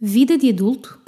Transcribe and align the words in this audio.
Vida 0.00 0.38
de 0.38 0.50
adulto? 0.50 1.02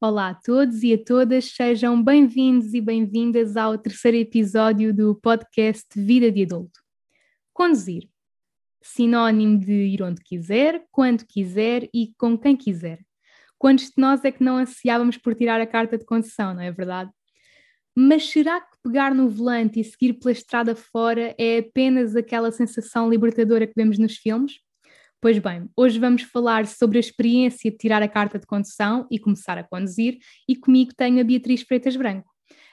Olá 0.00 0.28
a 0.28 0.34
todos 0.34 0.84
e 0.84 0.94
a 0.94 1.04
todas, 1.04 1.46
sejam 1.46 2.00
bem-vindos 2.00 2.72
e 2.74 2.80
bem-vindas 2.80 3.56
ao 3.56 3.76
terceiro 3.76 4.18
episódio 4.18 4.94
do 4.94 5.16
podcast 5.16 5.88
Vida 5.96 6.30
de 6.30 6.44
Adulto. 6.44 6.80
Conduzir. 7.52 8.11
Sinónimo 8.82 9.58
de 9.58 9.72
ir 9.72 10.02
onde 10.02 10.22
quiser, 10.22 10.84
quando 10.90 11.24
quiser 11.26 11.88
e 11.94 12.12
com 12.18 12.36
quem 12.36 12.56
quiser. 12.56 13.00
Quantos 13.58 13.86
de 13.86 13.94
nós 13.96 14.24
é 14.24 14.32
que 14.32 14.42
não 14.42 14.56
ansiávamos 14.56 15.16
por 15.16 15.34
tirar 15.34 15.60
a 15.60 15.66
carta 15.66 15.96
de 15.96 16.04
condução, 16.04 16.52
não 16.52 16.62
é 16.62 16.72
verdade? 16.72 17.10
Mas 17.94 18.28
será 18.30 18.60
que 18.60 18.76
pegar 18.82 19.14
no 19.14 19.28
volante 19.28 19.78
e 19.78 19.84
seguir 19.84 20.14
pela 20.14 20.32
estrada 20.32 20.74
fora 20.74 21.34
é 21.38 21.58
apenas 21.58 22.16
aquela 22.16 22.50
sensação 22.50 23.08
libertadora 23.08 23.66
que 23.66 23.74
vemos 23.76 23.98
nos 23.98 24.16
filmes? 24.16 24.54
Pois 25.20 25.38
bem, 25.38 25.70
hoje 25.76 26.00
vamos 26.00 26.22
falar 26.22 26.66
sobre 26.66 26.98
a 26.98 27.00
experiência 27.00 27.70
de 27.70 27.76
tirar 27.76 28.02
a 28.02 28.08
carta 28.08 28.38
de 28.38 28.46
condução 28.46 29.06
e 29.08 29.18
começar 29.20 29.56
a 29.56 29.62
conduzir, 29.62 30.18
e 30.48 30.56
comigo 30.56 30.92
tenho 30.96 31.20
a 31.20 31.24
Beatriz 31.24 31.62
Freitas 31.62 31.94
Branco. 31.94 32.31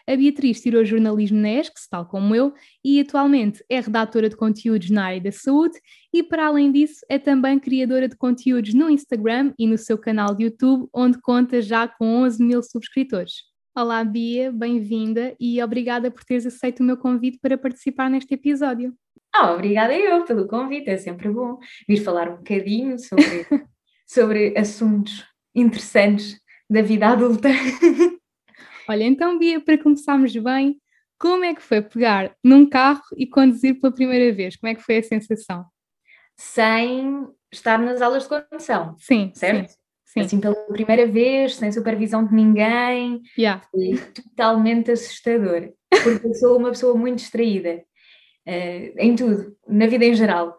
A 0.09 0.15
Beatriz 0.15 0.59
tirou 0.59 0.83
jornalismo 0.83 1.39
na 1.39 1.51
ESCS, 1.51 1.87
tal 1.87 2.03
como 2.03 2.33
eu, 2.33 2.51
e 2.83 2.99
atualmente 2.99 3.63
é 3.69 3.79
redatora 3.79 4.27
de 4.27 4.35
conteúdos 4.35 4.89
na 4.89 5.05
área 5.05 5.21
da 5.21 5.31
saúde 5.31 5.79
e, 6.11 6.23
para 6.23 6.47
além 6.47 6.71
disso, 6.71 7.05
é 7.07 7.19
também 7.19 7.59
criadora 7.59 8.07
de 8.09 8.17
conteúdos 8.17 8.73
no 8.73 8.89
Instagram 8.89 9.53
e 9.59 9.67
no 9.67 9.77
seu 9.77 9.99
canal 9.99 10.33
de 10.33 10.45
YouTube, 10.45 10.89
onde 10.91 11.21
conta 11.21 11.61
já 11.61 11.87
com 11.87 12.23
11 12.23 12.43
mil 12.43 12.63
subscritores. 12.63 13.43
Olá, 13.77 14.03
Bia, 14.03 14.51
bem-vinda 14.51 15.35
e 15.39 15.61
obrigada 15.61 16.09
por 16.09 16.23
teres 16.23 16.47
aceito 16.47 16.79
o 16.79 16.83
meu 16.83 16.97
convite 16.97 17.37
para 17.39 17.55
participar 17.55 18.09
neste 18.09 18.33
episódio. 18.33 18.95
Ah, 19.31 19.53
obrigada 19.53 19.95
eu 19.95 20.25
pelo 20.25 20.47
convite, 20.47 20.89
é 20.89 20.97
sempre 20.97 21.29
bom 21.29 21.59
vir 21.87 21.97
falar 21.97 22.29
um 22.29 22.37
bocadinho 22.37 22.97
sobre, 22.97 23.45
sobre 24.09 24.57
assuntos 24.57 25.23
interessantes 25.53 26.41
da 26.67 26.81
vida 26.81 27.09
adulta. 27.09 27.49
Olha, 28.89 29.03
então, 29.03 29.37
Bia, 29.37 29.61
para 29.61 29.77
começarmos 29.77 30.35
bem, 30.35 30.81
como 31.19 31.43
é 31.43 31.53
que 31.53 31.61
foi 31.61 31.79
pegar 31.79 32.35
num 32.43 32.67
carro 32.67 33.03
e 33.15 33.27
conduzir 33.27 33.79
pela 33.79 33.93
primeira 33.93 34.33
vez? 34.35 34.55
Como 34.55 34.71
é 34.71 34.73
que 34.73 34.81
foi 34.81 34.97
a 34.97 35.03
sensação? 35.03 35.63
Sem 36.35 37.27
estar 37.51 37.77
nas 37.77 38.01
aulas 38.01 38.23
de 38.23 38.29
condução. 38.29 38.95
Sim, 38.97 39.31
certo? 39.35 39.69
Sim, 39.69 39.75
sim. 40.05 40.19
Assim, 40.21 40.39
pela 40.39 40.55
primeira 40.55 41.05
vez, 41.05 41.57
sem 41.57 41.71
supervisão 41.71 42.25
de 42.25 42.33
ninguém. 42.33 43.21
Yeah. 43.37 43.63
Foi 43.69 43.95
totalmente 44.11 44.89
assustador, 44.89 45.71
porque 45.91 46.25
eu 46.25 46.33
sou 46.33 46.57
uma 46.57 46.69
pessoa 46.69 46.97
muito 46.97 47.17
distraída. 47.17 47.83
Uh, 48.47 48.97
em 48.97 49.15
tudo, 49.15 49.55
na 49.67 49.85
vida 49.85 50.05
em 50.05 50.15
geral. 50.15 50.57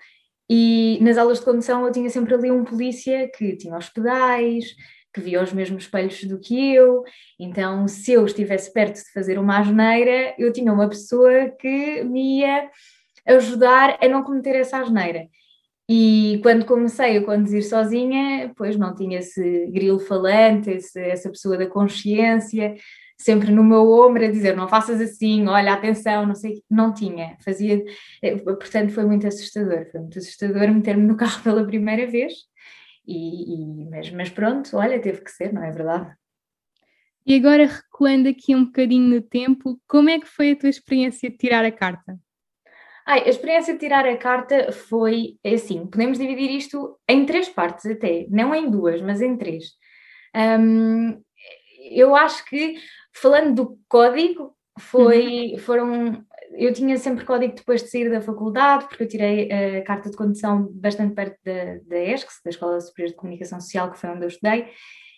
E 0.49 1.01
nas 1.03 1.19
aulas 1.19 1.39
de 1.41 1.45
condução 1.45 1.85
eu 1.85 1.91
tinha 1.91 2.09
sempre 2.09 2.33
ali 2.33 2.49
um 2.49 2.63
polícia 2.63 3.29
que 3.37 3.57
tinha 3.57 3.77
os 3.77 3.89
pedais, 3.89 4.67
que 5.13 5.21
via 5.21 5.43
os 5.43 5.53
mesmos 5.53 5.85
espelhos 5.85 6.23
do 6.25 6.39
que 6.39 6.75
eu, 6.75 7.03
então 7.39 7.87
se 7.89 8.13
eu 8.13 8.25
estivesse 8.25 8.73
perto 8.73 8.97
de 8.97 9.13
fazer 9.13 9.39
uma 9.39 9.59
asneira, 9.59 10.35
eu 10.39 10.53
tinha 10.53 10.73
uma 10.73 10.89
pessoa 10.89 11.51
que 11.59 12.03
me 12.05 12.41
ia 12.41 12.71
ajudar 13.27 13.99
a 14.01 14.09
não 14.09 14.23
cometer 14.23 14.57
essa 14.57 14.79
asneira. 14.79 15.27
E 15.89 16.39
quando 16.43 16.65
comecei 16.65 17.19
a 17.19 17.25
conduzir 17.25 17.65
sozinha, 17.65 18.53
pois 18.57 18.77
não 18.77 18.95
tinha 18.95 19.19
esse 19.19 19.67
grilo 19.73 19.99
falante, 19.99 20.71
esse, 20.71 21.01
essa 21.01 21.29
pessoa 21.29 21.59
da 21.59 21.67
consciência, 21.67 22.77
sempre 23.21 23.51
no 23.51 23.63
meu 23.63 23.91
ombro 23.91 24.25
a 24.25 24.31
dizer 24.31 24.57
não 24.57 24.67
faças 24.69 25.01
assim, 25.01 25.47
olha, 25.47 25.73
atenção, 25.73 26.25
não 26.25 26.35
sei, 26.35 26.63
não 26.71 26.95
tinha, 26.95 27.37
fazia, 27.45 27.85
eh, 28.23 28.37
portanto 28.37 28.93
foi 28.93 29.05
muito 29.05 29.27
assustador, 29.27 29.87
foi 29.91 30.01
muito 30.01 30.19
assustador 30.19 30.73
meter-me 30.73 31.03
no 31.05 31.17
carro 31.17 31.43
pela 31.45 31.67
primeira 31.67 32.07
vez, 32.11 32.33
e, 33.07 33.83
e, 33.83 33.91
mas, 33.91 34.11
mas 34.11 34.31
pronto, 34.31 34.77
olha, 34.77 35.01
teve 35.01 35.23
que 35.23 35.31
ser, 35.31 35.53
não 35.53 35.65
é 35.65 35.71
verdade? 35.71 36.15
E 37.27 37.35
agora 37.35 37.67
recuando 37.67 38.29
aqui 38.29 38.55
um 38.55 38.65
bocadinho 38.65 39.15
no 39.15 39.23
tempo, 39.23 39.81
como 39.87 40.09
é 40.09 40.19
que 40.19 40.27
foi 40.27 40.53
a 40.53 40.57
tua 40.57 40.69
experiência 40.69 41.31
de 41.31 41.37
tirar 41.37 41.65
a 41.65 41.71
carta? 41.71 42.19
Ai, 43.07 43.25
a 43.25 43.29
experiência 43.29 43.75
de 43.75 43.81
tirar 43.81 44.07
a 44.07 44.17
carta 44.17 44.73
foi 44.73 45.37
é 45.43 45.55
assim, 45.55 45.87
podemos 45.87 46.19
dividir 46.19 46.51
isto 46.51 46.99
em 47.09 47.27
três 47.27 47.49
partes 47.49 47.87
até, 47.87 48.27
não 48.29 48.55
em 48.55 48.71
duas, 48.71 49.01
mas 49.03 49.21
em 49.21 49.37
três. 49.37 49.73
Um, 50.35 51.21
eu 51.91 52.15
acho 52.15 52.45
que, 52.45 52.77
falando 53.13 53.55
do 53.55 53.79
código, 53.89 54.55
foi, 54.79 55.53
uhum. 55.53 55.59
foram 55.59 56.27
eu 56.55 56.73
tinha 56.73 56.97
sempre 56.99 57.25
código 57.25 57.55
depois 57.55 57.83
de 57.83 57.91
sair 57.91 58.11
da 58.11 58.21
faculdade, 58.21 58.87
porque 58.89 59.05
eu 59.05 59.09
tirei 59.09 59.51
a 59.51 59.83
carta 59.83 60.11
de 60.11 60.17
condução 60.17 60.69
bastante 60.73 61.15
perto 61.15 61.39
da, 61.45 61.79
da 61.87 61.99
ESCS, 61.99 62.41
da 62.45 62.51
Escola 62.51 62.81
Superior 62.81 63.11
de 63.11 63.17
Comunicação 63.17 63.61
Social, 63.61 63.91
que 63.91 63.99
foi 63.99 64.11
onde 64.11 64.25
eu 64.25 64.29
estudei, 64.29 64.67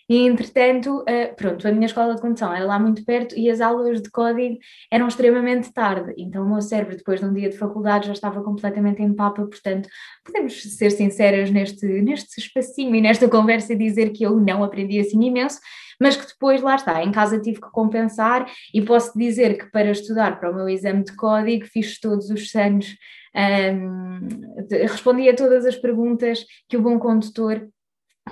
e 0.09 0.27
entretanto, 0.27 1.01
uh, 1.01 1.35
pronto, 1.35 1.67
a 1.67 1.71
minha 1.71 1.85
escola 1.85 2.15
de 2.15 2.21
condução 2.21 2.53
era 2.53 2.65
lá 2.65 2.79
muito 2.79 3.03
perto 3.05 3.37
e 3.37 3.49
as 3.49 3.61
aulas 3.61 4.01
de 4.01 4.09
código 4.09 4.57
eram 4.91 5.07
extremamente 5.07 5.71
tarde, 5.71 6.13
então 6.17 6.45
o 6.45 6.49
meu 6.49 6.61
cérebro 6.61 6.95
depois 6.95 7.19
de 7.19 7.25
um 7.25 7.33
dia 7.33 7.49
de 7.49 7.57
faculdade 7.57 8.07
já 8.07 8.13
estava 8.13 8.43
completamente 8.43 9.01
em 9.01 9.13
papa, 9.13 9.45
portanto 9.45 9.87
podemos 10.23 10.61
ser 10.61 10.91
sinceras 10.91 11.51
neste, 11.51 11.85
neste 11.85 12.39
espacinho 12.39 12.95
e 12.95 13.01
nesta 13.01 13.27
conversa 13.29 13.73
e 13.73 13.77
dizer 13.77 14.11
que 14.11 14.23
eu 14.23 14.39
não 14.39 14.63
aprendi 14.63 14.99
assim 14.99 15.21
imenso, 15.23 15.59
mas 15.99 16.17
que 16.17 16.27
depois, 16.27 16.61
lá 16.61 16.75
está, 16.75 17.03
em 17.03 17.11
casa 17.11 17.39
tive 17.39 17.61
que 17.61 17.71
compensar. 17.71 18.45
E 18.73 18.81
posso 18.81 19.17
dizer 19.17 19.57
que 19.57 19.71
para 19.71 19.91
estudar 19.91 20.39
para 20.39 20.51
o 20.51 20.55
meu 20.55 20.67
exame 20.67 21.03
de 21.03 21.15
código 21.15 21.65
fiz 21.65 21.99
todos 21.99 22.29
os 22.29 22.53
anos, 22.55 22.95
um, 23.35 24.27
respondi 24.69 25.29
a 25.29 25.35
todas 25.35 25.65
as 25.65 25.75
perguntas 25.75 26.45
que 26.67 26.77
o 26.77 26.81
bom 26.81 26.99
condutor 26.99 27.67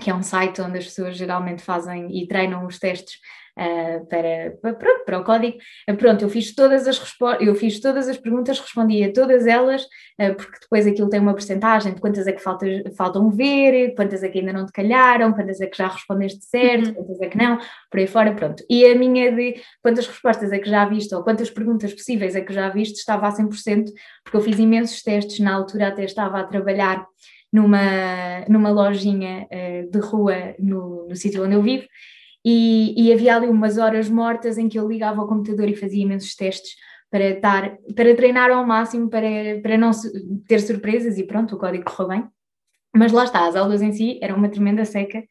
que 0.01 0.09
é 0.09 0.15
um 0.15 0.23
site 0.23 0.61
onde 0.61 0.79
as 0.79 0.85
pessoas 0.85 1.15
geralmente 1.15 1.61
fazem 1.61 2.07
e 2.11 2.27
treinam 2.27 2.65
os 2.65 2.79
testes 2.79 3.15
uh, 3.57 4.05
para, 4.07 4.51
para, 4.61 4.99
para 5.05 5.19
o 5.19 5.23
código. 5.23 5.57
Uh, 5.89 5.95
pronto, 5.95 6.23
eu 6.23 6.29
fiz 6.29 6.53
todas 6.55 6.87
as 6.87 6.99
eu 7.39 7.53
fiz 7.55 7.79
todas 7.79 8.07
as 8.07 8.17
perguntas, 8.17 8.59
respondi 8.59 9.03
a 9.03 9.13
todas 9.13 9.45
elas, 9.45 9.83
uh, 9.83 10.33
porque 10.35 10.59
depois 10.61 10.87
aquilo 10.87 11.09
tem 11.09 11.19
uma 11.19 11.33
porcentagem 11.33 11.93
de 11.93 12.01
quantas 12.01 12.25
é 12.27 12.31
que 12.31 12.41
falta, 12.41 12.65
faltam 12.97 13.29
ver, 13.29 13.93
quantas 13.95 14.23
é 14.23 14.29
que 14.29 14.39
ainda 14.39 14.53
não 14.53 14.65
te 14.65 14.71
calharam, 14.71 15.33
quantas 15.33 15.61
é 15.61 15.67
que 15.67 15.77
já 15.77 15.87
respondeste 15.87 16.45
certo, 16.45 16.87
uhum. 16.87 16.93
quantas 16.95 17.21
é 17.21 17.27
que 17.27 17.37
não, 17.37 17.59
por 17.89 17.99
aí 17.99 18.07
fora, 18.07 18.33
pronto. 18.33 18.63
E 18.69 18.85
a 18.85 18.95
minha 18.95 19.31
de 19.31 19.61
quantas 19.81 20.07
respostas 20.07 20.51
é 20.51 20.59
que 20.59 20.69
já 20.69 20.85
viste, 20.85 21.13
ou 21.13 21.23
quantas 21.23 21.49
perguntas 21.49 21.93
possíveis 21.93 22.35
é 22.35 22.41
que 22.41 22.53
já 22.53 22.69
viste, 22.69 22.97
estava 22.97 23.27
a 23.27 23.31
100%, 23.31 23.85
porque 24.23 24.37
eu 24.37 24.41
fiz 24.41 24.57
imensos 24.57 25.01
testes, 25.03 25.39
na 25.39 25.53
altura 25.53 25.89
até 25.89 26.03
estava 26.03 26.39
a 26.39 26.43
trabalhar 26.43 27.05
numa, 27.51 28.45
numa 28.47 28.69
lojinha 28.69 29.47
uh, 29.51 29.91
de 29.91 29.99
rua 29.99 30.55
no, 30.57 31.07
no 31.07 31.15
sítio 31.15 31.43
onde 31.43 31.55
eu 31.55 31.61
vivo, 31.61 31.85
e, 32.43 32.93
e, 32.97 33.13
havia 33.13 33.35
ali 33.35 33.47
umas 33.47 33.77
horas 33.77 34.09
mortas 34.09 34.57
em 34.57 34.67
que 34.67 34.79
eu 34.79 34.87
ligava 34.87 35.21
ao 35.21 35.27
computador 35.27 35.69
e 35.69 35.75
fazia 35.75 36.01
imensos 36.01 36.35
testes 36.35 36.71
para, 37.11 37.29
estar, 37.29 37.77
para 37.95 38.15
treinar 38.15 38.49
ao 38.49 38.65
máximo, 38.65 39.09
para, 39.09 39.59
para 39.61 39.77
não 39.77 39.91
ter 40.47 40.59
surpresas, 40.59 41.19
e 41.19 41.23
pronto, 41.23 41.55
o 41.55 41.59
código 41.59 41.83
correu 41.83 42.07
bem. 42.07 42.27
Mas 42.95 43.11
lá 43.11 43.25
está, 43.25 43.47
as 43.47 43.55
aulas 43.55 43.81
em 43.81 43.91
si 43.91 44.17
eram 44.23 44.37
uma 44.37 44.49
tremenda 44.49 44.85
seca 44.85 45.23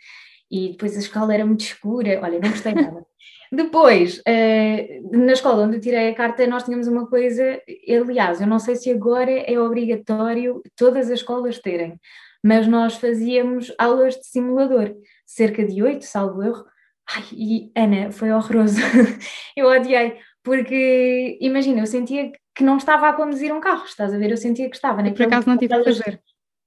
e 0.50 0.70
depois 0.70 0.96
a 0.96 0.98
escola 0.98 1.32
era 1.32 1.46
muito 1.46 1.60
escura, 1.60 2.20
olha, 2.22 2.40
não 2.40 2.50
gostei 2.50 2.74
nada. 2.74 3.04
Depois, 3.52 4.18
uh, 4.18 5.16
na 5.16 5.32
escola 5.32 5.64
onde 5.64 5.76
eu 5.76 5.80
tirei 5.80 6.08
a 6.08 6.14
carta, 6.14 6.46
nós 6.46 6.62
tínhamos 6.62 6.86
uma 6.86 7.08
coisa, 7.08 7.60
aliás, 7.88 8.40
eu 8.40 8.46
não 8.46 8.60
sei 8.60 8.76
se 8.76 8.92
agora 8.92 9.30
é 9.30 9.58
obrigatório 9.58 10.62
todas 10.76 11.10
as 11.10 11.18
escolas 11.18 11.58
terem, 11.58 11.98
mas 12.44 12.68
nós 12.68 12.94
fazíamos 12.94 13.74
aulas 13.76 14.14
de 14.14 14.26
simulador, 14.26 14.94
cerca 15.26 15.64
de 15.64 15.82
oito, 15.82 16.04
salvo 16.04 16.44
erro. 16.44 16.64
Ai, 17.12 17.24
e 17.32 17.72
Ana, 17.76 18.12
foi 18.12 18.30
horroroso. 18.30 18.78
eu 19.56 19.66
odiei, 19.66 20.16
porque 20.44 21.36
imagina, 21.40 21.80
eu 21.80 21.86
sentia 21.86 22.30
que 22.54 22.62
não 22.62 22.76
estava 22.76 23.08
a 23.08 23.12
conduzir 23.12 23.52
um 23.52 23.60
carro, 23.60 23.84
estás 23.84 24.14
a 24.14 24.18
ver? 24.18 24.30
Eu 24.30 24.36
sentia 24.36 24.70
que 24.70 24.76
estava 24.76 25.02
naquele, 25.02 25.16
Por 25.16 25.26
acaso 25.26 25.48
não 25.48 25.58
tive 25.58 25.74
a 25.74 25.82
fazer 25.82 26.20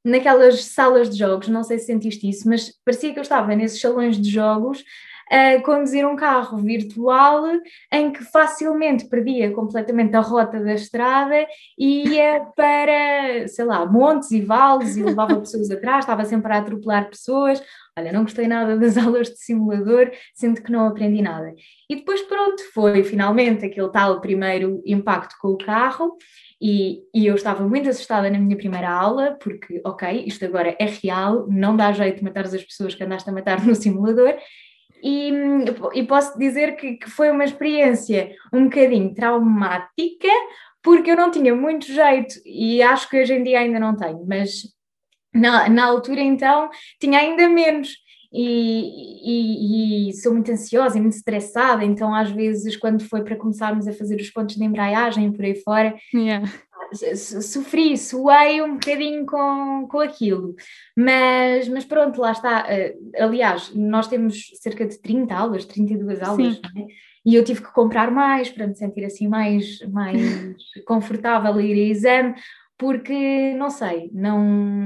naquelas 0.04 0.66
salas 0.66 1.10
de 1.10 1.18
jogos, 1.18 1.48
não 1.48 1.64
sei 1.64 1.80
se 1.80 1.86
sentiste 1.86 2.30
isso, 2.30 2.48
mas 2.48 2.74
parecia 2.84 3.14
que 3.14 3.20
eu 3.20 3.24
estava 3.24 3.56
nesses 3.56 3.80
salões 3.80 4.20
de 4.20 4.30
jogos 4.30 4.84
a 5.30 5.60
conduzir 5.62 6.06
um 6.06 6.16
carro 6.16 6.58
virtual 6.58 7.46
em 7.92 8.12
que 8.12 8.24
facilmente 8.24 9.06
perdia 9.06 9.52
completamente 9.52 10.16
a 10.16 10.20
rota 10.20 10.60
da 10.60 10.74
estrada 10.74 11.48
e 11.78 12.10
ia 12.10 12.46
para, 12.56 13.48
sei 13.48 13.66
lá, 13.66 13.86
montes 13.86 14.32
e 14.32 14.42
vales 14.42 14.96
e 14.96 15.04
levava 15.04 15.40
pessoas 15.40 15.72
atrás, 15.72 16.04
estava 16.04 16.26
sempre 16.26 16.54
a 16.54 16.58
atropelar 16.58 17.10
pessoas. 17.10 17.64
Olha, 17.98 18.12
não 18.12 18.24
gostei 18.24 18.48
nada 18.48 18.76
das 18.76 18.98
aulas 18.98 19.30
de 19.30 19.38
simulador, 19.38 20.12
sinto 20.34 20.64
que 20.64 20.72
não 20.72 20.88
aprendi 20.88 21.22
nada. 21.22 21.54
E 21.90 21.96
depois, 21.96 22.22
pronto, 22.22 22.62
foi 22.74 23.04
finalmente 23.04 23.66
aquele 23.66 23.90
tal 23.90 24.20
primeiro 24.20 24.82
impacto 24.86 25.36
com 25.40 25.50
o 25.50 25.58
carro. 25.58 26.18
E, 26.60 27.02
e, 27.14 27.26
eu 27.28 27.36
estava 27.36 27.68
muito 27.68 27.90
assustada 27.90 28.30
na 28.30 28.40
minha 28.40 28.56
primeira 28.56 28.90
aula, 28.90 29.38
porque, 29.42 29.82
ok, 29.86 30.24
isto 30.26 30.46
agora 30.46 30.76
é 30.80 30.86
real, 30.86 31.46
não 31.50 31.76
dá 31.76 31.92
jeito 31.92 32.20
de 32.20 32.24
matar 32.24 32.46
as 32.46 32.64
pessoas 32.64 32.96
que 32.96 33.04
andaste 33.04 33.30
a 33.30 33.34
matar 33.34 33.64
no 33.66 33.76
simulador, 33.76 34.36
e, 35.04 35.30
e 35.94 36.04
posso 36.04 36.40
dizer 36.40 36.78
que, 36.78 36.94
que, 36.94 37.10
foi 37.10 37.30
uma 37.30 37.44
experiência 37.44 38.34
um 38.54 38.64
bocadinho 38.66 39.14
traumática, 39.14 40.30
porque 40.82 41.12
eu 41.12 41.18
não 41.18 41.30
tinha 41.30 41.54
muito 41.54 41.86
jeito, 41.88 42.36
e 42.46 42.82
acho 42.82 43.10
que 43.10 43.22
hoje 43.22 43.34
em 43.34 43.44
dia 43.44 43.60
ainda 43.60 43.80
não 43.80 43.98
tenho, 43.98 44.26
mas 44.26 44.64
na, 45.34 45.70
na 45.70 45.86
altura 45.86 46.22
então 46.22 46.70
tinha 47.00 47.20
ainda 47.20 47.48
menos. 47.50 48.04
E, 48.36 49.22
e, 49.24 50.10
e, 50.10 50.14
sou 50.14 50.34
muito 50.34 50.52
ansiosa 50.52 50.98
e 50.98 51.02
muito 51.02 51.14
estressada, 51.16 51.86
então 51.86 52.16
às 52.16 52.32
vezes 52.32 52.76
quando 52.76 53.04
foi 53.04 53.24
para 53.24 53.36
começarmos 53.36 53.88
a 53.88 53.94
fazer 53.94 54.20
os 54.20 54.32
pontos 54.32 54.56
de 54.56 54.64
embreagem 54.64 55.32
por 55.32 55.46
aí 55.46 55.54
fora, 55.54 55.96
yeah 56.12 56.44
sofri, 57.16 57.98
suei 57.98 58.62
um 58.62 58.74
bocadinho 58.74 59.26
com, 59.26 59.88
com 59.90 60.00
aquilo, 60.00 60.56
mas, 60.96 61.68
mas 61.68 61.86
pronto, 61.86 62.22
lá 62.22 62.32
está. 62.32 62.66
Uh, 62.66 63.24
aliás, 63.24 63.74
nós 63.74 64.08
temos 64.08 64.52
cerca 64.62 64.86
de 64.86 65.00
30 65.00 65.34
aulas, 65.34 65.66
32 65.66 66.22
aulas, 66.22 66.60
é? 66.78 66.86
e 67.26 67.36
eu 67.36 67.44
tive 67.44 67.62
que 67.62 67.72
comprar 67.72 68.12
mais 68.12 68.50
para 68.50 68.68
me 68.68 68.76
sentir 68.76 69.06
assim 69.06 69.28
mais, 69.28 69.80
mais 69.90 70.22
confortável 70.86 71.54
a 71.54 71.62
ir 71.62 71.74
a 71.74 71.92
exame, 71.92 72.36
porque 72.78 73.54
não 73.56 73.70
sei, 73.70 74.10
não, 74.14 74.40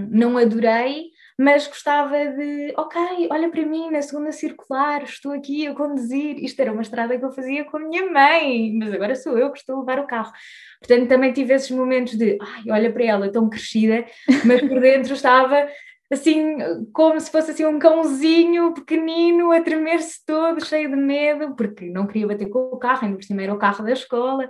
não 0.09 0.37
adorei 0.37 1.11
mas 1.39 1.67
gostava 1.67 2.17
de, 2.31 2.73
ok, 2.75 3.27
olha 3.29 3.49
para 3.51 3.63
mim 3.63 3.91
na 3.91 4.01
segunda 4.01 4.31
circular, 4.31 5.03
estou 5.03 5.33
aqui 5.33 5.67
a 5.67 5.75
conduzir. 5.75 6.43
Isto 6.43 6.59
era 6.61 6.71
uma 6.71 6.81
estrada 6.81 7.17
que 7.17 7.23
eu 7.23 7.31
fazia 7.31 7.63
com 7.63 7.77
a 7.77 7.79
minha 7.79 8.11
mãe, 8.11 8.73
mas 8.75 8.91
agora 8.91 9.13
sou 9.15 9.37
eu 9.37 9.51
que 9.51 9.59
estou 9.59 9.75
a 9.75 9.79
levar 9.81 9.99
o 9.99 10.07
carro. 10.07 10.33
Portanto, 10.79 11.07
também 11.07 11.31
tive 11.31 11.53
esses 11.53 11.69
momentos 11.69 12.17
de, 12.17 12.39
ai, 12.41 12.63
olha 12.71 12.91
para 12.91 13.03
ela, 13.03 13.31
tão 13.31 13.47
crescida, 13.47 14.03
mas 14.45 14.61
por 14.61 14.79
dentro 14.81 15.13
estava 15.13 15.67
assim, 16.11 16.57
como 16.91 17.19
se 17.19 17.29
fosse 17.29 17.51
assim 17.51 17.65
um 17.65 17.77
cãozinho 17.77 18.73
pequenino 18.73 19.51
a 19.51 19.61
tremer-se 19.61 20.25
todo, 20.25 20.65
cheio 20.65 20.89
de 20.89 20.95
medo, 20.95 21.55
porque 21.55 21.85
não 21.85 22.07
queria 22.07 22.27
bater 22.27 22.49
com 22.49 22.59
o 22.59 22.79
carro, 22.79 23.05
ainda 23.05 23.17
por 23.17 23.23
cima 23.23 23.43
era 23.43 23.53
o 23.53 23.59
carro 23.59 23.83
da 23.83 23.91
escola. 23.91 24.49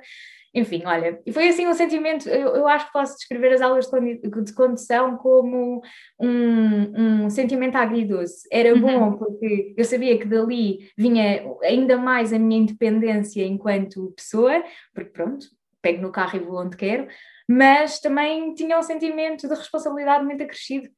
Enfim, 0.58 0.82
olha, 0.88 1.22
e 1.24 1.32
foi 1.32 1.50
assim 1.50 1.68
um 1.68 1.74
sentimento, 1.76 2.28
eu, 2.28 2.56
eu 2.56 2.68
acho 2.68 2.88
que 2.88 2.92
posso 2.92 3.16
descrever 3.16 3.54
as 3.54 3.62
aulas 3.62 3.88
de 3.88 4.54
condução 4.54 5.16
como 5.18 5.84
um, 6.20 7.26
um 7.26 7.30
sentimento 7.30 7.76
agridoce. 7.76 8.48
Era 8.52 8.74
uhum. 8.74 8.82
bom 8.82 9.18
porque 9.20 9.76
eu 9.78 9.86
sabia 9.86 10.18
que 10.18 10.26
dali 10.26 10.90
vinha 10.98 11.44
ainda 11.62 11.96
mais 11.96 12.34
a 12.34 12.40
minha 12.40 12.60
independência 12.60 13.46
enquanto 13.46 14.14
pessoa, 14.18 14.64
porque 14.96 15.12
pronto, 15.12 15.46
pego 15.80 16.02
no 16.02 16.12
carro 16.12 16.38
e 16.38 16.40
vou 16.40 16.60
onde 16.60 16.76
quero, 16.76 17.08
mas 17.48 18.00
também 18.00 18.56
tinha 18.56 18.80
um 18.80 18.82
sentimento 18.84 19.48
de 19.48 19.54
responsabilidade 19.54 20.26
muito 20.26 20.42
acrescido. 20.42 20.90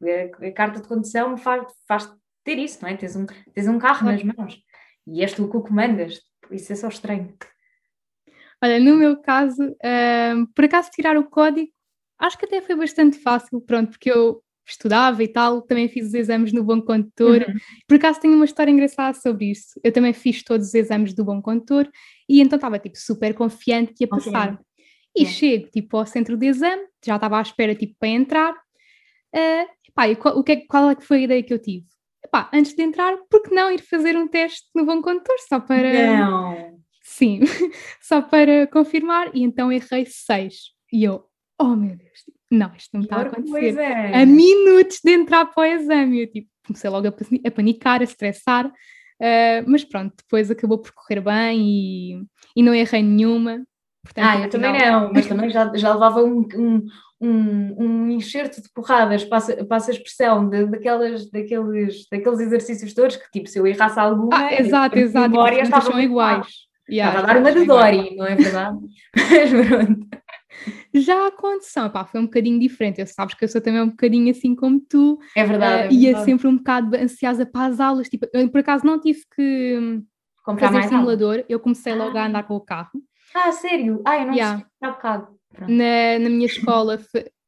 A, 0.42 0.48
a 0.48 0.52
carta 0.54 0.80
de 0.80 0.88
condução 0.88 1.36
faz, 1.36 1.66
faz 1.86 2.10
ter 2.46 2.58
isso, 2.58 2.80
não 2.82 2.88
é? 2.88 2.96
Tens 2.96 3.14
um, 3.14 3.26
tens 3.54 3.68
um 3.68 3.78
carro 3.78 4.06
nas 4.06 4.24
mãos 4.24 4.58
e 5.06 5.22
és 5.22 5.34
tu 5.34 5.50
que 5.50 5.58
o 5.58 5.62
comandas, 5.62 6.22
isso 6.50 6.72
é 6.72 6.76
só 6.78 6.88
estranho. 6.88 7.36
Olha, 8.62 8.80
no 8.80 8.96
meu 8.96 9.18
caso, 9.22 9.62
um, 9.64 10.46
por 10.48 10.66
acaso 10.66 10.90
tirar 10.92 11.18
o 11.18 11.30
código, 11.30 11.72
acho 12.20 12.38
que 12.38 12.46
até 12.46 12.62
foi 12.62 12.76
bastante 12.76 13.18
fácil, 13.18 13.62
pronto, 13.62 13.92
porque 13.92 14.12
eu 14.12 14.44
estudava 14.68 15.24
e 15.24 15.28
tal, 15.28 15.62
também 15.62 15.88
fiz 15.88 16.08
os 16.08 16.14
exames 16.14 16.54
no 16.54 16.64
Bom 16.64 16.82
Condutor. 16.82 17.46
Uhum. 17.48 17.56
Por 17.88 17.96
acaso 17.96 18.20
tenho 18.20 18.36
uma 18.36 18.46
história 18.46 18.72
engraçada 18.72 19.18
sobre 19.18 19.52
isso. 19.52 19.80
Eu 19.84 19.92
também 19.92 20.14
fiz 20.14 20.44
todos 20.44 20.68
os 20.68 20.74
exames 20.74 21.14
do 21.14 21.26
Bom 21.26 21.42
Condutor 21.42 21.90
e 22.28 22.40
então 22.42 22.58
estava 22.58 22.78
tipo 22.78 22.98
super 22.98 23.34
confiante 23.34 23.94
que 23.94 24.04
ia 24.04 24.08
passar. 24.08 24.54
Okay. 24.54 24.66
E 25.16 25.22
yeah. 25.22 25.38
chego 25.38 25.70
tipo 25.72 25.98
ao 25.98 26.06
centro 26.06 26.38
de 26.38 26.48
exame, 26.48 26.84
já 27.04 27.16
estava 27.16 27.40
à 27.40 27.42
espera 27.42 27.74
tipo 27.74 27.96
para 28.00 28.10
entrar. 28.10 28.54
Uh, 29.34 29.66
epá, 29.88 30.08
e 30.08 30.16
qual, 30.16 30.38
o 30.38 30.44
que 30.44 30.52
é, 30.52 30.56
qual 30.68 30.90
é 30.90 30.96
que 30.96 31.06
foi 31.06 31.18
a 31.18 31.22
ideia 31.22 31.44
que 31.44 31.54
eu 31.54 31.60
tive? 31.60 31.86
Epá, 32.24 32.50
antes 32.54 32.76
de 32.76 32.84
entrar, 32.84 33.18
por 33.30 33.42
que 33.42 33.54
não 33.54 33.72
ir 33.72 33.82
fazer 33.82 34.16
um 34.16 34.28
teste 34.28 34.68
no 34.76 34.86
Bom 34.86 35.02
Condutor 35.02 35.36
só 35.48 35.60
para 35.60 36.18
não. 36.18 36.79
Sim, 37.10 37.40
só 38.00 38.22
para 38.22 38.68
confirmar, 38.68 39.32
e 39.34 39.42
então 39.42 39.72
errei 39.72 40.06
seis. 40.06 40.70
E 40.94 41.04
eu, 41.04 41.26
oh 41.60 41.76
meu 41.76 41.98
Deus, 41.98 42.24
não, 42.52 42.72
isto 42.78 42.92
não 42.94 43.02
está 43.02 43.18
a 43.18 43.22
acontecer. 43.22 43.76
A 44.14 44.26
minutos 44.28 45.00
de 45.04 45.12
entrar 45.12 45.48
para 45.48 45.62
o 45.62 45.66
exame, 45.66 46.22
eu 46.22 46.32
tipo, 46.32 46.48
comecei 46.68 46.88
logo 46.88 47.08
a, 47.08 47.52
panicar, 47.52 48.02
a 48.02 48.04
estressar, 48.04 48.68
uh, 48.68 49.64
mas 49.66 49.84
pronto, 49.84 50.14
depois 50.18 50.52
acabou 50.52 50.78
por 50.78 50.92
correr 50.92 51.20
bem 51.20 51.60
e, 51.62 52.24
e 52.56 52.62
não 52.62 52.76
errei 52.76 53.02
nenhuma. 53.02 53.66
Portanto, 54.04 54.26
ah, 54.26 54.42
eu 54.42 54.50
também 54.50 54.72
não, 54.72 55.12
mas 55.12 55.28
também 55.28 55.50
já, 55.50 55.76
já 55.76 55.94
levava 55.94 56.24
um, 56.24 56.48
um, 56.56 56.86
um, 57.20 57.84
um 57.84 58.12
enxerto 58.12 58.62
de 58.62 58.70
porradas, 58.70 59.26
passa, 59.26 59.66
passa 59.66 59.90
a 59.90 59.96
expressão, 59.96 60.48
de, 60.48 60.68
daquelas, 60.68 61.30
daqueles, 61.32 62.08
daqueles 62.10 62.40
exercícios 62.40 62.94
todos 62.94 63.18
que, 63.18 63.32
tipo, 63.32 63.50
se 63.50 63.60
eu 63.60 63.66
errasse 63.66 64.00
alguma, 64.00 64.30
ah, 64.38 64.54
exato, 64.54 64.98
exato, 64.98 65.28
memória, 65.28 65.64
tipo, 65.64 65.82
são 65.82 66.00
iguais. 66.00 66.69
Yeah, 66.90 67.20
Estava 67.20 67.32
a 67.32 67.34
dar 67.34 67.40
uma 67.40 67.60
de 67.60 67.66
Dory, 67.66 68.16
não 68.16 68.26
é 68.26 68.36
verdade? 68.36 68.78
Mas 69.16 69.50
pronto. 69.68 70.08
Já 70.94 71.28
a 71.28 71.32
condução, 71.32 71.90
pá, 71.90 72.04
foi 72.04 72.20
um 72.20 72.26
bocadinho 72.26 72.60
diferente. 72.60 73.00
Eu 73.00 73.08
sabes 73.08 73.36
que 73.36 73.44
eu 73.44 73.48
sou 73.48 73.62
também 73.62 73.82
um 73.82 73.90
bocadinho 73.90 74.32
assim 74.32 74.56
como 74.56 74.80
tu. 74.80 75.20
É 75.36 75.44
verdade. 75.44 75.94
Uh, 75.94 75.98
é 75.98 76.02
ia 76.02 76.18
sempre 76.24 76.48
um 76.48 76.58
bocado 76.58 76.96
ansiosa 76.96 77.46
para 77.46 77.68
as 77.68 77.80
aulas. 77.80 78.10
Tipo, 78.10 78.28
eu, 78.34 78.50
por 78.50 78.60
acaso 78.60 78.86
não 78.86 79.00
tive 79.00 79.22
que 79.36 80.02
Comprar 80.44 80.68
fazer 80.68 80.80
mais 80.80 80.90
simulador, 80.90 81.32
aula. 81.34 81.46
eu 81.48 81.60
comecei 81.60 81.94
logo 81.94 82.18
ah. 82.18 82.24
a 82.24 82.28
andar 82.28 82.44
com 82.44 82.56
o 82.56 82.62
carro. 82.62 83.02
Ah, 83.36 83.52
sério? 83.52 84.02
Ah, 84.06 84.18
eu 84.18 84.28
não 84.28 84.34
yeah. 84.34 84.66
há 84.82 84.90
bocado. 84.90 85.28
Na, 85.62 86.20
na 86.20 86.30
minha 86.30 86.46
escola 86.46 87.00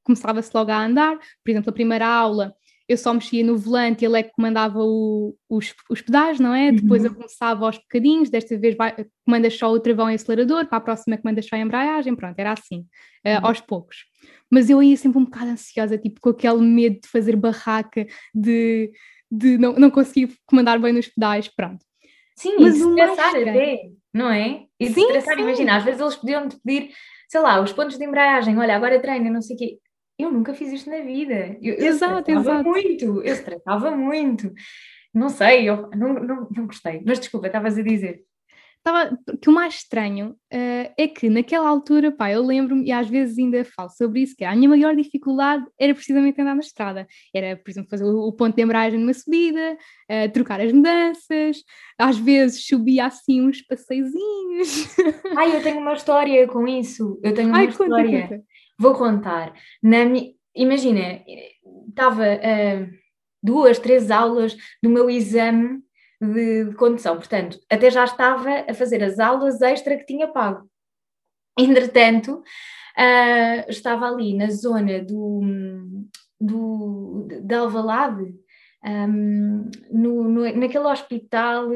começava-se 0.04 0.52
logo 0.54 0.72
a 0.72 0.86
andar, 0.86 1.18
por 1.44 1.52
exemplo, 1.52 1.70
a 1.70 1.74
primeira 1.74 2.08
aula 2.08 2.54
eu 2.92 2.98
só 2.98 3.14
mexia 3.14 3.44
no 3.44 3.58
volante, 3.58 4.04
ele 4.04 4.20
é 4.20 4.24
que 4.24 4.32
comandava 4.32 4.80
o, 4.80 5.34
os, 5.50 5.74
os 5.90 6.02
pedais, 6.02 6.40
não 6.40 6.54
é? 6.54 6.70
Uhum. 6.70 6.76
Depois 6.76 7.06
eu 7.06 7.14
começava 7.14 7.66
aos 7.66 7.78
bocadinhos, 7.78 8.30
desta 8.30 8.58
vez 8.58 8.76
vai, 8.76 8.94
comandas 9.26 9.58
só 9.58 9.72
o 9.72 9.80
travão 9.80 10.10
e 10.10 10.14
o 10.14 10.16
acelerador, 10.16 10.68
para 10.68 10.78
a 10.78 10.82
próxima 10.82 11.18
comandas 11.18 11.48
só 11.48 11.56
a 11.56 11.60
embreagem, 11.60 12.14
pronto, 12.16 12.38
era 12.38 12.52
assim, 12.52 12.80
uh, 13.26 13.44
aos 13.44 13.62
poucos. 13.62 14.06
Mas 14.50 14.70
eu 14.70 14.84
ia 14.84 14.98
sempre 14.98 15.20
um 15.20 15.24
bocado 15.24 15.52
ansiosa, 15.52 15.98
tipo 15.98 16.20
com 16.20 16.32
aquele 16.32 16.62
medo 16.62 17.00
de 17.02 17.08
fazer 17.08 17.36
barraca, 17.38 18.06
de, 18.36 18.92
de 19.32 19.58
não, 19.58 19.74
não 19.74 19.90
conseguir 19.90 20.36
comandar 20.46 20.78
bem 20.78 20.92
nos 20.92 21.08
pedais, 21.08 21.48
pronto. 21.48 21.84
Sim, 22.36 22.58
mas 22.60 22.76
e 22.76 22.80
estressar 22.80 23.36
até, 23.36 23.90
não 24.14 24.30
é? 24.30 24.66
E 24.78 24.90
sim, 24.90 25.02
estressar, 25.02 25.40
imagina, 25.40 25.78
às 25.78 25.84
vezes 25.84 26.02
eles 26.02 26.16
podiam-te 26.16 26.58
pedir, 26.62 26.90
sei 27.30 27.40
lá, 27.40 27.62
os 27.62 27.72
pontos 27.72 27.98
de 27.98 28.04
embreagem, 28.04 28.58
olha, 28.58 28.76
agora 28.76 29.00
treina, 29.00 29.30
não 29.30 29.42
sei 29.42 29.56
o 29.56 29.60
quê 29.60 29.78
eu 30.18 30.32
nunca 30.32 30.54
fiz 30.54 30.72
isto 30.72 30.90
na 30.90 31.02
vida. 31.02 31.58
Eu, 31.62 31.76
eu 31.76 31.88
exato, 31.88 32.30
exato. 32.32 32.68
muito, 32.68 33.22
eu 33.22 33.44
tratava 33.44 33.92
muito. 33.92 34.54
Não 35.14 35.30
sei, 35.30 35.70
eu 35.70 35.90
não, 35.96 36.14
não, 36.14 36.48
não 36.56 36.66
gostei. 36.66 37.02
Mas 37.06 37.20
desculpa, 37.20 37.48
estavas 37.48 37.78
a 37.78 37.82
dizer. 37.82 38.24
Estava, 38.84 39.16
que 39.40 39.48
o 39.48 39.54
mais 39.54 39.76
estranho 39.76 40.32
uh, 40.32 40.94
é 40.98 41.08
que 41.08 41.30
naquela 41.30 41.70
altura, 41.70 42.12
pá, 42.12 42.32
eu 42.32 42.42
lembro-me, 42.44 42.88
e 42.88 42.92
às 42.92 43.08
vezes 43.08 43.38
ainda 43.38 43.64
falo 43.64 43.90
sobre 43.90 44.22
isso, 44.22 44.36
que 44.36 44.44
a 44.44 44.56
minha 44.56 44.68
maior 44.68 44.96
dificuldade 44.96 45.64
era 45.80 45.94
precisamente 45.94 46.42
andar 46.42 46.56
na 46.56 46.62
estrada. 46.62 47.08
Era, 47.32 47.56
por 47.56 47.70
exemplo, 47.70 47.92
fazer 47.92 48.06
o, 48.06 48.28
o 48.28 48.34
ponto 48.34 48.56
de 48.56 48.64
embreagem 48.64 49.00
numa 49.00 49.14
subida, 49.14 49.78
uh, 50.10 50.32
trocar 50.34 50.60
as 50.60 50.74
mudanças, 50.74 51.58
às 51.96 52.18
vezes 52.18 52.66
subia 52.66 53.06
assim 53.06 53.48
uns 53.48 53.62
passeizinhos. 53.62 54.96
Ai, 55.38 55.56
eu 55.58 55.62
tenho 55.62 55.80
uma 55.80 55.94
história 55.94 56.48
com 56.48 56.68
isso. 56.68 57.20
Eu 57.22 57.36
tenho 57.36 57.50
uma 57.50 57.60
Ai, 57.60 57.68
história. 57.68 58.22
Conta, 58.22 58.36
conta. 58.36 58.51
Vou 58.82 58.96
contar. 58.96 59.54
Na. 59.84 60.00
Imagina, 60.56 61.24
estava 61.88 62.24
uh, 62.24 62.90
duas, 63.42 63.78
três 63.78 64.10
aulas 64.10 64.58
do 64.82 64.90
meu 64.90 65.08
exame 65.08 65.84
de, 66.20 66.66
de 66.66 66.76
condução, 66.76 67.16
portanto, 67.16 67.60
até 67.70 67.92
já 67.92 68.04
estava 68.04 68.66
a 68.68 68.74
fazer 68.74 69.04
as 69.04 69.20
aulas 69.20 69.62
extra 69.62 69.96
que 69.96 70.06
tinha 70.08 70.28
pago. 70.28 70.68
Entretanto, 71.58 72.40
uh, 72.98 73.70
estava 73.70 74.08
ali 74.08 74.36
na 74.36 74.50
zona 74.50 75.00
do, 75.00 75.42
do, 76.40 77.28
de 77.30 77.54
Alvalade, 77.54 78.34
um, 78.84 79.70
no, 79.92 80.24
no, 80.24 80.56
naquele 80.58 80.86
hospital 80.86 81.70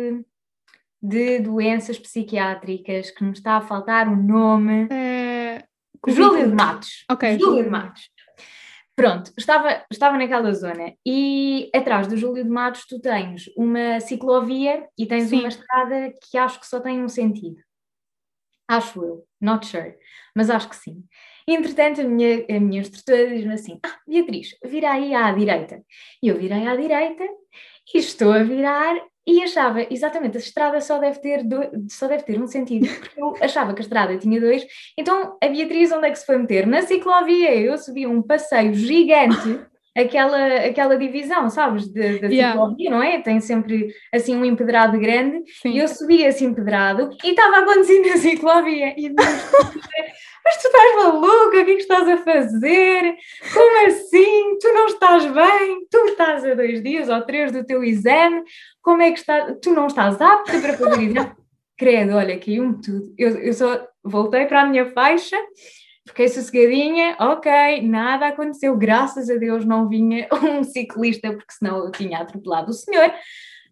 de 1.01 1.39
doenças 1.39 1.99
psiquiátricas 1.99 3.11
que 3.11 3.23
me 3.23 3.31
está 3.31 3.57
a 3.57 3.61
faltar 3.61 4.07
o 4.07 4.15
nome. 4.15 4.87
É, 4.91 5.24
Júlia 6.07 6.47
de 6.47 6.55
Matos. 6.55 7.05
Ok. 7.09 7.39
Júlia 7.39 7.63
de 7.63 7.69
Matos. 7.69 8.09
Pronto, 8.95 9.31
estava, 9.37 9.85
estava 9.91 10.17
naquela 10.17 10.53
zona 10.53 10.93
e 11.05 11.69
atrás 11.75 12.07
do 12.07 12.15
Júlio 12.15 12.45
de 12.45 12.49
Matos 12.49 12.85
tu 12.87 12.99
tens 12.99 13.49
uma 13.57 13.99
ciclovia 13.99 14.87
e 14.97 15.05
tens 15.05 15.29
Sim. 15.29 15.39
uma 15.39 15.49
estrada 15.49 16.13
que 16.23 16.37
acho 16.37 16.61
que 16.61 16.67
só 16.67 16.79
tem 16.79 17.03
um 17.03 17.09
sentido. 17.09 17.57
Acho 18.67 19.03
eu, 19.03 19.27
not 19.39 19.67
sure, 19.67 19.95
mas 20.33 20.49
acho 20.49 20.69
que 20.69 20.75
sim. 20.77 21.03
Entretanto, 21.47 22.01
a 22.01 22.03
minha, 22.05 22.45
a 22.49 22.59
minha 22.59 22.81
instrutora 22.81 23.27
diz-me 23.29 23.53
assim: 23.53 23.79
Ah, 23.85 23.99
Beatriz, 24.07 24.55
vira 24.63 24.91
aí 24.91 25.13
à 25.13 25.31
direita. 25.31 25.83
E 26.23 26.29
eu 26.29 26.37
virei 26.37 26.65
à 26.65 26.75
direita 26.75 27.23
e 27.93 27.97
estou 27.99 28.31
a 28.31 28.41
virar 28.41 28.95
e 29.27 29.41
achava, 29.41 29.85
exatamente, 29.89 30.37
a 30.37 30.39
estrada 30.39 30.79
só 30.79 30.99
deve 30.99 31.19
ter, 31.19 31.43
dois, 31.43 31.69
só 31.89 32.07
deve 32.07 32.23
ter 32.23 32.39
um 32.39 32.47
sentido, 32.47 32.87
porque 32.99 33.19
eu 33.19 33.35
achava 33.41 33.73
que 33.73 33.81
a 33.81 33.83
estrada 33.83 34.17
tinha 34.17 34.39
dois. 34.39 34.65
Então, 34.97 35.37
a 35.41 35.47
Beatriz 35.47 35.91
onde 35.91 36.07
é 36.07 36.11
que 36.11 36.19
se 36.19 36.25
foi 36.25 36.37
meter? 36.37 36.67
Na 36.67 36.81
ciclovia. 36.83 37.55
Eu 37.55 37.77
subi 37.77 38.05
um 38.05 38.21
passeio 38.21 38.73
gigante, 38.73 39.59
aquela, 39.95 40.55
aquela 40.57 40.97
divisão, 40.97 41.49
sabes, 41.49 41.91
da, 41.91 42.01
yeah. 42.01 42.51
ciclovia, 42.51 42.89
não 42.89 43.01
é? 43.01 43.21
Tem 43.21 43.39
sempre, 43.39 43.93
assim, 44.13 44.35
um 44.35 44.45
empedrado 44.45 44.99
grande. 44.99 45.43
Sim. 45.61 45.71
E 45.71 45.79
eu 45.79 45.87
subi 45.87 46.23
esse 46.23 46.43
empedrado 46.43 47.09
e 47.23 47.29
estava 47.29 47.59
a 47.59 47.65
conduzir 47.65 48.05
na 48.05 48.17
ciclovia. 48.17 48.93
E 48.97 49.13
mas 50.45 50.61
tu 50.61 50.67
estás 50.67 50.95
maluca, 50.95 51.47
o 51.47 51.49
que 51.49 51.57
é 51.57 51.65
que 51.65 51.71
estás 51.81 52.07
a 52.07 52.17
fazer? 52.17 53.15
Como 53.51 53.87
assim? 53.87 54.57
Tu 54.59 54.73
não 54.73 54.85
estás 54.85 55.25
bem? 55.25 55.87
Tu 55.89 55.97
estás 56.09 56.45
a 56.45 56.53
dois 56.53 56.83
dias 56.83 57.09
ou 57.09 57.19
três 57.21 57.51
do 57.51 57.65
teu 57.65 57.83
exame, 57.83 58.43
como 58.79 59.01
é 59.01 59.11
que 59.11 59.17
estás? 59.17 59.57
Tu 59.59 59.71
não 59.71 59.87
estás 59.87 60.21
apta 60.21 60.59
para 60.59 60.77
fazer 60.77 61.01
exame? 61.01 61.31
Credo, 61.77 62.15
olha, 62.15 62.39
caiu-me 62.39 62.79
tudo. 62.79 63.13
Eu, 63.17 63.37
eu 63.39 63.53
só 63.53 63.85
voltei 64.03 64.45
para 64.45 64.61
a 64.61 64.65
minha 64.65 64.85
faixa, 64.91 65.35
fiquei 66.07 66.27
sossegadinha, 66.27 67.15
ok, 67.19 67.81
nada 67.81 68.27
aconteceu, 68.27 68.77
graças 68.77 69.29
a 69.29 69.35
Deus 69.35 69.65
não 69.65 69.89
vinha 69.89 70.27
um 70.43 70.63
ciclista, 70.63 71.31
porque 71.31 71.53
senão 71.53 71.85
eu 71.85 71.91
tinha 71.91 72.19
atropelado 72.19 72.71
o 72.71 72.73
senhor, 72.73 73.11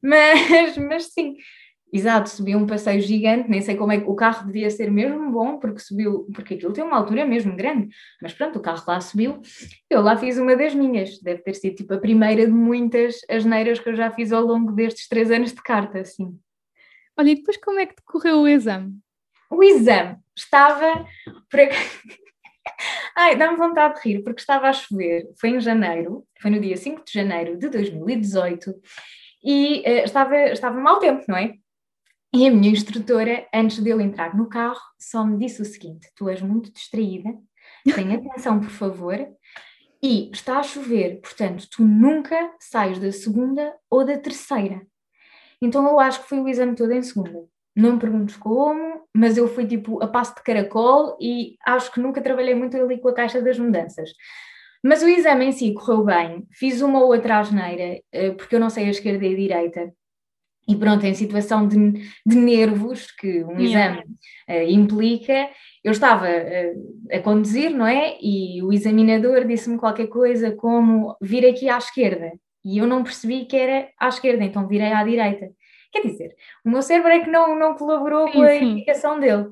mas, 0.02 0.78
mas 0.78 1.06
sim, 1.14 1.38
Exato, 1.96 2.28
subiu 2.28 2.58
um 2.58 2.66
passeio 2.66 3.00
gigante, 3.00 3.48
nem 3.48 3.62
sei 3.62 3.78
como 3.78 3.92
é 3.92 4.00
que 4.00 4.10
o 4.10 4.16
carro 4.16 4.48
devia 4.48 4.68
ser 4.72 4.90
mesmo 4.90 5.32
bom, 5.32 5.60
porque 5.60 5.78
subiu, 5.78 6.28
porque 6.34 6.56
aquilo 6.56 6.74
tem 6.74 6.84
uma 6.84 6.98
altura 6.98 7.24
mesmo 7.24 7.56
grande, 7.56 7.90
mas 8.20 8.34
pronto, 8.34 8.58
o 8.58 8.62
carro 8.64 8.84
lá 8.88 9.00
subiu, 9.00 9.40
eu 9.88 10.02
lá 10.02 10.18
fiz 10.18 10.40
uma 10.40 10.56
das 10.56 10.74
minhas, 10.74 11.20
deve 11.22 11.44
ter 11.44 11.54
sido 11.54 11.76
tipo 11.76 11.94
a 11.94 12.00
primeira 12.00 12.48
de 12.48 12.52
muitas 12.52 13.18
asneiras 13.30 13.80
que 13.80 13.90
eu 13.90 13.96
já 13.96 14.10
fiz 14.10 14.32
ao 14.32 14.44
longo 14.44 14.72
destes 14.72 15.08
três 15.08 15.30
anos 15.30 15.54
de 15.54 15.62
carta, 15.62 16.00
assim. 16.00 16.36
Olha, 17.16 17.30
e 17.30 17.36
depois 17.36 17.58
como 17.58 17.80
é 17.80 17.86
que 17.86 17.96
decorreu 17.96 18.42
o 18.42 18.48
exame? 18.48 18.98
O 19.52 19.64
exame 19.64 20.18
estava. 20.36 21.06
Ai, 23.16 23.36
dá-me 23.36 23.58
vontade 23.58 23.96
de 23.96 24.10
rir, 24.10 24.24
porque 24.24 24.42
estava 24.42 24.68
a 24.68 24.74
chover, 24.74 25.30
foi 25.40 25.50
em 25.50 25.60
janeiro, 25.60 26.26
foi 26.42 26.50
no 26.50 26.60
dia 26.60 26.76
5 26.76 27.04
de 27.06 27.14
janeiro 27.14 27.58
de 27.58 27.70
2018, 27.70 28.74
e 29.44 29.82
uh, 29.82 30.06
estava, 30.06 30.36
estava 30.52 30.80
mau 30.80 31.00
tempo, 31.00 31.24
não 31.28 31.38
é? 31.38 31.54
E 32.34 32.48
a 32.48 32.52
minha 32.52 32.72
instrutora, 32.72 33.48
antes 33.54 33.78
de 33.78 33.90
eu 33.90 34.02
entrar 34.02 34.36
no 34.36 34.50
carro, 34.50 34.82
só 34.98 35.24
me 35.24 35.38
disse 35.38 35.62
o 35.62 35.66
seguinte: 35.66 36.10
Tu 36.16 36.28
és 36.28 36.42
muito 36.42 36.72
distraída, 36.72 37.30
tenha 37.94 38.18
atenção, 38.18 38.60
por 38.60 38.72
favor, 38.72 39.20
e 40.02 40.32
está 40.32 40.58
a 40.58 40.64
chover, 40.64 41.22
portanto, 41.22 41.68
tu 41.70 41.84
nunca 41.84 42.52
sais 42.60 42.98
da 42.98 43.12
segunda 43.12 43.76
ou 43.90 44.04
da 44.04 44.18
terceira. 44.18 44.82
Então 45.62 45.88
eu 45.88 46.00
acho 46.00 46.24
que 46.24 46.30
foi 46.30 46.40
o 46.40 46.50
exame 46.50 46.76
todo 46.76 46.92
em 46.92 47.04
segunda. 47.04 47.48
Não 47.76 47.94
me 47.94 48.00
perguntes 48.00 48.36
como, 48.38 49.02
mas 49.14 49.38
eu 49.38 49.48
fui 49.48 49.66
tipo 49.66 50.04
a 50.04 50.08
passo 50.08 50.36
de 50.36 50.44
caracol 50.44 51.18
e 51.20 51.56
acho 51.66 51.92
que 51.92 52.00
nunca 52.00 52.22
trabalhei 52.22 52.54
muito 52.54 52.78
ali 52.78 53.00
com 53.00 53.10
a 53.10 53.14
caixa 53.14 53.42
das 53.42 53.58
mudanças. 53.58 54.12
Mas 54.84 55.02
o 55.02 55.08
exame 55.08 55.46
em 55.46 55.52
si 55.52 55.74
correu 55.74 56.04
bem, 56.04 56.46
fiz 56.52 56.82
uma 56.82 57.00
ou 57.02 57.08
outra 57.08 57.40
asneira, 57.40 58.02
eh, 58.12 58.32
porque 58.32 58.56
eu 58.56 58.60
não 58.60 58.70
sei 58.70 58.86
a 58.86 58.92
esquerda 58.92 59.26
e 59.26 59.34
a 59.34 59.38
direita, 59.38 59.94
e 60.68 60.76
pronto, 60.76 61.06
em 61.06 61.14
situação 61.14 61.68
de, 61.68 61.78
de 62.26 62.36
nervos 62.36 63.12
que 63.12 63.44
um 63.44 63.60
yeah. 63.60 64.02
exame 64.48 64.66
uh, 64.66 64.72
implica, 64.72 65.50
eu 65.84 65.92
estava 65.92 66.26
uh, 66.26 67.08
a 67.12 67.20
conduzir, 67.20 67.70
não 67.70 67.86
é? 67.86 68.18
E 68.22 68.64
o 68.64 68.72
examinador 68.72 69.46
disse-me 69.46 69.78
qualquer 69.78 70.08
coisa 70.08 70.52
como 70.52 71.18
vir 71.22 71.46
aqui 71.46 71.68
à 71.68 71.78
esquerda. 71.78 72.32
E 72.64 72.78
eu 72.78 72.88
não 72.88 73.04
percebi 73.04 73.44
que 73.46 73.58
era 73.58 73.90
à 74.00 74.08
esquerda, 74.08 74.44
então 74.44 74.68
virei 74.68 74.94
à 74.94 75.04
direita. 75.04 75.50
Quer 75.94 76.08
dizer, 76.08 76.36
o 76.66 76.70
meu 76.70 76.82
cérebro 76.82 77.12
é 77.12 77.20
que 77.20 77.30
não, 77.30 77.58
não 77.58 77.76
colaborou 77.76 78.28
sim, 78.28 78.34
com 78.34 78.42
a 78.42 78.56
indicação 78.56 79.20
dele. 79.20 79.46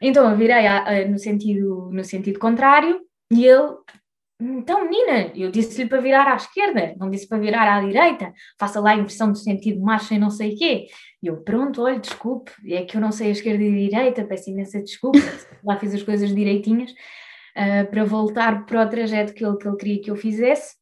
Então 0.00 0.30
eu 0.30 0.36
virei 0.36 0.66
a, 0.66 0.84
a, 0.86 1.04
no, 1.06 1.18
sentido, 1.18 1.90
no 1.90 2.04
sentido 2.04 2.38
contrário 2.38 3.00
e 3.32 3.44
ele 3.44 3.72
então, 4.40 4.84
menina, 4.84 5.32
eu 5.34 5.50
disse-lhe 5.50 5.88
para 5.88 6.00
virar 6.00 6.32
à 6.32 6.36
esquerda, 6.36 6.94
não 6.96 7.10
disse 7.10 7.26
para 7.26 7.38
virar 7.38 7.76
à 7.76 7.80
direita, 7.80 8.32
faça 8.56 8.78
lá 8.78 8.90
a 8.90 8.94
inversão 8.94 9.32
do 9.32 9.36
sentido 9.36 9.80
marcha 9.80 10.14
e 10.14 10.18
não 10.18 10.30
sei 10.30 10.54
o 10.54 10.56
quê. 10.56 10.86
E 11.20 11.26
eu, 11.26 11.38
pronto, 11.38 11.82
olha, 11.82 11.98
desculpe, 11.98 12.52
é 12.72 12.84
que 12.84 12.96
eu 12.96 13.00
não 13.00 13.10
sei 13.10 13.28
a 13.28 13.32
esquerda 13.32 13.64
e 13.64 13.68
a 13.68 13.88
direita, 13.88 14.24
peço 14.24 14.50
imensa 14.50 14.80
desculpa, 14.80 15.18
lá 15.64 15.76
fiz 15.76 15.92
as 15.92 16.04
coisas 16.04 16.32
direitinhas, 16.32 16.92
uh, 16.92 17.90
para 17.90 18.04
voltar 18.04 18.64
para 18.64 18.86
o 18.86 18.88
trajeto 18.88 19.34
que 19.34 19.44
ele, 19.44 19.56
que 19.56 19.66
ele 19.66 19.76
queria 19.76 20.02
que 20.02 20.10
eu 20.12 20.16
fizesse. 20.16 20.76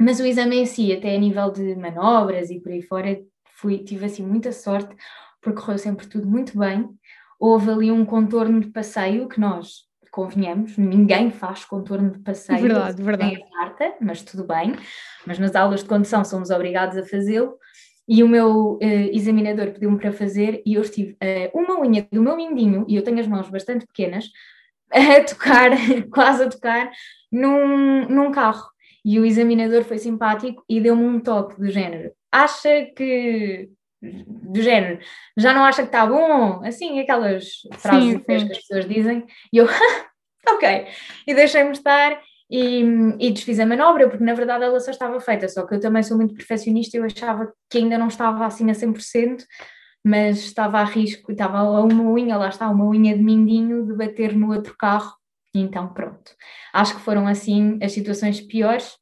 Mas 0.00 0.18
o 0.18 0.26
exame 0.26 0.56
em 0.56 0.66
si, 0.66 0.92
até 0.92 1.14
a 1.14 1.18
nível 1.18 1.52
de 1.52 1.76
manobras 1.76 2.50
e 2.50 2.58
por 2.58 2.72
aí 2.72 2.82
fora, 2.82 3.16
fui, 3.62 3.78
tive 3.78 4.04
assim 4.04 4.26
muita 4.26 4.50
sorte, 4.50 4.94
porque 5.40 5.60
correu 5.60 5.78
sempre 5.78 6.06
tudo 6.08 6.26
muito 6.26 6.58
bem. 6.58 6.90
Houve 7.38 7.70
ali 7.70 7.90
um 7.92 8.04
contorno 8.04 8.60
de 8.60 8.68
passeio 8.68 9.28
que 9.28 9.40
nós 9.40 9.90
convenhamos, 10.10 10.76
ninguém 10.76 11.30
faz 11.30 11.64
contorno 11.64 12.10
de 12.10 12.18
passeio. 12.18 12.60
Verdade, 12.60 13.02
verdade. 13.02 13.42
Carta, 13.54 13.94
mas 14.00 14.22
tudo 14.22 14.44
bem. 14.44 14.74
Mas 15.26 15.38
nas 15.38 15.54
aulas 15.54 15.80
de 15.80 15.88
condução 15.88 16.22
somos 16.22 16.50
obrigados 16.50 16.98
a 16.98 17.04
fazê-lo. 17.04 17.56
E 18.06 18.22
o 18.22 18.28
meu 18.28 18.74
uh, 18.74 18.78
examinador 19.12 19.70
pediu-me 19.70 19.96
para 19.96 20.12
fazer 20.12 20.60
e 20.66 20.74
eu 20.74 20.82
estive 20.82 21.16
uma 21.54 21.80
unha 21.80 22.06
do 22.12 22.20
meu 22.20 22.36
mindinho, 22.36 22.84
e 22.88 22.96
eu 22.96 23.02
tenho 23.02 23.20
as 23.20 23.28
mãos 23.28 23.48
bastante 23.48 23.86
pequenas, 23.86 24.26
a 24.92 25.24
tocar, 25.24 25.70
quase 26.12 26.42
a 26.42 26.48
tocar, 26.50 26.90
num, 27.30 28.06
num 28.08 28.30
carro. 28.32 28.68
E 29.04 29.18
o 29.18 29.24
examinador 29.24 29.82
foi 29.84 29.98
simpático 29.98 30.62
e 30.68 30.80
deu-me 30.80 31.04
um 31.04 31.20
toque 31.20 31.58
do 31.58 31.70
género. 31.70 32.12
Acha 32.32 32.86
que 32.96 33.70
do 34.02 34.60
género, 34.60 34.98
já 35.36 35.54
não 35.54 35.64
acha 35.64 35.82
que 35.82 35.88
está 35.88 36.04
bom? 36.04 36.60
Assim, 36.64 36.98
aquelas 36.98 37.60
frases 37.78 38.04
sim, 38.04 38.12
sim. 38.12 38.18
que 38.18 38.32
as 38.32 38.42
pessoas 38.44 38.88
dizem. 38.88 39.24
E 39.52 39.58
eu, 39.58 39.66
ok. 40.48 40.86
E 41.26 41.34
deixei-me 41.34 41.70
estar 41.70 42.20
e, 42.50 42.82
e 43.18 43.30
desfiz 43.30 43.60
a 43.60 43.66
manobra, 43.66 44.08
porque 44.08 44.24
na 44.24 44.34
verdade 44.34 44.64
ela 44.64 44.80
só 44.80 44.90
estava 44.90 45.18
feita, 45.20 45.48
só 45.48 45.66
que 45.66 45.74
eu 45.74 45.80
também 45.80 46.02
sou 46.02 46.16
muito 46.16 46.34
perfeccionista 46.34 46.96
e 46.96 47.00
eu 47.00 47.04
achava 47.04 47.52
que 47.70 47.78
ainda 47.78 47.96
não 47.96 48.08
estava 48.08 48.44
assim 48.44 48.70
a 48.70 48.74
100%, 48.74 49.44
mas 50.04 50.38
estava 50.40 50.78
a 50.80 50.84
risco, 50.84 51.32
estava 51.32 51.58
a 51.58 51.82
uma 51.82 52.02
unha, 52.02 52.36
lá 52.36 52.48
está, 52.48 52.68
uma 52.68 52.84
unha 52.84 53.16
de 53.16 53.22
mindinho 53.22 53.86
de 53.86 53.94
bater 53.94 54.34
no 54.34 54.52
outro 54.52 54.74
carro, 54.76 55.14
e 55.54 55.60
então 55.60 55.88
pronto. 55.94 56.32
Acho 56.72 56.96
que 56.96 57.00
foram 57.00 57.26
assim 57.26 57.78
as 57.82 57.92
situações 57.92 58.40
piores, 58.40 58.96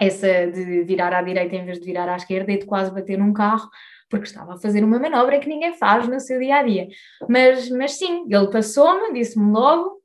essa 0.00 0.46
de 0.46 0.82
virar 0.84 1.12
à 1.12 1.20
direita 1.20 1.54
em 1.54 1.64
vez 1.64 1.78
de 1.78 1.84
virar 1.84 2.08
à 2.08 2.16
esquerda 2.16 2.50
e 2.50 2.58
de 2.58 2.64
quase 2.64 2.92
bater 2.92 3.18
num 3.18 3.34
carro, 3.34 3.68
porque 4.08 4.26
estava 4.26 4.54
a 4.54 4.58
fazer 4.58 4.82
uma 4.82 4.98
manobra 4.98 5.38
que 5.38 5.48
ninguém 5.48 5.74
faz 5.74 6.08
no 6.08 6.18
seu 6.18 6.40
dia 6.40 6.56
a 6.56 6.62
dia. 6.62 6.88
Mas, 7.28 7.68
mas 7.70 7.92
sim, 7.92 8.24
ele 8.28 8.50
passou-me, 8.50 9.12
disse-me 9.12 9.52
logo, 9.52 10.00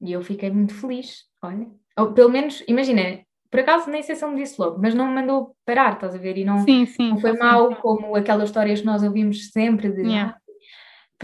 e 0.00 0.12
eu 0.12 0.22
fiquei 0.22 0.50
muito 0.50 0.74
feliz. 0.74 1.24
Olha, 1.42 1.66
ou 1.98 2.12
pelo 2.12 2.30
menos, 2.30 2.62
imagina, 2.68 3.24
por 3.50 3.60
acaso 3.60 3.90
nem 3.90 4.02
sei 4.02 4.14
se 4.14 4.24
ele 4.24 4.34
me 4.34 4.42
disse 4.42 4.60
logo, 4.60 4.78
mas 4.80 4.94
não 4.94 5.06
me 5.06 5.14
mandou 5.14 5.56
parar, 5.64 5.94
estás 5.94 6.14
a 6.14 6.18
ver? 6.18 6.36
E 6.36 6.44
não, 6.44 6.58
sim, 6.58 6.84
sim, 6.84 7.10
não 7.10 7.18
foi 7.18 7.32
mal 7.32 7.74
como 7.76 8.14
aquelas 8.14 8.50
histórias 8.50 8.80
que 8.80 8.86
nós 8.86 9.02
ouvimos 9.02 9.50
sempre 9.50 9.90
de 9.90 10.02
yeah. 10.02 10.36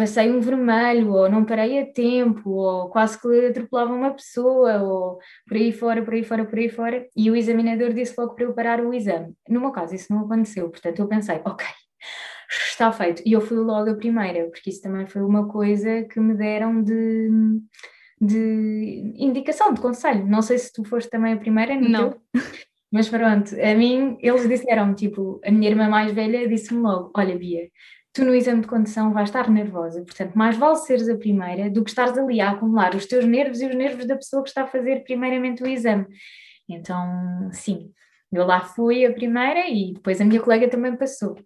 Passei 0.00 0.30
um 0.30 0.40
vermelho, 0.40 1.12
ou 1.12 1.28
não 1.28 1.44
parei 1.44 1.78
a 1.78 1.92
tempo, 1.92 2.48
ou 2.48 2.88
quase 2.88 3.20
que 3.20 3.46
atropelava 3.46 3.92
uma 3.92 4.14
pessoa, 4.14 4.80
ou 4.82 5.18
por 5.46 5.58
aí 5.58 5.72
fora, 5.72 6.02
por 6.02 6.14
aí 6.14 6.24
fora, 6.24 6.46
por 6.46 6.58
aí 6.58 6.70
fora, 6.70 7.06
e 7.14 7.30
o 7.30 7.36
examinador 7.36 7.92
disse 7.92 8.14
logo 8.16 8.34
para 8.34 8.44
eu 8.44 8.54
parar 8.54 8.80
o 8.80 8.94
exame. 8.94 9.34
No 9.46 9.60
meu 9.60 9.70
caso, 9.70 9.94
isso 9.94 10.10
não 10.10 10.22
aconteceu, 10.24 10.70
portanto 10.70 11.00
eu 11.00 11.06
pensei, 11.06 11.36
ok, 11.44 11.66
está 12.48 12.90
feito. 12.90 13.22
E 13.26 13.32
eu 13.32 13.42
fui 13.42 13.58
logo 13.58 13.90
a 13.90 13.94
primeira, 13.94 14.48
porque 14.48 14.70
isso 14.70 14.80
também 14.80 15.06
foi 15.06 15.20
uma 15.20 15.46
coisa 15.48 16.02
que 16.04 16.18
me 16.18 16.32
deram 16.32 16.82
de, 16.82 17.28
de 18.18 19.12
indicação, 19.18 19.74
de 19.74 19.82
conselho. 19.82 20.26
Não 20.26 20.40
sei 20.40 20.56
se 20.56 20.72
tu 20.72 20.82
foste 20.82 21.10
também 21.10 21.34
a 21.34 21.38
primeira, 21.38 21.78
não. 21.78 22.12
Teu, 22.12 22.20
mas 22.90 23.06
pronto, 23.06 23.54
a 23.54 23.74
mim 23.74 24.16
eles 24.20 24.48
disseram, 24.48 24.94
tipo, 24.94 25.42
a 25.44 25.50
minha 25.50 25.70
irmã 25.70 25.90
mais 25.90 26.10
velha 26.10 26.48
disse-me 26.48 26.80
logo: 26.80 27.12
Olha, 27.14 27.36
Bia, 27.36 27.68
tu 28.12 28.24
no 28.24 28.34
exame 28.34 28.62
de 28.62 28.66
condução 28.66 29.12
vais 29.12 29.28
estar 29.28 29.48
nervosa, 29.48 30.02
portanto, 30.02 30.34
mais 30.34 30.56
vale 30.56 30.76
seres 30.76 31.08
a 31.08 31.16
primeira 31.16 31.70
do 31.70 31.84
que 31.84 31.90
estares 31.90 32.16
ali 32.18 32.40
a 32.40 32.50
acumular 32.50 32.94
os 32.94 33.06
teus 33.06 33.24
nervos 33.24 33.60
e 33.60 33.66
os 33.66 33.74
nervos 33.74 34.06
da 34.06 34.16
pessoa 34.16 34.42
que 34.42 34.48
está 34.48 34.62
a 34.64 34.66
fazer 34.66 35.04
primeiramente 35.04 35.62
o 35.62 35.66
exame. 35.66 36.06
Então, 36.68 37.50
sim, 37.52 37.92
eu 38.32 38.44
lá 38.44 38.60
fui 38.60 39.04
a 39.04 39.12
primeira 39.12 39.68
e 39.68 39.92
depois 39.94 40.20
a 40.20 40.24
minha 40.24 40.40
colega 40.40 40.68
também 40.68 40.96
passou. 40.96 41.36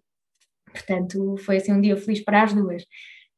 Portanto, 0.71 1.35
foi 1.39 1.57
assim 1.57 1.73
um 1.73 1.81
dia 1.81 1.95
feliz 1.97 2.23
para 2.23 2.43
as 2.43 2.53
duas. 2.53 2.83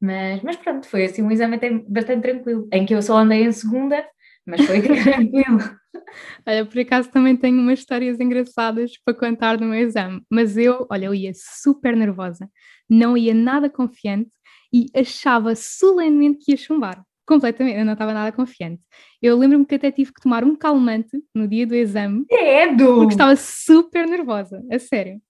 Mas, 0.00 0.42
mas 0.42 0.56
pronto, 0.56 0.86
foi 0.86 1.04
assim 1.04 1.22
um 1.22 1.30
exame 1.30 1.56
até 1.56 1.70
bastante 1.70 2.22
tranquilo, 2.22 2.68
em 2.72 2.86
que 2.86 2.94
eu 2.94 3.02
só 3.02 3.18
andei 3.18 3.42
em 3.44 3.52
segunda, 3.52 4.06
mas 4.46 4.64
foi 4.64 4.80
tranquilo. 4.82 5.77
Olha, 6.46 6.64
por 6.64 6.78
acaso 6.78 7.10
também 7.10 7.36
tenho 7.36 7.60
umas 7.60 7.80
histórias 7.80 8.18
engraçadas 8.20 8.92
para 9.04 9.14
contar 9.14 9.58
no 9.58 9.66
meu 9.66 9.80
exame, 9.80 10.22
mas 10.30 10.56
eu, 10.56 10.86
olha, 10.90 11.06
eu 11.06 11.14
ia 11.14 11.32
super 11.34 11.96
nervosa, 11.96 12.48
não 12.88 13.16
ia 13.16 13.34
nada 13.34 13.68
confiante 13.68 14.30
e 14.72 14.86
achava 14.94 15.54
solenemente 15.54 16.44
que 16.44 16.52
ia 16.52 16.56
chumbar. 16.56 17.02
Completamente, 17.26 17.78
eu 17.78 17.84
não 17.84 17.92
estava 17.92 18.14
nada 18.14 18.32
confiante. 18.32 18.82
Eu 19.20 19.36
lembro-me 19.36 19.66
que 19.66 19.74
até 19.74 19.90
tive 19.90 20.12
que 20.14 20.20
tomar 20.20 20.44
um 20.44 20.56
calmante 20.56 21.22
no 21.34 21.46
dia 21.46 21.66
do 21.66 21.74
exame. 21.74 22.24
Credo! 22.26 22.94
Porque 22.94 23.12
estava 23.12 23.36
super 23.36 24.06
nervosa, 24.06 24.62
a 24.72 24.78
sério. 24.78 25.20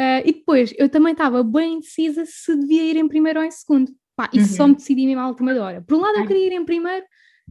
Uh, 0.00 0.22
e 0.24 0.32
depois, 0.32 0.72
eu 0.78 0.88
também 0.88 1.12
estava 1.12 1.42
bem 1.42 1.74
indecisa 1.74 2.24
se 2.24 2.56
devia 2.56 2.84
ir 2.84 2.96
em 2.96 3.08
primeiro 3.08 3.40
ou 3.40 3.44
em 3.44 3.50
segundo. 3.50 3.90
Pá, 4.16 4.30
e 4.32 4.38
uhum. 4.38 4.44
só 4.44 4.68
me 4.68 4.76
decidi 4.76 5.06
mesmo 5.06 5.20
à 5.20 5.28
última 5.28 5.52
hora. 5.60 5.82
Por 5.82 5.96
um 5.96 6.00
lado, 6.00 6.18
eu 6.18 6.26
queria 6.26 6.46
ir 6.46 6.52
em 6.52 6.64
primeiro 6.64 7.04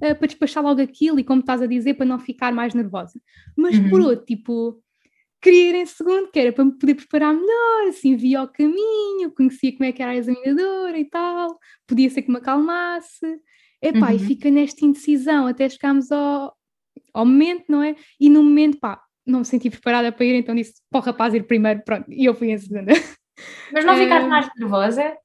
uh, 0.03 0.15
para 0.15 0.27
despachar 0.27 0.63
logo 0.63 0.81
aquilo 0.81 1.19
e, 1.19 1.23
como 1.23 1.39
estás 1.39 1.61
a 1.61 1.67
dizer, 1.67 1.93
para 1.93 2.05
não 2.05 2.19
ficar 2.19 2.51
mais 2.51 2.73
nervosa. 2.73 3.19
Mas 3.55 3.77
uhum. 3.77 3.89
por 3.89 4.01
outro, 4.01 4.25
tipo, 4.25 4.81
queria 5.41 5.69
ir 5.69 5.75
em 5.75 5.85
segundo, 5.85 6.29
que 6.31 6.39
era 6.39 6.51
para 6.51 6.65
me 6.65 6.71
poder 6.77 6.95
preparar 6.95 7.33
melhor, 7.33 7.89
assim, 7.89 8.15
via 8.15 8.43
o 8.43 8.47
caminho, 8.47 9.31
conhecia 9.35 9.71
como 9.71 9.85
é 9.85 9.91
que 9.91 10.01
era 10.01 10.11
a 10.11 10.15
examinadora 10.15 10.97
e 10.97 11.05
tal, 11.05 11.57
podia 11.87 12.09
ser 12.09 12.21
que 12.21 12.31
me 12.31 12.37
acalmasse. 12.37 13.25
Epá, 13.81 14.09
uhum. 14.09 14.15
e 14.15 14.19
fica 14.19 14.49
nesta 14.49 14.85
indecisão 14.85 15.45
até 15.45 15.67
chegarmos 15.67 16.09
ao, 16.09 16.55
ao 17.13 17.25
momento, 17.25 17.65
não 17.67 17.83
é? 17.83 17.95
E 18.17 18.29
no 18.29 18.41
momento, 18.41 18.79
pá, 18.79 19.01
não 19.25 19.39
me 19.39 19.45
senti 19.45 19.69
preparada 19.69 20.11
para 20.11 20.25
ir, 20.25 20.35
então 20.35 20.55
disse 20.55 20.75
para 20.89 21.01
o 21.01 21.03
rapaz 21.03 21.33
ir 21.33 21.45
primeiro, 21.45 21.81
pronto, 21.83 22.05
e 22.09 22.25
eu 22.25 22.33
fui 22.33 22.51
em 22.51 22.57
segunda. 22.57 22.93
Mas 23.71 23.83
não 23.83 23.97
ficaste 23.97 24.27
mais 24.27 24.49
nervosa? 24.57 25.17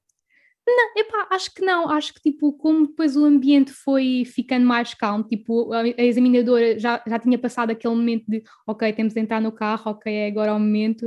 Não, 0.70 0.92
epá, 0.96 1.26
acho 1.30 1.54
que 1.54 1.62
não, 1.62 1.88
acho 1.88 2.12
que 2.12 2.20
tipo, 2.20 2.52
como 2.52 2.86
depois 2.86 3.16
o 3.16 3.24
ambiente 3.24 3.72
foi 3.72 4.24
ficando 4.26 4.66
mais 4.66 4.92
calmo, 4.92 5.24
tipo, 5.24 5.72
a, 5.72 5.80
a 5.80 6.04
examinadora 6.04 6.78
já, 6.78 7.02
já 7.06 7.18
tinha 7.18 7.38
passado 7.38 7.70
aquele 7.70 7.94
momento 7.94 8.24
de 8.28 8.42
ok, 8.66 8.92
temos 8.92 9.14
de 9.14 9.20
entrar 9.20 9.40
no 9.40 9.50
carro, 9.50 9.92
ok, 9.92 10.12
é 10.12 10.28
agora 10.28 10.54
o 10.54 10.58
momento. 10.58 11.06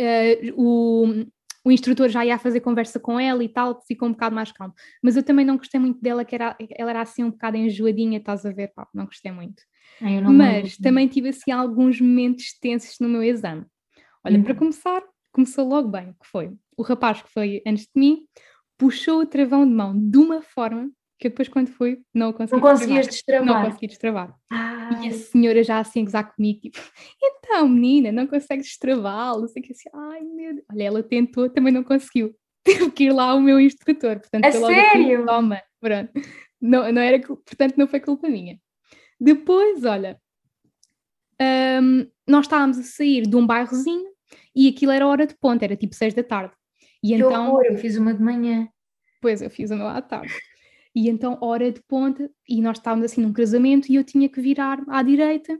Uh, 0.00 0.52
o, 0.56 1.26
o 1.64 1.70
instrutor 1.70 2.08
já 2.08 2.24
ia 2.24 2.38
fazer 2.38 2.60
conversa 2.60 2.98
com 2.98 3.20
ela 3.20 3.44
e 3.44 3.48
tal, 3.48 3.80
ficou 3.82 4.08
um 4.08 4.12
bocado 4.12 4.34
mais 4.34 4.50
calmo. 4.50 4.74
Mas 5.02 5.14
eu 5.14 5.22
também 5.22 5.44
não 5.44 5.58
gostei 5.58 5.78
muito 5.78 6.00
dela, 6.00 6.24
que 6.24 6.34
era, 6.34 6.56
ela 6.70 6.90
era 6.90 7.02
assim 7.02 7.22
um 7.22 7.30
bocado 7.30 7.58
enjoadinha, 7.58 8.18
estás 8.18 8.46
a 8.46 8.50
ver, 8.50 8.72
pá, 8.74 8.88
não 8.94 9.04
gostei 9.04 9.30
muito. 9.30 9.62
Ai, 10.00 10.20
não 10.20 10.32
Mas 10.32 10.76
também 10.78 11.06
tive 11.06 11.28
assim 11.28 11.52
alguns 11.52 12.00
momentos 12.00 12.58
tensos 12.58 12.98
no 12.98 13.08
meu 13.08 13.22
exame. 13.22 13.66
Olha, 14.24 14.42
para 14.42 14.52
uhum. 14.52 14.58
começar, 14.58 15.02
começou 15.32 15.68
logo 15.68 15.88
bem, 15.88 16.14
que 16.20 16.26
foi 16.26 16.50
o 16.76 16.82
rapaz 16.82 17.22
que 17.22 17.30
foi 17.30 17.62
antes 17.66 17.84
de 17.84 18.00
mim, 18.00 18.26
puxou 18.84 19.20
o 19.20 19.26
travão 19.26 19.66
de 19.66 19.72
mão 19.72 19.98
de 19.98 20.18
uma 20.18 20.42
forma 20.42 20.90
que 21.18 21.28
eu 21.28 21.30
depois 21.30 21.48
quando 21.48 21.68
fui 21.68 22.02
não 22.12 22.34
consegui 22.34 22.60
Não 22.60 22.68
conseguias 22.68 23.06
destravar. 23.06 23.46
Não 23.46 23.64
consegui 23.64 23.86
destravar. 23.86 24.34
Ai. 24.50 25.06
E 25.06 25.08
a 25.08 25.12
senhora 25.12 25.62
já 25.62 25.78
assim 25.78 26.02
a 26.02 26.04
gozar 26.04 26.34
comigo, 26.34 26.60
tipo, 26.60 26.78
então 27.22 27.66
menina, 27.66 28.12
não 28.12 28.26
consegues 28.26 28.66
destravá-lo, 28.66 29.48
sei 29.48 29.62
que 29.62 29.72
assim, 29.72 29.88
ai 29.94 30.20
meu 30.20 30.52
Deus. 30.52 30.66
Olha, 30.70 30.82
ela 30.82 31.02
tentou, 31.02 31.48
também 31.48 31.72
não 31.72 31.82
conseguiu. 31.82 32.36
Teve 32.62 32.90
que 32.90 33.04
ir 33.04 33.12
lá 33.12 33.34
o 33.34 33.40
meu 33.40 33.58
instrutor, 33.58 34.20
portanto, 34.20 34.44
a 34.44 34.52
sério? 34.52 35.16
Assim, 35.16 35.26
toma, 35.26 35.62
pronto. 35.80 36.12
Não, 36.60 36.92
não 36.92 37.00
era, 37.00 37.18
portanto, 37.20 37.76
não 37.76 37.86
foi 37.86 38.00
culpa 38.00 38.28
minha. 38.28 38.58
Depois, 39.18 39.84
olha, 39.84 40.20
um, 41.80 42.06
nós 42.28 42.44
estávamos 42.44 42.78
a 42.78 42.82
sair 42.82 43.22
de 43.22 43.34
um 43.34 43.46
bairrozinho 43.46 44.10
e 44.54 44.68
aquilo 44.68 44.92
era 44.92 45.06
hora 45.06 45.26
de 45.26 45.34
ponta, 45.36 45.64
era 45.64 45.76
tipo 45.76 45.94
seis 45.94 46.12
da 46.12 46.22
tarde. 46.22 46.54
E 47.02 47.08
que 47.08 47.14
então, 47.14 47.48
horror, 47.48 47.64
eu 47.64 47.78
fiz 47.78 47.96
uma 47.96 48.12
de 48.12 48.22
manhã. 48.22 48.68
Pois, 49.24 49.40
eu 49.40 49.48
fiz 49.48 49.70
uma 49.70 49.96
à 49.96 50.02
tarde. 50.02 50.34
E 50.94 51.08
então, 51.08 51.38
hora 51.40 51.72
de 51.72 51.82
ponta, 51.88 52.30
e 52.46 52.60
nós 52.60 52.76
estávamos 52.76 53.06
assim 53.06 53.22
num 53.22 53.32
casamento 53.32 53.90
e 53.90 53.94
eu 53.94 54.04
tinha 54.04 54.28
que 54.28 54.38
virar 54.38 54.84
à 54.86 55.02
direita 55.02 55.58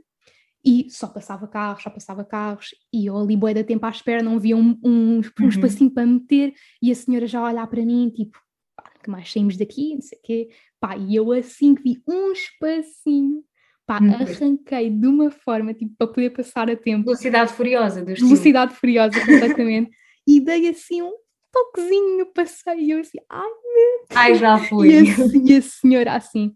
e 0.63 0.85
só 0.91 1.07
passava 1.07 1.47
carros, 1.47 1.81
só 1.81 1.89
passava 1.89 2.23
carros, 2.23 2.75
e 2.93 3.07
eu 3.07 3.17
ali, 3.17 3.35
boa 3.35 3.55
da 3.55 3.63
tempo 3.63 3.83
à 3.83 3.89
espera, 3.89 4.21
não 4.21 4.39
via 4.39 4.55
um, 4.55 4.77
um, 4.83 5.19
um 5.19 5.21
uhum. 5.39 5.47
espacinho 5.47 5.89
para 5.89 6.05
meter, 6.05 6.53
e 6.79 6.91
a 6.91 6.95
senhora 6.95 7.25
já 7.25 7.43
olhar 7.43 7.65
para 7.65 7.83
mim, 7.83 8.11
tipo, 8.11 8.37
pá, 8.77 8.91
que 9.03 9.09
mais 9.09 9.31
saímos 9.31 9.57
daqui, 9.57 9.95
não 9.95 10.01
sei 10.03 10.19
o 10.19 10.21
quê, 10.21 10.49
pá, 10.79 10.95
e 10.95 11.15
eu 11.15 11.31
assim 11.31 11.73
que 11.73 11.81
vi 11.81 12.03
um 12.07 12.31
espacinho, 12.31 13.43
pá, 13.87 13.99
uhum. 13.99 14.13
arranquei 14.13 14.91
de 14.91 15.07
uma 15.07 15.31
forma, 15.31 15.73
tipo, 15.73 15.95
para 15.97 16.07
poder 16.07 16.29
passar 16.29 16.69
a 16.69 16.75
tempo. 16.75 17.05
Velocidade 17.05 17.51
furiosa, 17.51 18.05
do 18.05 18.13
Velocidade 18.13 18.75
furiosa, 18.75 19.19
completamente, 19.19 19.89
e 20.27 20.39
dei 20.39 20.69
assim 20.69 21.01
um 21.01 21.24
toquezinho 21.55 22.17
no 22.17 22.25
passeio, 22.25 22.79
e 22.79 22.91
eu 22.91 22.99
assim, 22.99 23.17
ai 23.29 23.41
meu 23.41 24.05
Deus. 24.09 24.15
Ai, 24.15 24.35
já 24.35 24.57
fui. 24.57 24.89
E 24.89 24.97
a, 24.97 25.53
e 25.53 25.57
a 25.57 25.61
senhora 25.61 26.13
assim, 26.15 26.53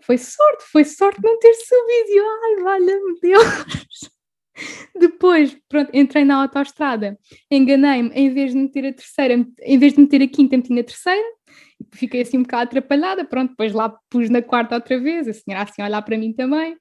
foi 0.00 0.16
sorte, 0.16 0.64
foi 0.72 0.84
sorte 0.84 1.20
não 1.22 1.38
ter 1.38 1.52
subido, 1.54 2.08
e 2.08 2.16
eu, 2.16 2.24
ai, 2.24 2.62
valha-me 2.62 3.20
Deus. 3.20 4.10
Depois, 4.98 5.54
pronto, 5.68 5.90
entrei 5.92 6.24
na 6.24 6.36
autoestrada, 6.36 7.18
enganei-me, 7.50 8.08
em 8.14 8.32
vez 8.32 8.52
de 8.52 8.58
meter 8.58 8.86
a 8.86 8.92
terceira, 8.92 9.46
em 9.62 9.78
vez 9.78 9.92
de 9.92 10.00
meter 10.00 10.22
a 10.22 10.28
quinta, 10.28 10.56
meti 10.56 10.72
na 10.72 10.82
terceira, 10.82 11.28
fiquei 11.92 12.22
assim 12.22 12.38
um 12.38 12.42
bocado 12.42 12.62
atrapalhada, 12.70 13.22
pronto, 13.22 13.50
depois 13.50 13.74
lá 13.74 13.94
pus 14.08 14.30
na 14.30 14.40
quarta 14.40 14.76
outra 14.76 14.98
vez, 14.98 15.28
a 15.28 15.34
senhora 15.34 15.64
assim 15.64 15.82
a 15.82 15.84
olhar 15.84 16.00
para 16.00 16.16
mim 16.16 16.32
também, 16.32 16.74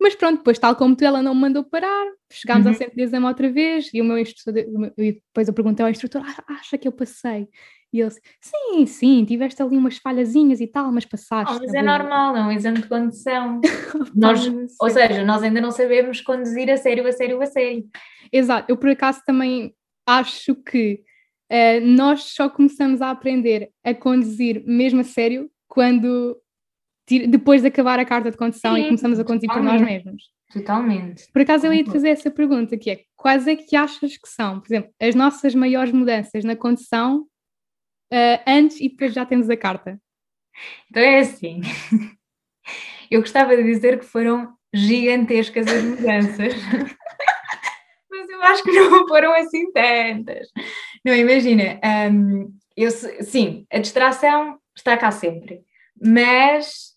mas 0.00 0.14
pronto, 0.14 0.38
depois, 0.38 0.58
tal 0.58 0.74
como 0.74 0.96
tu, 0.96 1.04
ela 1.04 1.22
não 1.22 1.34
me 1.34 1.42
mandou 1.42 1.62
parar, 1.62 2.06
chegámos 2.32 2.64
uhum. 2.64 2.72
ao 2.72 2.78
centro 2.78 2.96
de 2.96 3.02
exame 3.02 3.26
outra 3.26 3.50
vez 3.50 3.90
e 3.92 4.00
o 4.00 4.04
meu 4.04 4.18
instrutor, 4.18 4.64
e 4.96 5.12
depois 5.12 5.46
eu 5.46 5.54
perguntei 5.54 5.84
ao 5.84 5.90
instrutor, 5.90 6.22
ah, 6.24 6.54
acha 6.54 6.78
que 6.78 6.88
eu 6.88 6.92
passei? 6.92 7.48
E 7.92 8.00
ele 8.00 8.08
disse, 8.08 8.20
sim, 8.40 8.86
sim, 8.86 9.24
tiveste 9.24 9.60
ali 9.62 9.76
umas 9.76 9.98
falhazinhas 9.98 10.60
e 10.60 10.66
tal, 10.66 10.92
mas 10.92 11.04
passaste. 11.04 11.56
Oh, 11.56 11.58
mas 11.60 11.74
é 11.74 11.82
normal, 11.82 12.36
é 12.36 12.42
um 12.42 12.52
exame 12.52 12.80
de 12.80 12.88
condução. 12.88 13.60
nós, 14.14 14.40
ou 14.80 14.90
seja, 14.90 15.24
nós 15.24 15.42
ainda 15.42 15.60
não 15.60 15.72
sabemos 15.72 16.20
conduzir 16.20 16.70
a 16.70 16.76
sério, 16.76 17.06
a 17.06 17.12
sério, 17.12 17.42
a 17.42 17.46
sério. 17.46 17.84
Exato, 18.32 18.70
eu 18.70 18.76
por 18.76 18.90
acaso 18.90 19.20
também 19.26 19.74
acho 20.06 20.54
que 20.54 21.02
uh, 21.50 21.84
nós 21.84 22.22
só 22.22 22.48
começamos 22.48 23.02
a 23.02 23.10
aprender 23.10 23.70
a 23.84 23.92
conduzir 23.92 24.62
mesmo 24.64 25.00
a 25.00 25.04
sério 25.04 25.50
quando 25.68 26.40
depois 27.18 27.62
de 27.62 27.68
acabar 27.68 27.98
a 27.98 28.04
carta 28.04 28.30
de 28.30 28.36
condução 28.36 28.74
Sim, 28.74 28.82
e 28.82 28.84
começamos 28.84 29.18
a 29.18 29.24
conduzir 29.24 29.50
por 29.50 29.62
nós 29.62 29.80
mesmos. 29.80 30.22
Totalmente. 30.52 31.30
Por 31.32 31.42
acaso 31.42 31.66
eu 31.66 31.72
ia 31.72 31.84
te 31.84 31.90
fazer 31.90 32.10
essa 32.10 32.30
pergunta, 32.30 32.76
que 32.76 32.90
é, 32.90 33.00
quais 33.16 33.46
é 33.46 33.54
que 33.54 33.76
achas 33.76 34.16
que 34.16 34.28
são, 34.28 34.60
por 34.60 34.66
exemplo, 34.66 34.90
as 35.00 35.14
nossas 35.14 35.54
maiores 35.54 35.92
mudanças 35.92 36.44
na 36.44 36.56
condução 36.56 37.26
uh, 38.12 38.42
antes 38.46 38.80
e 38.80 38.88
depois 38.88 39.12
já 39.12 39.24
temos 39.24 39.48
a 39.48 39.56
carta? 39.56 40.00
Então 40.90 41.02
é 41.02 41.20
assim, 41.20 41.60
eu 43.10 43.20
gostava 43.20 43.56
de 43.56 43.62
dizer 43.62 43.98
que 43.98 44.04
foram 44.04 44.52
gigantescas 44.74 45.66
as 45.68 45.82
mudanças, 45.84 46.54
mas 48.10 48.28
eu 48.28 48.42
acho 48.42 48.62
que 48.62 48.72
não 48.72 49.06
foram 49.06 49.32
assim 49.34 49.70
tantas. 49.72 50.48
Não, 51.04 51.14
imagina, 51.14 51.80
um, 52.12 52.52
eu, 52.76 52.90
sim, 52.90 53.66
a 53.72 53.78
distração 53.78 54.58
está 54.76 54.96
cá 54.96 55.10
sempre, 55.10 55.62
mas 56.00 56.89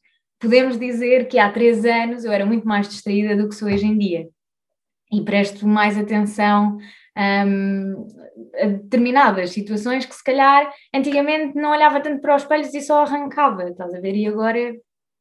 podemos 0.43 0.77
dizer 0.77 1.29
que 1.29 1.39
há 1.39 1.49
três 1.49 1.85
anos 1.85 2.25
eu 2.25 2.31
era 2.31 2.45
muito 2.45 2.67
mais 2.67 2.89
distraída 2.89 3.33
do 3.33 3.47
que 3.47 3.55
sou 3.55 3.69
hoje 3.69 3.85
em 3.85 3.97
dia 3.97 4.27
e 5.09 5.21
presto 5.23 5.65
mais 5.65 5.97
atenção 5.97 6.77
um, 7.17 8.07
a 8.59 8.65
determinadas 8.65 9.51
situações 9.51 10.05
que 10.05 10.13
se 10.13 10.23
calhar 10.23 10.69
antigamente 10.93 11.55
não 11.55 11.71
olhava 11.71 12.01
tanto 12.01 12.21
para 12.21 12.35
os 12.35 12.41
espelhos 12.41 12.73
e 12.73 12.81
só 12.81 13.03
arrancava, 13.03 13.69
estás 13.69 13.93
a 13.93 14.01
ver? 14.01 14.15
E 14.15 14.27
agora 14.27 14.75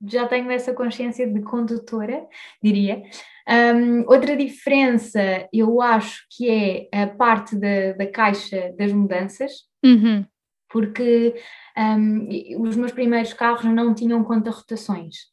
já 0.05 0.27
tenho 0.27 0.51
essa 0.51 0.75
consciência 0.75 1.25
de 1.25 1.41
condutora, 1.43 2.27
diria. 2.61 3.01
Um, 3.49 4.01
outra 4.09 4.37
diferença 4.37 5.49
eu 5.53 5.81
acho 5.81 6.27
que 6.37 6.51
é 6.51 7.03
a 7.03 7.07
parte 7.07 7.55
da, 7.55 7.93
da 7.93 8.07
caixa 8.11 8.73
das 8.77 8.93
mudanças. 8.93 9.53
Uhum 9.85 10.27
porque 10.73 11.35
um, 11.77 12.29
os 12.61 12.77
meus 12.77 12.93
primeiros 12.93 13.33
carros 13.33 13.65
não 13.65 13.95
tinham 13.95 14.23
conta-rotações. 14.25 15.33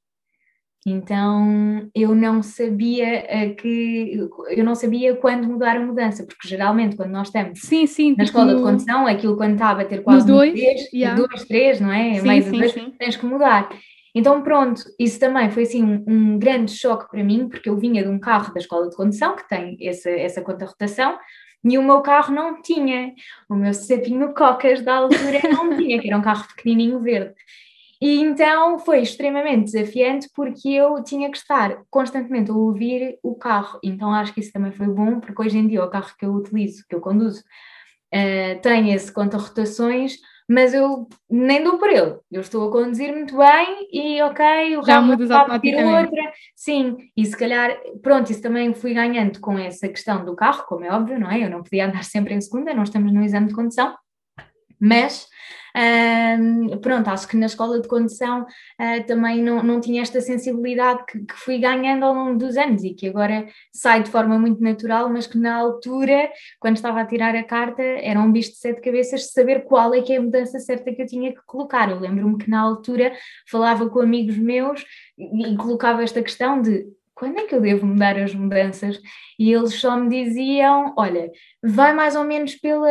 Então 0.86 1.90
eu 1.94 2.16
não 2.16 2.42
sabia 2.42 3.26
uh, 3.26 3.56
que 3.56 4.18
eu 4.50 4.64
não 4.64 4.76
sabia 4.76 5.14
quando 5.16 5.46
mudar 5.46 5.76
a 5.76 5.80
mudança, 5.80 6.26
porque 6.26 6.48
geralmente 6.48 6.96
quando 6.96 7.12
nós 7.12 7.28
estamos 7.28 7.60
sim, 7.60 7.86
sim, 7.86 8.16
na 8.18 8.24
escola 8.24 8.56
de 8.56 8.62
condução, 8.62 9.06
aquilo 9.06 9.36
quando 9.36 9.54
está 9.54 9.70
a 9.70 9.76
bater 9.76 10.02
quase 10.02 10.26
dois, 10.26 10.54
três, 10.54 10.94
yeah. 10.94 11.22
dois, 11.22 11.44
três, 11.46 11.82
não 11.82 11.92
é? 11.92 12.20
Sim, 12.20 12.26
Mais 12.26 12.46
sim, 12.46 12.52
dois, 12.52 12.72
sim. 12.72 12.94
tens 12.98 13.18
que 13.18 13.26
mudar. 13.26 13.70
Então 14.16 14.42
pronto, 14.42 14.82
isso 14.98 15.20
também 15.20 15.52
foi 15.52 15.64
assim 15.64 15.84
um, 15.84 16.04
um, 16.08 16.40
grande 16.40 16.72
choque 16.72 17.10
para 17.12 17.24
mim, 17.24 17.50
porque 17.50 17.70
eu 17.70 17.78
vinha 17.78 18.02
de 18.02 18.10
um 18.10 18.20
carro 18.20 18.54
da 18.54 18.60
escola 18.60 18.90
de 18.90 18.96
condução 18.96 19.36
que 19.36 19.48
tem 19.48 19.78
essa, 19.82 20.10
essa 20.10 20.42
conta-rotação, 20.42 21.18
e 21.64 21.78
o 21.78 21.84
meu 21.84 22.02
carro 22.02 22.34
não 22.34 22.62
tinha. 22.62 23.14
O 23.50 23.56
meu 23.56 23.74
sapinho 23.74 24.34
cocas 24.34 24.82
da 24.82 24.96
altura 24.96 25.42
não 25.52 25.76
tinha, 25.78 26.00
que 26.00 26.08
era 26.08 26.18
um 26.18 26.22
carro 26.22 26.48
pequenininho 26.48 27.00
verde. 27.00 27.36
E 28.02 28.22
então 28.22 28.80
foi 28.80 29.02
extremamente 29.02 29.72
desafiante 29.72 30.30
porque 30.34 30.70
eu 30.70 31.04
tinha 31.04 31.30
que 31.30 31.38
estar 31.38 31.84
constantemente 31.90 32.50
a 32.50 32.54
ouvir 32.54 33.20
o 33.22 33.36
carro. 33.36 33.78
Então 33.84 34.14
acho 34.14 34.34
que 34.34 34.40
isso 34.40 34.54
também 34.54 34.72
foi 34.72 34.88
bom, 34.88 35.20
porque 35.20 35.42
hoje 35.42 35.58
em 35.58 35.68
dia 35.68 35.84
o 35.84 35.90
carro 35.90 36.14
que 36.18 36.26
eu 36.26 36.34
utilizo, 36.34 36.86
que 36.88 36.96
eu 36.96 37.02
conduzo, 37.02 37.42
uh, 37.42 38.62
tem 38.62 38.94
esse 38.94 39.12
conta-rotações, 39.12 40.18
mas 40.50 40.74
eu 40.74 41.08
nem 41.30 41.64
dou 41.64 41.78
por 41.78 41.88
ele. 41.90 42.18
Eu 42.32 42.42
estou 42.42 42.68
a 42.68 42.72
conduzir 42.72 43.14
muito 43.14 43.38
bem 43.38 43.88
e 43.94 44.20
ok, 44.24 44.78
o 44.78 44.84
Já 44.84 45.00
mudas 45.00 45.30
automaticamente. 45.30 46.08
outra. 46.08 46.34
Sim, 46.56 46.98
e 47.16 47.24
se 47.24 47.38
calhar, 47.38 47.78
pronto, 48.02 48.32
isso 48.32 48.42
também 48.42 48.74
fui 48.74 48.96
ganhando 48.96 49.40
com 49.40 49.60
essa 49.60 49.88
questão 49.88 50.26
do 50.26 50.36
carro, 50.36 50.66
como 50.66 50.84
é 50.84 50.92
óbvio, 50.92 51.20
não 51.20 51.30
é? 51.30 51.46
Eu 51.46 51.52
não 51.52 51.62
podia 51.62 51.86
andar 51.86 52.04
sempre 52.04 52.34
em 52.34 52.42
segunda, 52.42 52.74
não 52.74 52.82
estamos 52.82 53.14
no 53.14 53.22
exame 53.22 53.50
de 53.50 53.54
condução, 53.54 53.96
mas 54.80 55.28
hum, 55.76 56.78
pronto, 56.82 57.10
acho 57.10 57.28
que 57.28 57.38
na 57.38 57.46
escola 57.46 57.80
de 57.80 57.88
condução 57.88 58.46
ah, 58.78 59.04
também 59.04 59.42
não, 59.42 59.64
não 59.64 59.80
tinha 59.80 60.02
esta 60.02 60.22
sensibilidade 60.22 61.04
que, 61.06 61.20
que 61.20 61.36
fui 61.36 61.58
ganhando 61.60 62.04
ao 62.06 62.14
longo 62.14 62.38
dos 62.38 62.58
anos 62.58 62.84
e 62.84 62.94
que 62.94 63.08
agora 63.08 63.48
sai 63.74 64.04
de 64.04 64.10
forma 64.10 64.38
muito 64.38 64.62
natural, 64.62 65.10
mas 65.10 65.28
que 65.28 65.38
na 65.38 65.56
altura, 65.56 66.30
quando 66.60 66.76
estava 66.76 67.02
a 67.02 67.06
tirar 67.06 67.36
a 67.36 67.44
carta, 67.44 67.82
era 67.82 68.20
um 68.20 68.32
bicho 68.32 68.52
de 68.52 68.58
sete 68.58 68.82
cabeças 68.82 69.32
saber 69.32 69.66
qual 69.66 69.94
é 69.94 70.02
que 70.02 70.14
é 70.14 70.18
a 70.18 70.22
mudança 70.22 70.60
certa 70.60 70.94
que 70.94 71.02
eu 71.02 71.08
tinha 71.08 71.34
que 71.34 71.42
colocar. 71.46 71.90
Eu 71.90 72.00
lembro-me 72.00 72.38
que 72.38 72.50
na 72.50 72.62
altura 72.62 73.14
falava 73.50 73.90
com 73.90 74.00
amigos 74.00 74.38
meus 74.38 74.86
e, 75.18 75.54
e 75.54 75.58
colocava 75.58 76.04
esta 76.04 76.22
questão 76.22 76.62
de 76.62 76.86
quando 77.20 77.38
é 77.38 77.46
que 77.46 77.54
eu 77.54 77.60
devo 77.60 77.86
mudar 77.86 78.18
as 78.18 78.34
mudanças? 78.34 79.00
E 79.38 79.52
eles 79.52 79.76
só 79.76 79.98
me 79.98 80.10
diziam: 80.10 80.94
olha, 80.98 81.30
vai 81.62 81.94
mais 81.94 82.16
ou 82.16 82.24
menos 82.24 82.56
pela, 82.56 82.88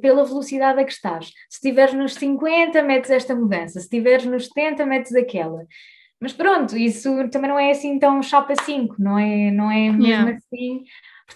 pela 0.00 0.24
velocidade 0.24 0.80
a 0.80 0.84
que 0.84 0.92
estás. 0.92 1.26
Se 1.48 1.58
estiveres 1.58 1.94
nos 1.94 2.14
50, 2.14 2.82
metes 2.82 3.10
esta 3.10 3.34
mudança, 3.36 3.78
se 3.78 3.86
estiveres 3.86 4.26
nos 4.26 4.46
70, 4.48 4.84
metes 4.84 5.14
aquela. 5.14 5.64
Mas 6.20 6.32
pronto, 6.32 6.76
isso 6.76 7.28
também 7.30 7.50
não 7.50 7.58
é 7.58 7.70
assim 7.70 7.98
tão 7.98 8.22
chapa 8.22 8.54
5, 8.54 8.96
não 8.98 9.18
é, 9.18 9.50
não 9.50 9.70
é 9.70 9.90
mesmo 9.90 10.06
Yeah. 10.06 10.36
assim. 10.36 10.84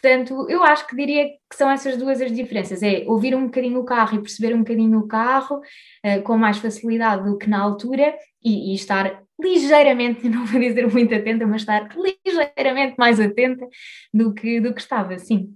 Portanto, 0.01 0.47
eu 0.51 0.63
acho 0.63 0.87
que 0.87 0.95
diria 0.95 1.25
que 1.49 1.57
são 1.57 1.71
essas 1.71 1.97
duas 1.97 2.21
as 2.21 2.31
diferenças: 2.31 2.83
é 2.83 3.05
ouvir 3.07 3.35
um 3.35 3.47
bocadinho 3.47 3.81
o 3.81 3.85
carro 3.85 4.17
e 4.17 4.21
perceber 4.21 4.55
um 4.55 4.59
bocadinho 4.59 4.99
o 4.99 5.09
carro 5.09 5.61
eh, 6.03 6.21
com 6.21 6.37
mais 6.37 6.59
facilidade 6.59 7.25
do 7.25 7.39
que 7.39 7.49
na 7.49 7.61
altura 7.61 8.15
e, 8.45 8.73
e 8.73 8.75
estar 8.75 9.23
ligeiramente, 9.41 10.29
não 10.29 10.45
vou 10.45 10.61
dizer 10.61 10.87
muito 10.91 11.15
atenta, 11.15 11.47
mas 11.47 11.63
estar 11.63 11.89
ligeiramente 11.97 12.97
mais 12.99 13.19
atenta 13.19 13.67
do 14.13 14.35
que, 14.35 14.61
do 14.61 14.75
que 14.75 14.81
estava, 14.81 15.19
sim. 15.19 15.55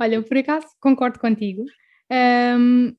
Olha, 0.00 0.22
por 0.22 0.36
acaso 0.36 0.66
concordo 0.80 1.18
contigo. 1.18 1.64
Ahm, 2.10 2.94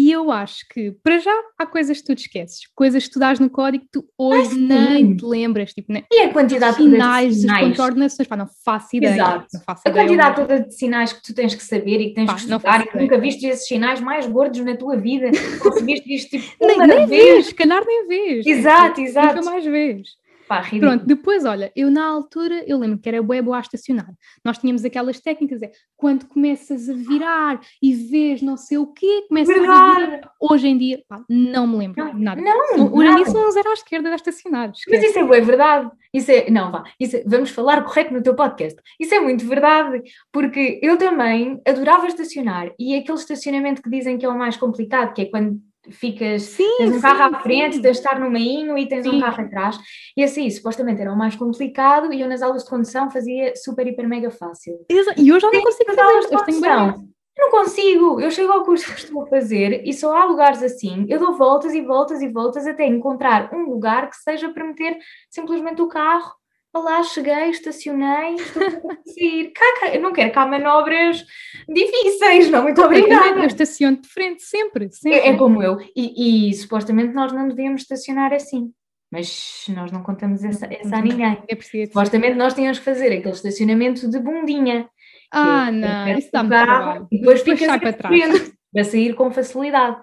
e 0.00 0.12
eu 0.12 0.30
acho 0.30 0.64
que, 0.72 0.92
para 1.02 1.18
já, 1.18 1.34
há 1.58 1.66
coisas 1.66 1.98
que 2.00 2.04
tu 2.06 2.14
te 2.14 2.20
esqueces, 2.26 2.60
coisas 2.72 3.04
que 3.04 3.10
tu 3.12 3.18
dás 3.18 3.40
no 3.40 3.50
código 3.50 3.82
que 3.84 3.90
tu 3.90 4.04
hoje 4.16 4.50
sim. 4.50 4.68
nem 4.68 5.16
te 5.16 5.24
lembras, 5.24 5.72
tipo, 5.74 5.92
né? 5.92 6.04
E 6.12 6.20
a 6.20 6.32
quantidade 6.32 6.76
toda 6.76 6.88
de 6.88 6.94
sinais, 6.94 7.34
as 7.34 7.40
sinais. 7.40 7.76
coordenações, 7.76 8.28
pá, 8.28 8.36
não 8.36 8.46
faço 8.64 8.96
ideia. 8.96 9.14
Exato. 9.14 9.46
Não 9.52 9.60
faço 9.62 9.82
A 9.84 9.90
ideia. 9.90 10.06
quantidade 10.06 10.36
toda 10.36 10.60
de 10.60 10.74
sinais 10.74 11.12
que 11.12 11.20
tu 11.22 11.34
tens 11.34 11.52
que 11.54 11.62
saber 11.64 12.00
e 12.00 12.08
que 12.10 12.14
tens 12.14 12.26
Pá, 12.26 12.34
que 12.34 12.40
estudar 12.42 12.80
e 12.80 12.86
que 12.86 12.96
nunca 12.96 13.18
viste 13.18 13.44
esses 13.46 13.66
sinais 13.66 14.00
mais 14.00 14.24
gordos 14.26 14.60
na 14.60 14.76
tua 14.76 14.96
vida. 14.96 15.30
Conseguiste 15.60 16.14
isto 16.14 16.30
tipo 16.38 16.54
Nem, 16.64 16.78
nem 16.78 17.06
vez. 17.06 17.08
vês, 17.08 17.52
calhar 17.54 17.82
nem 17.84 18.06
vês. 18.06 18.46
Exato, 18.46 19.00
Nunca 19.00 19.10
exato. 19.10 19.44
mais 19.44 19.64
vês. 19.64 20.08
Pá, 20.48 20.60
ridículo. 20.60 20.92
Pronto, 20.92 21.06
depois, 21.06 21.44
olha, 21.44 21.70
eu 21.76 21.90
na 21.90 22.06
altura, 22.06 22.64
eu 22.66 22.78
lembro 22.78 22.98
que 22.98 23.08
era 23.08 23.22
bué 23.22 23.42
boa 23.42 23.58
a 23.58 23.60
estacionar. 23.60 24.08
Nós 24.44 24.56
tínhamos 24.58 24.84
aquelas 24.84 25.20
técnicas, 25.20 25.60
é 25.60 25.70
quando 25.96 26.26
começas 26.26 26.88
a 26.88 26.94
virar 26.94 27.60
e 27.82 27.92
vês 27.92 28.40
não 28.40 28.56
sei 28.56 28.78
o 28.78 28.86
quê, 28.86 29.26
começas 29.28 29.54
a 29.54 29.58
Verdade. 29.58 30.04
virar. 30.06 30.30
Hoje 30.40 30.68
em 30.68 30.78
dia, 30.78 31.02
pá, 31.06 31.22
não 31.28 31.66
me 31.66 31.76
lembro 31.76 32.02
Não, 32.02 32.14
nada. 32.14 32.40
não, 32.40 33.02
nada. 33.02 33.24
são 33.26 33.46
um 33.46 33.50
zero 33.50 33.68
à 33.68 33.72
esquerda 33.74 34.08
de 34.08 34.14
estacionar. 34.16 34.72
Mas 34.88 35.04
isso 35.04 35.18
é 35.18 35.24
bué 35.24 35.40
verdade. 35.40 35.90
Isso 36.14 36.30
é, 36.30 36.48
não, 36.50 36.72
vá, 36.72 36.84
isso 36.98 37.16
é- 37.16 37.24
vamos 37.26 37.50
falar 37.50 37.84
correto 37.84 38.14
no 38.14 38.22
teu 38.22 38.34
podcast. 38.34 38.80
Isso 38.98 39.14
é 39.14 39.20
muito 39.20 39.44
verdade, 39.46 40.02
porque 40.32 40.80
eu 40.82 40.96
também 40.96 41.60
adorava 41.66 42.06
estacionar 42.06 42.72
e 42.78 42.94
aquele 42.96 43.18
estacionamento 43.18 43.82
que 43.82 43.90
dizem 43.90 44.16
que 44.16 44.24
é 44.24 44.28
o 44.28 44.38
mais 44.38 44.56
complicado, 44.56 45.12
que 45.12 45.22
é 45.22 45.24
quando 45.26 45.60
ficas 45.90 46.42
Sim, 46.42 46.76
Tens 46.78 46.90
um 46.90 46.94
sim, 46.94 47.00
carro 47.00 47.34
à 47.34 47.40
frente, 47.40 47.76
sim. 47.76 47.82
tens 47.82 47.96
de 47.96 47.98
estar 48.04 48.18
no 48.18 48.30
meinho 48.30 48.76
e 48.76 48.88
tens 48.88 49.04
Sim. 49.04 49.16
um 49.16 49.20
carro 49.20 49.42
atrás. 49.42 49.78
E 50.16 50.22
aí, 50.22 50.50
supostamente, 50.50 51.00
era 51.00 51.12
o 51.12 51.16
mais 51.16 51.36
complicado 51.36 52.12
e 52.12 52.20
eu 52.20 52.28
nas 52.28 52.42
aulas 52.42 52.64
de 52.64 52.70
condução 52.70 53.10
fazia 53.10 53.54
super, 53.56 53.86
hiper, 53.86 54.08
mega 54.08 54.30
fácil. 54.30 54.78
E 54.88 55.32
hoje 55.32 55.40
já 55.40 55.50
não 55.50 55.62
consigo 55.62 55.86
fazer 55.86 56.00
aulas 56.00 56.26
de 56.26 56.34
Eu 56.34 56.38
condução. 56.38 57.08
Eu 57.38 57.44
não 57.44 57.50
consigo, 57.52 58.20
eu 58.20 58.30
chego 58.32 58.52
ao 58.52 58.64
curso 58.64 58.92
que 58.92 59.00
estou 59.00 59.22
a 59.22 59.26
fazer 59.26 59.86
e 59.86 59.92
só 59.92 60.16
há 60.16 60.24
lugares 60.24 60.60
assim, 60.60 61.06
eu 61.08 61.20
dou 61.20 61.34
voltas 61.34 61.72
e 61.72 61.80
voltas 61.80 62.20
e 62.20 62.28
voltas 62.28 62.66
até 62.66 62.84
encontrar 62.84 63.54
um 63.54 63.70
lugar 63.70 64.10
que 64.10 64.16
seja 64.16 64.48
para 64.48 64.64
meter 64.64 64.98
simplesmente 65.30 65.80
o 65.80 65.86
carro. 65.86 66.32
Olá, 66.72 67.02
cheguei, 67.02 67.48
estacionei, 67.48 68.34
estou 68.34 68.62
a 68.62 68.96
sair. 69.06 69.52
Caca, 69.52 69.94
eu 69.94 70.02
não 70.02 70.12
quero 70.12 70.32
cá 70.32 70.46
manobras 70.46 71.24
difíceis, 71.66 72.50
não, 72.50 72.62
muito 72.62 72.82
obrigada. 72.82 73.40
Eu 73.40 73.46
estaciono 73.46 73.96
de 73.96 74.08
frente, 74.08 74.42
sempre, 74.42 74.90
sempre. 74.92 75.18
É, 75.18 75.28
é 75.28 75.36
como 75.36 75.62
eu. 75.62 75.78
E, 75.96 76.50
e 76.50 76.54
supostamente 76.54 77.14
nós 77.14 77.32
não 77.32 77.48
devíamos 77.48 77.82
estacionar 77.82 78.32
assim. 78.34 78.70
Mas 79.10 79.64
nós 79.70 79.90
não 79.90 80.02
contamos 80.02 80.44
essa, 80.44 80.66
essa 80.66 80.96
a 80.96 81.00
ninguém. 81.00 81.42
É 81.48 81.56
preciso. 81.56 81.86
Supostamente 81.86 82.36
nós 82.36 82.52
tínhamos 82.52 82.78
que 82.78 82.84
fazer 82.84 83.06
aquele 83.06 83.34
estacionamento 83.34 84.08
de 84.08 84.18
bundinha. 84.18 84.88
Ah, 85.32 85.68
é, 85.68 85.70
não, 85.70 86.18
isso 86.18 86.28
dá 86.30 86.40
o 86.40 86.44
muito 86.44 86.54
carro 86.54 86.66
trabalho. 86.66 87.08
E 87.10 87.18
depois 87.18 87.42
fica 87.42 87.78
para 87.78 87.92
trás. 87.94 88.52
para 88.72 88.84
sair 88.84 89.14
com 89.14 89.30
facilidade. 89.30 89.96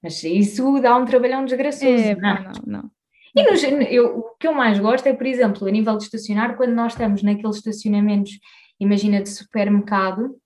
Mas 0.00 0.22
isso 0.22 0.80
dá 0.80 0.96
um 0.96 1.04
trabalhão 1.04 1.44
desgraçoso. 1.44 1.84
É, 1.86 2.14
não 2.14 2.28
é? 2.28 2.42
não, 2.42 2.52
não. 2.66 2.90
E 3.34 3.42
no 3.50 3.56
gen- 3.56 3.82
eu, 3.90 4.18
o 4.18 4.36
que 4.38 4.46
eu 4.46 4.52
mais 4.52 4.78
gosto 4.78 5.06
é, 5.06 5.12
por 5.12 5.26
exemplo, 5.26 5.66
a 5.66 5.70
nível 5.70 5.96
de 5.96 6.04
estacionar, 6.04 6.56
quando 6.56 6.72
nós 6.74 6.92
estamos 6.92 7.22
naqueles 7.22 7.56
estacionamentos, 7.56 8.32
imagina, 8.78 9.22
de 9.22 9.28
supermercado, 9.30 10.36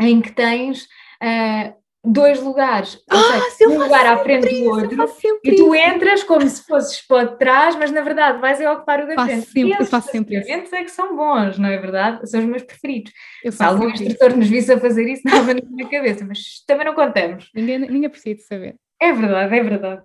em 0.00 0.20
que 0.20 0.32
tens 0.32 0.86
ah, 1.22 1.72
dois 2.04 2.42
lugares, 2.42 2.98
Ah, 3.08 3.40
seja, 3.50 3.70
um 3.70 3.78
lugar 3.78 4.04
à 4.06 4.18
frente 4.18 4.46
isso, 4.52 4.64
do 4.64 4.70
outro, 4.70 5.38
e 5.44 5.54
tu 5.56 5.74
entras 5.74 6.22
como 6.24 6.46
se 6.48 6.62
fosses 6.66 7.00
para 7.06 7.28
de 7.28 7.38
trás, 7.38 7.76
mas 7.76 7.90
na 7.90 8.00
verdade 8.02 8.40
vais 8.40 8.60
a 8.60 8.72
ocupar 8.72 9.04
o 9.04 9.06
da 9.06 9.14
Faço 9.14 9.28
frente. 9.28 9.46
sempre, 9.46 9.76
eu 9.82 9.86
faço 9.86 10.10
sempre 10.10 10.38
isso. 10.38 10.74
é 10.74 10.82
que 10.82 10.90
são 10.90 11.16
bons, 11.16 11.58
não 11.58 11.68
é 11.68 11.78
verdade? 11.78 12.28
São 12.28 12.40
os 12.40 12.46
meus 12.46 12.62
preferidos. 12.62 13.12
Eu 13.44 13.52
Se 13.52 13.62
algum 13.62 13.88
isso. 13.88 14.02
instrutor 14.02 14.36
nos 14.36 14.48
visse 14.48 14.72
a 14.72 14.80
fazer 14.80 15.08
isso, 15.08 15.22
dava-nos 15.54 15.70
na 15.70 15.88
cabeça, 15.88 16.24
mas 16.26 16.62
também 16.66 16.84
não 16.86 16.94
contamos. 16.94 17.48
Ninguém, 17.54 17.78
ninguém 17.78 18.10
precisa 18.10 18.34
de 18.34 18.42
saber. 18.42 18.74
É 19.00 19.12
verdade, 19.12 19.56
é 19.56 19.62
verdade. 19.62 20.02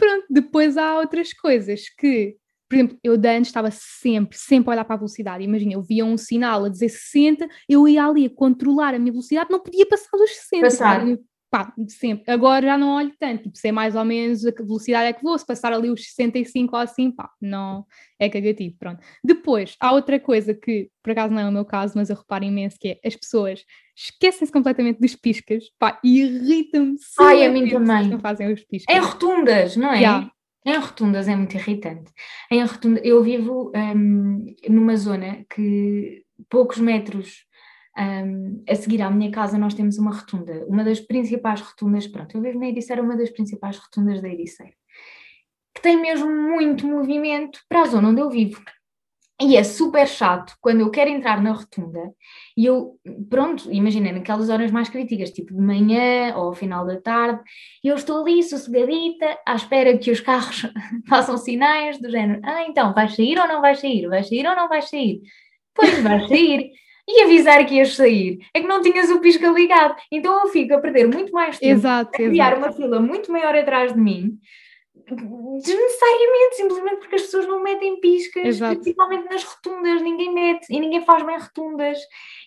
Pronto, 0.00 0.26
depois 0.30 0.78
há 0.78 0.98
outras 0.98 1.34
coisas 1.34 1.90
que, 1.90 2.34
por 2.66 2.74
exemplo, 2.74 2.98
eu 3.04 3.18
de 3.18 3.28
antes 3.28 3.50
estava 3.50 3.70
sempre, 3.70 4.38
sempre 4.38 4.70
a 4.70 4.72
olhar 4.72 4.84
para 4.86 4.94
a 4.94 4.98
velocidade. 4.98 5.44
Imagina, 5.44 5.74
eu 5.74 5.82
via 5.82 6.06
um 6.06 6.16
sinal 6.16 6.64
a 6.64 6.70
dizer 6.70 6.88
60, 6.88 7.46
eu 7.68 7.86
ia 7.86 8.06
ali 8.06 8.24
a 8.24 8.30
controlar 8.30 8.94
a 8.94 8.98
minha 8.98 9.12
velocidade, 9.12 9.50
não 9.50 9.60
podia 9.60 9.86
passar 9.86 10.16
dos 10.16 10.30
60. 10.30 10.62
Passar. 10.62 11.06
Pá, 11.50 11.72
sempre. 11.88 12.32
Agora 12.32 12.64
já 12.64 12.78
não 12.78 12.94
olho 12.94 13.12
tanto, 13.18 13.42
tipo, 13.42 13.58
sei 13.58 13.72
mais 13.72 13.96
ou 13.96 14.04
menos 14.04 14.46
a 14.46 14.52
que 14.52 14.62
velocidade 14.62 15.08
é 15.08 15.12
que 15.12 15.22
vou, 15.22 15.36
se 15.36 15.44
passar 15.44 15.72
ali 15.72 15.90
os 15.90 16.04
65 16.04 16.76
ou 16.76 16.80
assim, 16.80 17.10
pá, 17.10 17.28
não, 17.40 17.84
é 18.20 18.28
cagativo, 18.28 18.76
pronto. 18.78 19.00
Depois, 19.24 19.76
há 19.80 19.92
outra 19.92 20.20
coisa 20.20 20.54
que, 20.54 20.88
por 21.02 21.10
acaso 21.10 21.34
não 21.34 21.40
é 21.40 21.48
o 21.48 21.52
meu 21.52 21.64
caso, 21.64 21.94
mas 21.96 22.08
eu 22.08 22.14
reparo 22.14 22.44
imenso, 22.44 22.76
que 22.78 22.88
é 22.88 23.00
as 23.04 23.16
pessoas 23.16 23.64
esquecem-se 23.96 24.52
completamente 24.52 25.00
dos 25.00 25.16
piscas, 25.16 25.64
pá, 25.76 25.98
e 26.04 26.20
irritam-me 26.20 26.96
Ai, 27.18 27.44
a 27.44 27.50
mim 27.50 27.68
também. 27.68 28.08
não 28.08 28.20
fazem 28.20 28.52
os 28.52 28.62
piscas. 28.62 28.94
Em 28.94 29.00
rotundas, 29.00 29.76
não 29.76 29.92
é? 29.92 29.98
Yeah. 29.98 30.30
Em 30.64 30.76
rotundas 30.76 31.26
é 31.26 31.34
muito 31.34 31.56
irritante. 31.56 32.12
Em 32.50 32.62
rotunda, 32.62 33.00
eu 33.02 33.22
vivo 33.22 33.72
hum, 33.74 34.54
numa 34.68 34.96
zona 34.96 35.44
que 35.52 36.22
poucos 36.48 36.78
metros 36.78 37.44
hum, 37.98 38.62
a 38.68 38.74
seguir 38.74 39.02
à 39.02 39.10
minha 39.10 39.30
casa 39.30 39.58
nós 39.58 39.74
temos 39.74 39.98
uma 39.98 40.12
rotunda, 40.12 40.64
uma 40.66 40.84
das 40.84 41.00
principais 41.00 41.60
rotundas, 41.60 42.06
pronto, 42.06 42.36
eu 42.36 42.42
vivo 42.42 42.58
na 42.58 42.68
Ericeira, 42.68 43.02
uma 43.02 43.16
das 43.16 43.30
principais 43.30 43.78
rotundas 43.78 44.20
da 44.20 44.28
Ericeira, 44.28 44.72
que 45.74 45.82
tem 45.82 46.00
mesmo 46.00 46.30
muito 46.30 46.86
movimento 46.86 47.60
para 47.68 47.82
a 47.82 47.86
zona 47.86 48.08
onde 48.08 48.20
eu 48.20 48.30
vivo. 48.30 48.62
E 49.42 49.56
é 49.56 49.64
super 49.64 50.06
chato 50.06 50.54
quando 50.60 50.80
eu 50.80 50.90
quero 50.90 51.08
entrar 51.08 51.42
na 51.42 51.52
rotunda 51.52 52.12
e 52.54 52.66
eu, 52.66 52.98
pronto, 53.30 53.72
imagina, 53.72 54.12
naquelas 54.12 54.50
horas 54.50 54.70
mais 54.70 54.90
críticas, 54.90 55.30
tipo 55.30 55.54
de 55.54 55.60
manhã 55.62 56.36
ou 56.36 56.48
ao 56.48 56.52
final 56.52 56.86
da 56.86 57.00
tarde, 57.00 57.40
e 57.82 57.88
eu 57.88 57.96
estou 57.96 58.20
ali 58.20 58.42
sossegadita, 58.42 59.38
à 59.46 59.54
espera 59.54 59.96
que 59.96 60.10
os 60.10 60.20
carros 60.20 60.66
façam 61.08 61.38
sinais 61.38 61.98
do 61.98 62.10
género: 62.10 62.42
ah, 62.44 62.64
então, 62.64 62.92
vais 62.92 63.16
sair 63.16 63.38
ou 63.38 63.48
não 63.48 63.62
vais 63.62 63.80
sair? 63.80 64.06
Vais 64.08 64.28
sair 64.28 64.46
ou 64.46 64.54
não 64.54 64.68
vais 64.68 64.90
sair? 64.90 65.22
Pois, 65.74 66.02
vais 66.02 66.28
sair. 66.28 66.70
E 67.12 67.22
avisar 67.22 67.66
que 67.66 67.74
ias 67.74 67.96
sair. 67.96 68.38
É 68.54 68.60
que 68.60 68.68
não 68.68 68.80
tinhas 68.80 69.10
o 69.10 69.20
pisca 69.20 69.48
ligado. 69.48 69.96
Então 70.12 70.44
eu 70.44 70.48
fico 70.48 70.74
a 70.74 70.78
perder 70.78 71.08
muito 71.08 71.32
mais 71.32 71.58
tempo 71.58 71.72
Exato, 71.72 72.10
a 72.14 72.16
criar 72.16 72.52
exato. 72.52 72.58
uma 72.58 72.72
fila 72.72 73.00
muito 73.00 73.32
maior 73.32 73.56
atrás 73.56 73.92
de 73.92 73.98
mim, 73.98 74.38
desnecessariamente, 74.94 76.56
simplesmente 76.56 76.98
porque 76.98 77.16
as 77.16 77.22
pessoas 77.22 77.46
não 77.46 77.62
metem 77.62 78.00
piscas, 78.00 78.46
Exato. 78.46 78.76
principalmente 78.76 79.28
nas 79.28 79.42
rotundas, 79.42 80.00
ninguém 80.02 80.32
mete 80.32 80.66
e 80.70 80.78
ninguém 80.78 81.04
faz 81.04 81.24
bem 81.24 81.38
rotundas. 81.38 81.98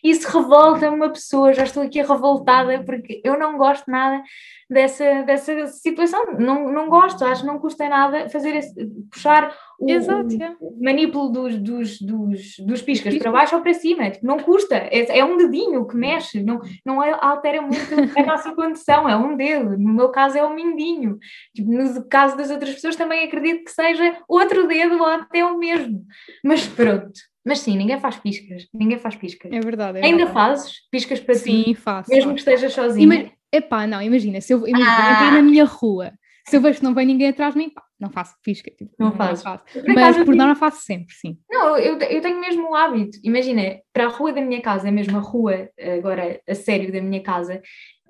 Isso 0.03 0.27
revolta 0.27 0.91
uma 0.91 1.09
pessoa, 1.09 1.53
já 1.53 1.63
estou 1.63 1.81
aqui 1.83 2.01
revoltada 2.01 2.83
porque 2.83 3.21
eu 3.23 3.39
não 3.39 3.57
gosto 3.57 3.89
nada 3.89 4.21
dessa, 4.69 5.23
dessa 5.23 5.67
situação, 5.67 6.33
não, 6.37 6.71
não 6.71 6.89
gosto, 6.89 7.23
acho 7.23 7.41
que 7.41 7.47
não 7.47 7.59
custa 7.59 7.87
nada 7.87 8.27
fazer 8.29 8.55
esse- 8.55 8.85
puxar 9.11 9.55
o, 9.79 9.89
Exato, 9.89 10.27
o 10.59 10.83
manipulo 10.83 11.29
dos, 11.29 11.57
dos, 11.57 12.01
dos, 12.01 12.55
dos 12.59 12.81
piscas 12.81 13.17
para 13.17 13.31
baixo 13.31 13.55
ou 13.55 13.61
para 13.61 13.73
cima, 13.73 14.09
tipo, 14.09 14.25
não 14.25 14.37
custa, 14.39 14.75
é, 14.75 15.19
é, 15.19 15.23
um 15.23 15.37
dedinho 15.37 15.85
que 15.87 15.95
mexe, 15.95 16.43
não, 16.43 16.59
não 16.85 17.01
altera 17.01 17.61
muito 17.61 17.77
a 18.17 18.23
nossa 18.25 18.53
condição, 18.53 19.07
é 19.07 19.15
um 19.15 19.35
dedo, 19.35 19.77
no 19.77 19.93
meu 19.93 20.09
caso 20.09 20.37
é 20.37 20.45
um 20.45 20.53
mindinho, 20.55 21.17
tipo, 21.55 21.71
no 21.71 22.05
caso 22.07 22.35
das 22.35 22.49
outras 22.49 22.73
pessoas 22.73 22.95
também 22.95 23.25
acredito 23.25 23.63
que 23.63 23.71
seja 23.71 24.17
outro 24.27 24.67
dedo 24.67 24.97
ou 24.97 25.05
até 25.05 25.45
o 25.45 25.57
mesmo, 25.57 26.03
mas 26.43 26.65
pronto. 26.67 27.32
Mas 27.45 27.59
sim, 27.59 27.75
ninguém 27.77 27.99
faz 27.99 28.15
piscas, 28.17 28.67
ninguém 28.73 28.97
faz 28.97 29.15
piscas. 29.15 29.51
É 29.51 29.59
verdade. 29.59 29.99
É 29.99 30.03
Ainda 30.05 30.25
verdade. 30.25 30.33
fazes 30.33 30.73
piscas 30.89 31.19
para 31.19 31.35
sim, 31.35 31.63
ti? 31.63 31.65
Sim, 31.69 31.73
faço. 31.75 32.09
Mesmo 32.09 32.31
faço. 32.31 32.33
que 32.45 32.51
estejas 32.51 32.73
sozinha? 32.73 33.03
Ima 33.03 33.31
Epá, 33.51 33.85
não, 33.85 34.01
imagina, 34.01 34.41
se 34.41 34.51
eu 34.53 34.67
imagina, 34.67 34.89
Ah. 34.89 35.13
entrei 35.13 35.31
na 35.31 35.41
minha 35.43 35.63
rua, 35.65 36.11
se 36.47 36.57
eu 36.57 36.61
vejo 36.61 36.79
que 36.79 36.83
não 36.83 36.93
vem 36.95 37.05
ninguém 37.05 37.27
atrás 37.29 37.53
de 37.53 37.59
mim, 37.59 37.69
pá, 37.69 37.83
não 37.99 38.09
faço 38.09 38.33
pisca. 38.43 38.71
Tipo, 38.71 38.91
Não 38.97 39.11
fazes. 39.11 39.43
faço. 39.43 39.63
Por 39.71 39.83
Mas 39.93 40.17
por 40.17 40.25
tenho- 40.25 40.37
norma 40.37 40.55
faço 40.55 40.81
sempre, 40.83 41.13
sim. 41.13 41.37
Não, 41.49 41.77
eu, 41.77 41.97
eu 41.99 42.21
tenho 42.21 42.39
mesmo 42.41 42.71
o 42.71 42.75
hábito. 42.75 43.19
Imagina, 43.23 43.79
para 43.93 44.05
a 44.05 44.09
rua 44.09 44.33
da 44.33 44.41
minha 44.41 44.59
casa, 44.61 44.87
a 44.89 44.91
mesma 44.91 45.19
rua, 45.19 45.69
agora 45.97 46.41
a 46.49 46.55
sério 46.55 46.91
da 46.91 46.99
minha 47.01 47.21
casa, 47.21 47.61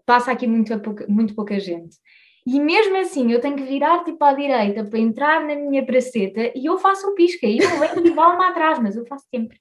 passa 0.06 0.32
aqui 0.32 0.48
muito, 0.48 0.80
pouca, 0.80 1.06
muito 1.10 1.36
pouca 1.36 1.60
gente. 1.60 1.98
E 2.46 2.60
mesmo 2.60 2.98
assim, 2.98 3.32
eu 3.32 3.40
tenho 3.40 3.56
que 3.56 3.64
virar 3.64 4.04
tipo 4.04 4.22
à 4.24 4.34
direita 4.34 4.84
para 4.84 5.00
entrar 5.00 5.46
na 5.46 5.56
minha 5.56 5.86
praceta 5.86 6.52
e 6.54 6.66
eu 6.66 6.78
faço 6.78 7.08
o 7.08 7.16
pisca 7.16 7.48
e 7.48 7.58
não 7.58 7.80
venho 7.80 8.08
e 8.08 8.10
vale-me 8.12 8.44
atrás, 8.44 8.80
mas 8.80 8.98
eu 8.98 9.06
faço 9.06 9.26
sempre. 9.34 9.58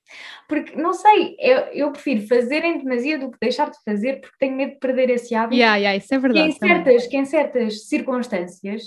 Porque, 0.48 0.74
não 0.74 0.92
sei, 0.92 1.36
eu, 1.38 1.58
eu 1.72 1.92
prefiro 1.92 2.26
fazer 2.26 2.64
em 2.64 2.78
demasia 2.78 3.18
do 3.18 3.30
que 3.30 3.38
deixar 3.40 3.70
de 3.70 3.78
fazer 3.84 4.20
porque 4.20 4.36
tenho 4.38 4.56
medo 4.56 4.72
de 4.72 4.78
perder 4.78 5.10
esse 5.10 5.32
hábito. 5.34 5.54
Yeah, 5.54 5.76
yeah, 5.76 5.96
isso 5.96 6.12
é 6.12 6.18
que, 6.18 6.26
em 6.26 6.32
verdade. 6.32 6.58
também. 6.58 6.76
certas, 6.76 7.06
que 7.06 7.16
em 7.16 7.24
certas 7.24 7.88
circunstâncias 7.88 8.82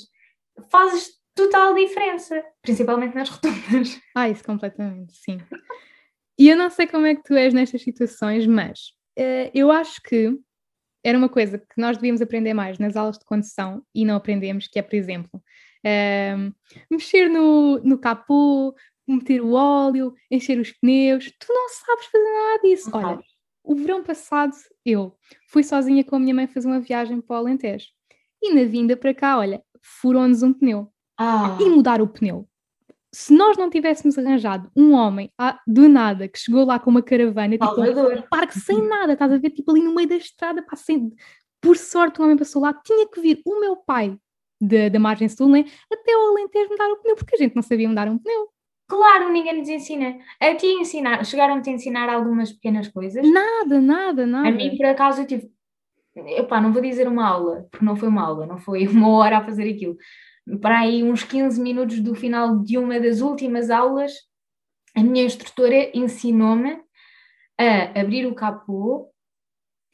fazes 0.70 1.10
total 1.34 1.74
diferença, 1.74 2.44
principalmente 2.62 3.16
nas 3.16 3.30
rotundas. 3.30 4.00
Ah, 4.16 4.30
isso 4.30 4.44
completamente, 4.44 5.14
sim. 5.14 5.38
E 6.40 6.50
eu 6.50 6.58
não 6.58 6.70
sei 6.70 6.88
como 6.88 7.06
é 7.06 7.16
que 7.16 7.24
tu 7.24 7.34
és 7.34 7.54
nestas 7.54 7.82
situações, 7.82 8.48
mas 8.48 8.94
eh, 9.18 9.52
eu 9.54 9.72
acho 9.72 10.02
que 10.02 10.38
era 11.06 11.16
uma 11.16 11.30
coisa 11.30 11.60
que 11.60 11.80
nós 11.80 11.98
devíamos 11.98 12.20
aprender 12.20 12.56
mais 12.56 12.80
nas 12.80 12.96
aulas 12.96 13.20
de 13.20 13.26
condução 13.26 13.84
e 13.94 14.04
não 14.04 14.16
aprendemos, 14.16 14.68
que 14.68 14.80
é, 14.80 14.82
por 14.82 14.96
exemplo, 14.96 15.40
ehm, 15.84 16.52
mexer 16.90 17.30
no, 17.30 17.78
no 17.84 18.00
capô, 18.00 18.74
meter 19.08 19.40
o 19.40 19.52
óleo, 19.54 20.16
encher 20.32 20.60
os 20.60 20.72
pneus. 20.72 21.32
Tu 21.40 21.46
não 21.48 21.70
sabes 21.70 22.06
fazer 22.08 22.24
nada 22.24 22.62
disso. 22.64 22.90
Não 22.90 22.98
Olha, 22.98 23.08
sabes. 23.10 23.26
o 23.64 23.76
verão 23.76 24.04
passado 24.04 24.54
eu 24.84 25.16
fui 25.48 25.64
sozinha 25.64 26.04
com 26.04 26.16
a 26.16 26.20
minha 26.20 26.34
mãe 26.34 26.48
fazer 26.48 26.68
uma 26.68 26.80
viagem 26.80 27.22
para 27.22 27.36
o 27.36 27.38
Alentejo. 27.38 27.86
E 28.42 28.52
na 28.56 28.64
vinda 28.64 28.98
para 28.98 29.14
cá, 29.14 29.38
olha, 29.38 29.62
furou-nos 29.84 30.42
um 30.42 30.52
pneu 30.52 30.92
Ah, 31.20 31.56
e 31.62 31.70
mudar 31.70 32.02
o 32.02 32.08
pneu. 32.08 32.50
Se 33.16 33.34
nós 33.34 33.56
não 33.58 33.70
tivéssemos 33.70 34.18
arranjado 34.18 34.70
um 34.76 34.92
homem 34.94 35.32
ah, 35.40 35.58
do 35.66 35.88
nada 35.88 36.28
que 36.28 36.38
chegou 36.38 36.66
lá 36.66 36.78
com 36.80 36.90
uma 36.90 37.02
caravana, 37.02 37.54
tipo, 37.58 37.66
um 38.18 38.22
parque 38.30 38.60
sem 38.60 38.82
nada, 38.88 39.14
estás 39.14 39.32
a 39.32 39.38
ver, 39.38 39.52
tipo 39.52 39.72
ali 39.72 39.82
no 39.82 39.96
meio 39.96 40.08
da 40.10 40.16
estrada, 40.18 40.62
pá, 40.62 40.76
sem- 40.76 41.14
por 41.62 41.78
sorte 41.78 42.20
um 42.22 42.26
homem 42.26 42.36
passou 42.38 42.62
lá, 42.62 42.74
tinha 42.74 43.08
que 43.08 43.22
vir 43.22 43.42
o 43.46 43.60
meu 43.60 43.78
pai 43.78 44.18
da, 44.60 44.90
da 44.90 45.00
margem 45.00 45.30
sul, 45.30 45.48
né, 45.48 45.64
até 45.92 46.12
o 46.16 46.32
Alentejo 46.32 46.70
mudar 46.72 46.90
o 46.92 46.98
pneu, 46.98 47.16
porque 47.16 47.36
a 47.36 47.38
gente 47.38 47.56
não 47.56 47.62
sabia 47.64 47.88
mudar 47.88 48.10
um 48.10 48.18
pneu. 48.18 48.50
Claro, 48.88 49.32
ninguém 49.32 49.58
nos 49.58 49.68
ensina. 49.70 50.18
A 50.40 50.54
ti 50.54 50.68
ensinar, 50.68 51.26
chegaram-te 51.26 51.70
a 51.70 51.74
ensinar 51.74 52.08
algumas 52.10 52.52
pequenas 52.52 52.88
coisas. 52.90 53.28
Nada, 53.28 53.80
nada, 53.82 54.28
nada. 54.28 54.48
A 54.50 54.52
mim, 54.52 54.76
por 54.78 54.86
acaso, 54.86 55.22
eu 55.22 55.26
tive. 55.26 55.50
Epá, 56.16 56.62
não 56.62 56.72
vou 56.72 56.82
dizer 56.82 57.08
uma 57.08 57.28
aula, 57.28 57.68
porque 57.72 57.84
não 57.86 57.96
foi 57.96 58.08
uma 58.10 58.22
aula, 58.24 58.46
não 58.46 58.58
foi 58.58 58.86
uma 58.88 59.10
hora 59.10 59.38
a 59.40 59.44
fazer 59.44 59.70
aquilo. 59.70 59.98
Para 60.62 60.80
aí, 60.80 61.04
uns 61.04 61.24
15 61.24 61.60
minutos 61.60 62.00
do 62.00 62.14
final 62.14 62.60
de 62.60 62.78
uma 62.78 63.00
das 63.00 63.22
últimas 63.22 63.70
aulas, 63.70 64.14
a 64.96 65.04
minha 65.04 65.26
instrutora 65.26 65.92
ensinou-me 65.94 66.80
a 67.60 68.00
abrir 68.00 68.26
o 68.28 68.36
capô, 68.36 69.10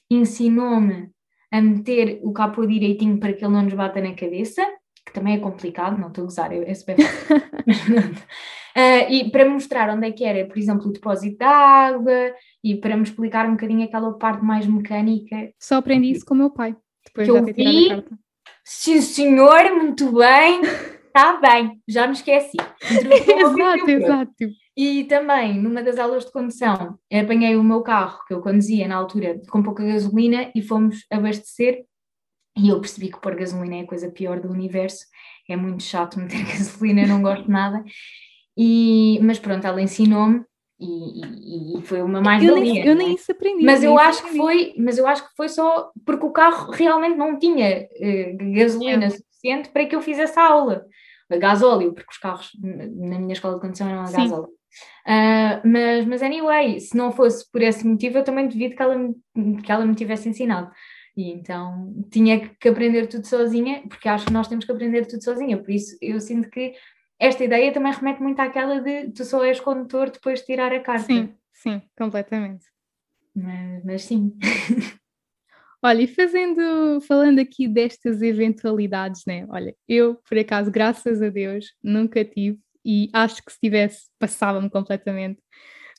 ensinou-me 0.09 1.09
a 1.51 1.61
meter 1.61 2.19
o 2.23 2.31
capô 2.31 2.65
direitinho 2.65 3.19
para 3.19 3.33
que 3.33 3.43
ele 3.43 3.53
não 3.53 3.63
nos 3.63 3.73
bata 3.73 4.01
na 4.01 4.13
cabeça, 4.13 4.61
que 5.05 5.13
também 5.13 5.35
é 5.35 5.39
complicado, 5.39 5.99
não 5.99 6.09
estou 6.09 6.23
a 6.23 6.25
gozar, 6.25 6.53
é 6.53 6.73
super. 6.73 6.95
Ah, 8.75 9.07
e 9.09 9.29
para 9.31 9.49
mostrar 9.49 9.89
onde 9.89 10.07
é 10.07 10.11
que 10.11 10.23
era, 10.23 10.45
por 10.47 10.57
exemplo, 10.57 10.87
o 10.87 10.93
depósito 10.93 11.37
de 11.37 11.43
água 11.43 12.33
e 12.63 12.75
para 12.75 12.95
me 12.95 13.03
explicar 13.03 13.47
um 13.47 13.51
bocadinho 13.51 13.83
aquela 13.83 14.13
parte 14.17 14.43
mais 14.43 14.67
mecânica. 14.67 15.51
Só 15.59 15.75
aprendi 15.75 16.11
isso 16.11 16.25
com 16.25 16.33
o 16.33 16.37
meu 16.37 16.49
pai, 16.49 16.75
depois 17.05 17.27
de 17.27 17.33
eu 17.33 17.45
ter 17.45 17.53
tirado 17.53 17.75
vi. 17.75 17.85
a 17.85 17.95
carta. 17.95 18.19
Sim, 18.63 19.01
senhor, 19.01 19.75
muito 19.75 20.11
bem, 20.11 20.61
está 20.61 21.37
bem, 21.37 21.81
já 21.87 22.07
me 22.07 22.13
esqueci. 22.13 22.57
Exato, 22.81 23.89
exato. 23.89 24.61
E 24.75 25.03
também, 25.03 25.59
numa 25.59 25.83
das 25.83 25.99
aulas 25.99 26.25
de 26.25 26.31
condução, 26.31 26.97
apanhei 27.11 27.55
o 27.55 27.63
meu 27.63 27.81
carro, 27.81 28.23
que 28.25 28.33
eu 28.33 28.41
conduzia 28.41 28.87
na 28.87 28.95
altura 28.95 29.39
com 29.49 29.61
pouca 29.61 29.83
gasolina, 29.83 30.51
e 30.55 30.61
fomos 30.61 31.05
abastecer. 31.11 31.83
E 32.57 32.69
eu 32.69 32.79
percebi 32.79 33.11
que 33.11 33.19
pôr 33.19 33.35
gasolina 33.35 33.75
é 33.75 33.81
a 33.81 33.87
coisa 33.87 34.09
pior 34.09 34.39
do 34.39 34.49
universo, 34.49 35.05
é 35.49 35.55
muito 35.55 35.83
chato 35.83 36.19
meter 36.19 36.43
gasolina, 36.47 37.05
não 37.05 37.21
gosto 37.21 37.49
nada. 37.49 37.83
E, 38.57 39.19
mas 39.21 39.39
pronto, 39.39 39.65
ela 39.65 39.81
ensinou-me 39.81 40.43
e, 40.81 41.75
e- 41.75 41.79
e 41.79 41.81
foi 41.83 42.01
uma 42.01 42.19
Eu 42.19 42.23
mais-valia. 42.23 42.61
nem, 42.73 42.85
eu 42.85 42.95
não 42.95 43.01
é? 43.01 43.05
nem 43.05 43.15
isso 43.15 43.31
aprendi. 43.31 43.63
Mas 43.65 43.81
nem 43.81 43.89
eu 43.89 43.97
acho 43.99 44.21
que 44.23 44.29
aprendi. 44.29 44.37
foi, 44.43 44.73
mas 44.77 44.97
eu 44.97 45.07
acho 45.07 45.23
que 45.29 45.35
foi 45.35 45.47
só 45.49 45.91
porque 46.05 46.25
o 46.25 46.31
carro 46.31 46.71
realmente 46.71 47.15
não 47.17 47.37
tinha 47.37 47.87
eh, 47.95 48.35
gasolina 48.53 49.09
suficiente 49.09 49.69
para 49.69 49.85
que 49.85 49.95
eu 49.95 50.01
fizesse 50.01 50.37
a 50.39 50.43
aula. 50.47 50.85
A 51.29 51.37
gasóleo, 51.37 51.93
porque 51.93 52.11
os 52.11 52.17
carros 52.17 52.51
na 52.61 53.17
minha 53.17 53.31
escola 53.33 53.55
de 53.55 53.61
condução 53.61 53.87
eram 53.87 54.01
a 54.01 54.05
Sim. 54.07 54.17
gasóleo. 54.17 54.49
Ah, 55.07 55.61
mas, 55.65 56.05
mas 56.05 56.21
anyway, 56.21 56.79
se 56.79 56.95
não 56.95 57.11
fosse 57.11 57.49
por 57.51 57.61
esse 57.61 57.85
motivo, 57.87 58.17
eu 58.17 58.23
também 58.23 58.47
devido 58.47 58.75
que 58.75 58.81
ela, 58.81 58.97
me- 58.97 59.61
que 59.61 59.71
ela 59.71 59.85
me 59.85 59.95
tivesse 59.95 60.27
ensinado. 60.27 60.69
E 61.15 61.31
então 61.31 61.93
tinha 62.11 62.39
que- 62.39 62.55
que 62.59 62.69
aprender 62.69 63.07
tudo 63.07 63.25
sozinha, 63.27 63.81
porque 63.87 64.07
acho 64.09 64.25
que 64.25 64.33
nós 64.33 64.47
temos 64.47 64.65
que 64.65 64.71
aprender 64.71 65.05
tudo 65.05 65.23
sozinha. 65.23 65.57
Por 65.57 65.69
isso 65.71 65.97
eu 66.01 66.19
sinto 66.19 66.49
que 66.49 66.73
esta 67.21 67.43
ideia 67.43 67.71
também 67.71 67.93
remete 67.93 68.19
muito 68.19 68.39
àquela 68.39 68.81
de 68.81 69.11
tu 69.11 69.23
só 69.23 69.45
és 69.45 69.59
condutor 69.59 70.09
depois 70.09 70.39
de 70.39 70.47
tirar 70.47 70.73
a 70.73 70.79
carta. 70.79 71.05
Sim, 71.05 71.35
sim, 71.53 71.81
completamente. 71.95 72.65
Mas, 73.35 73.85
mas 73.85 74.03
sim. 74.03 74.35
Olha, 75.83 76.01
e 76.01 76.07
fazendo, 76.07 76.99
falando 77.01 77.39
aqui 77.39 77.67
destas 77.67 78.21
eventualidades, 78.23 79.23
né? 79.25 79.45
Olha, 79.49 79.75
eu, 79.87 80.15
por 80.27 80.37
acaso, 80.37 80.71
graças 80.71 81.21
a 81.21 81.29
Deus, 81.29 81.73
nunca 81.83 82.25
tive 82.25 82.59
e 82.83 83.09
acho 83.13 83.43
que 83.43 83.51
se 83.51 83.59
tivesse, 83.59 84.09
passava-me 84.19 84.69
completamente. 84.69 85.39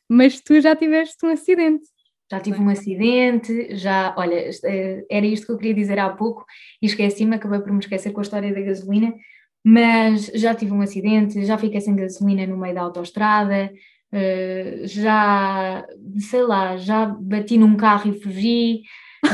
Mas 0.08 0.40
tu 0.40 0.60
já 0.60 0.74
tiveste 0.74 1.24
um 1.24 1.30
acidente. 1.30 1.84
Já 2.30 2.40
tive 2.40 2.60
um 2.60 2.68
acidente, 2.68 3.76
já, 3.76 4.14
olha, 4.16 4.50
eh, 4.64 5.04
era 5.10 5.26
isto 5.26 5.46
que 5.46 5.52
eu 5.52 5.58
queria 5.58 5.74
dizer 5.74 5.98
há 5.98 6.10
pouco 6.10 6.44
e 6.80 6.86
esqueci-me, 6.86 7.36
acabei 7.36 7.60
por 7.60 7.72
me 7.72 7.78
esquecer 7.78 8.10
com 8.12 8.20
a 8.20 8.22
história 8.22 8.52
da 8.52 8.60
gasolina, 8.60 9.14
mas 9.64 10.26
já 10.34 10.54
tive 10.54 10.72
um 10.72 10.80
acidente, 10.80 11.44
já 11.44 11.56
fiquei 11.56 11.80
sem 11.80 11.94
gasolina 11.96 12.46
no 12.46 12.56
meio 12.56 12.74
da 12.74 12.82
autoestrada, 12.82 13.72
eh, 14.12 14.82
já, 14.84 15.86
sei 16.18 16.42
lá, 16.42 16.76
já 16.76 17.06
bati 17.06 17.56
num 17.56 17.76
carro 17.76 18.10
e 18.10 18.20
fugi, 18.20 18.82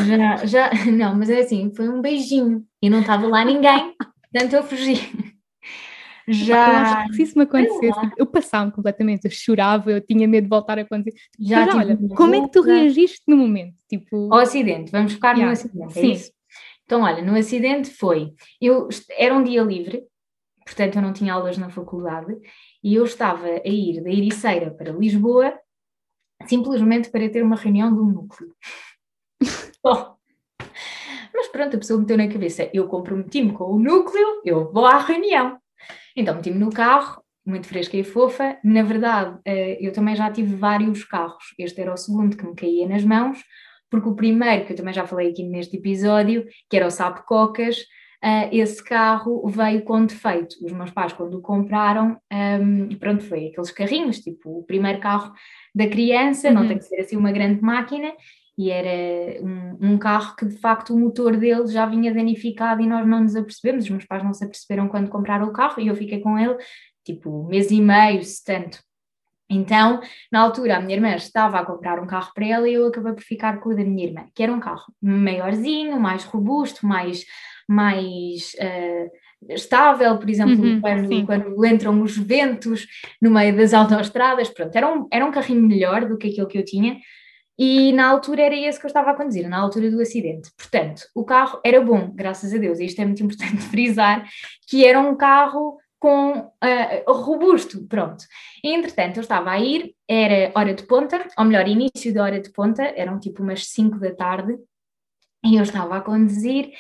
já, 0.06 0.36
já, 0.46 0.70
não, 0.92 1.16
mas 1.16 1.30
é 1.30 1.40
assim, 1.40 1.72
foi 1.74 1.88
um 1.88 2.00
beijinho 2.00 2.64
e 2.82 2.90
não 2.90 3.00
estava 3.00 3.26
lá 3.26 3.44
ninguém, 3.44 3.94
portanto 4.30 4.52
eu 4.52 4.62
fugi. 4.62 5.00
Eu 6.28 6.34
Já, 6.34 7.06
que 7.06 7.14
se 7.14 7.22
isso 7.22 7.38
me 7.38 7.44
acontecesse, 7.44 8.00
tipo, 8.00 8.14
eu 8.18 8.26
passava-me 8.26 8.70
completamente, 8.70 9.24
eu 9.24 9.30
chorava, 9.30 9.90
eu 9.90 10.00
tinha 10.00 10.28
medo 10.28 10.44
de 10.44 10.50
voltar 10.50 10.78
a 10.78 10.82
acontecer. 10.82 11.18
já 11.40 11.64
Mas 11.64 11.74
olha, 11.74 11.96
como 12.14 12.34
é 12.34 12.42
que 12.42 12.50
tu 12.52 12.60
reagiste 12.60 13.22
no 13.26 13.34
momento? 13.36 13.74
Tipo, 13.88 14.32
Ao 14.32 14.40
acidente, 14.40 14.92
vamos 14.92 15.14
focar 15.14 15.34
no 15.34 15.40
Yeah, 15.40 15.52
acidente, 15.58 15.98
é 15.98 16.02
sim. 16.02 16.12
isso? 16.12 16.30
Então, 16.84 17.02
olha, 17.02 17.22
no 17.22 17.34
acidente 17.34 17.90
foi, 17.90 18.32
eu, 18.60 18.88
era 19.16 19.34
um 19.34 19.42
dia 19.42 19.62
livre, 19.62 20.02
portanto 20.68 20.96
eu 20.96 21.02
não 21.02 21.14
tinha 21.14 21.32
aulas 21.32 21.56
na 21.56 21.70
faculdade, 21.70 22.36
e 22.84 22.94
eu 22.94 23.04
estava 23.04 23.46
a 23.46 23.68
ir 23.68 24.02
da 24.02 24.10
Ericeira 24.10 24.70
para 24.70 24.92
Lisboa, 24.92 25.58
simplesmente 26.46 27.10
para 27.10 27.28
ter 27.30 27.42
uma 27.42 27.56
reunião 27.56 27.92
de 27.92 28.00
um 28.00 28.10
núcleo. 28.10 28.54
Bom, 29.82 30.16
mas 31.34 31.48
pronto, 31.48 31.76
a 31.76 31.78
pessoa 31.78 31.98
meteu 31.98 32.18
na 32.18 32.28
cabeça, 32.28 32.68
eu 32.72 32.86
comprometi-me 32.86 33.52
com 33.52 33.64
o 33.64 33.78
núcleo, 33.78 34.42
eu 34.44 34.70
vou 34.70 34.84
à 34.84 34.98
reunião. 34.98 35.58
Então 36.14 36.34
meti-me 36.34 36.58
no 36.58 36.70
carro, 36.70 37.22
muito 37.46 37.66
fresca 37.66 37.96
e 37.96 38.04
fofa, 38.04 38.58
na 38.62 38.82
verdade 38.82 39.38
eh, 39.46 39.78
eu 39.80 39.92
também 39.92 40.14
já 40.14 40.30
tive 40.30 40.54
vários 40.54 41.02
carros, 41.04 41.54
este 41.58 41.80
era 41.80 41.94
o 41.94 41.96
segundo 41.96 42.36
que 42.36 42.46
me 42.46 42.54
caía 42.54 42.86
nas 42.86 43.02
mãos, 43.04 43.42
porque 43.90 44.08
o 44.08 44.14
primeiro, 44.14 44.66
que 44.66 44.72
eu 44.74 44.76
também 44.76 44.92
já 44.92 45.06
falei 45.06 45.30
aqui 45.30 45.44
neste 45.44 45.78
episódio, 45.78 46.44
que 46.68 46.76
era 46.76 46.86
o 46.86 46.90
Sapo 46.90 47.24
Cocas, 47.24 47.86
ah, 48.22 48.48
esse 48.52 48.82
carro 48.82 49.46
veio 49.48 49.82
com 49.84 50.04
defeito. 50.04 50.56
Os 50.64 50.72
meus 50.72 50.90
pais, 50.90 51.12
quando 51.12 51.34
o 51.38 51.40
compraram, 51.42 52.18
ahm, 52.30 52.88
pronto, 52.98 53.22
foi 53.24 53.46
aqueles 53.48 53.70
carrinhos, 53.70 54.18
tipo 54.20 54.58
o 54.58 54.64
primeiro 54.64 55.00
carro 55.00 55.32
da 55.74 55.86
criança, 55.88 56.50
não 56.50 56.62
Uhum. 56.62 56.68
tem 56.68 56.78
que 56.78 56.84
ser 56.84 57.00
assim 57.00 57.16
uma 57.16 57.30
grande 57.32 57.62
máquina, 57.62 58.12
e 58.56 58.70
era 58.70 59.40
um, 59.44 59.92
um 59.92 59.98
carro 59.98 60.34
que 60.36 60.44
de 60.46 60.56
facto 60.58 60.92
o 60.92 60.98
motor 60.98 61.36
dele 61.36 61.68
já 61.68 61.86
vinha 61.86 62.12
danificado 62.12 62.82
e 62.82 62.86
nós 62.88 63.06
não 63.06 63.20
nos 63.20 63.36
apercebemos, 63.36 63.84
os 63.84 63.90
meus 63.90 64.04
pais 64.04 64.24
não 64.24 64.32
se 64.34 64.44
aperceberam 64.44 64.88
quando 64.88 65.08
compraram 65.08 65.46
o 65.46 65.52
carro 65.52 65.80
e 65.80 65.86
eu 65.86 65.94
fiquei 65.94 66.18
com 66.20 66.36
ele 66.36 66.56
tipo 67.04 67.44
mês 67.48 67.70
e 67.70 67.80
meio, 67.80 68.22
se 68.24 68.44
tanto. 68.44 68.80
Então, 69.50 70.00
na 70.30 70.40
altura, 70.40 70.76
a 70.76 70.80
minha 70.80 70.94
irmã 70.96 71.14
estava 71.14 71.58
a 71.58 71.64
comprar 71.64 71.98
um 72.02 72.06
carro 72.06 72.32
para 72.34 72.46
ela 72.46 72.68
e 72.68 72.74
eu 72.74 72.86
acabei 72.88 73.14
por 73.14 73.22
ficar 73.22 73.60
com 73.60 73.70
o 73.70 73.74
da 73.76 73.82
minha 73.84 74.06
irmã, 74.06 74.26
que 74.34 74.42
era 74.42 74.52
um 74.52 74.60
carro 74.60 74.92
maiorzinho, 75.00 75.98
mais 75.98 76.24
robusto, 76.24 76.86
mais, 76.86 77.24
mais 77.68 78.54
uh, 78.54 79.52
estável, 79.52 80.18
por 80.18 80.28
exemplo, 80.28 80.64
uhum, 80.64 80.80
quando, 80.80 81.26
quando, 81.26 81.66
entram 81.66 82.02
os 82.02 82.16
ventos 82.16 82.86
no 83.20 83.30
meio 83.30 83.54
das 83.56 83.74
autoestradas, 83.74 84.48
pronto, 84.48 84.74
era 84.74 84.92
um, 84.92 85.06
era 85.12 85.24
um 85.24 85.30
carrinho 85.30 85.62
melhor 85.62 86.06
do 86.06 86.16
que 86.16 86.28
aquele 86.28 86.46
que 86.46 86.58
eu 86.58 86.64
tinha, 86.64 86.98
e 87.58 87.92
na 87.92 88.06
altura 88.06 88.42
era 88.42 88.56
esse 88.56 88.78
que 88.78 88.86
eu 88.86 88.88
estava 88.88 89.10
a 89.10 89.14
conduzir, 89.14 89.48
na 89.48 89.58
altura 89.58 89.90
do 89.90 90.00
acidente. 90.00 90.50
Portanto, 90.56 91.02
o 91.14 91.24
carro 91.24 91.60
era 91.64 91.80
bom, 91.80 92.10
graças 92.14 92.54
a 92.54 92.58
Deus, 92.58 92.78
e 92.78 92.86
isto 92.86 93.00
é 93.00 93.04
muito 93.04 93.22
importante 93.24 93.62
frisar, 93.62 94.26
que 94.66 94.86
era 94.86 94.98
um 94.98 95.16
carro 95.16 95.76
com 96.00 96.38
uh, 96.38 97.12
robusto, 97.12 97.84
pronto. 97.88 98.24
E, 98.62 98.72
entretanto, 98.72 99.16
eu 99.16 99.22
estava 99.22 99.50
a 99.50 99.58
ir, 99.58 99.94
era 100.08 100.52
hora 100.54 100.72
de 100.72 100.84
ponta, 100.84 101.26
ou 101.36 101.44
melhor, 101.44 101.66
início 101.66 102.14
da 102.14 102.22
hora 102.22 102.40
de 102.40 102.50
ponta, 102.50 102.82
eram 102.96 103.18
tipo 103.18 103.42
umas 103.42 103.66
5 103.66 103.98
da 103.98 104.14
tarde, 104.14 104.56
e 105.44 105.56
eu 105.56 105.62
estava 105.62 105.96
a 105.96 106.00
conduzir 106.00 106.70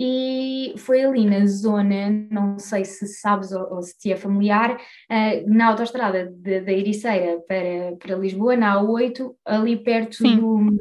e 0.00 0.74
foi 0.76 1.02
ali 1.02 1.26
na 1.26 1.44
zona, 1.44 2.08
não 2.30 2.56
sei 2.56 2.84
se 2.84 3.04
sabes 3.08 3.50
ou, 3.50 3.74
ou 3.74 3.82
se 3.82 3.98
te 3.98 4.12
é 4.12 4.16
familiar, 4.16 4.76
uh, 4.76 5.50
na 5.52 5.66
autoestrada 5.66 6.32
da 6.32 6.72
Ericeira 6.72 7.40
para, 7.48 7.96
para 7.98 8.14
Lisboa, 8.14 8.56
na 8.56 8.80
A8, 8.80 9.34
ali 9.44 9.76
perto 9.76 10.22
do, 10.22 10.78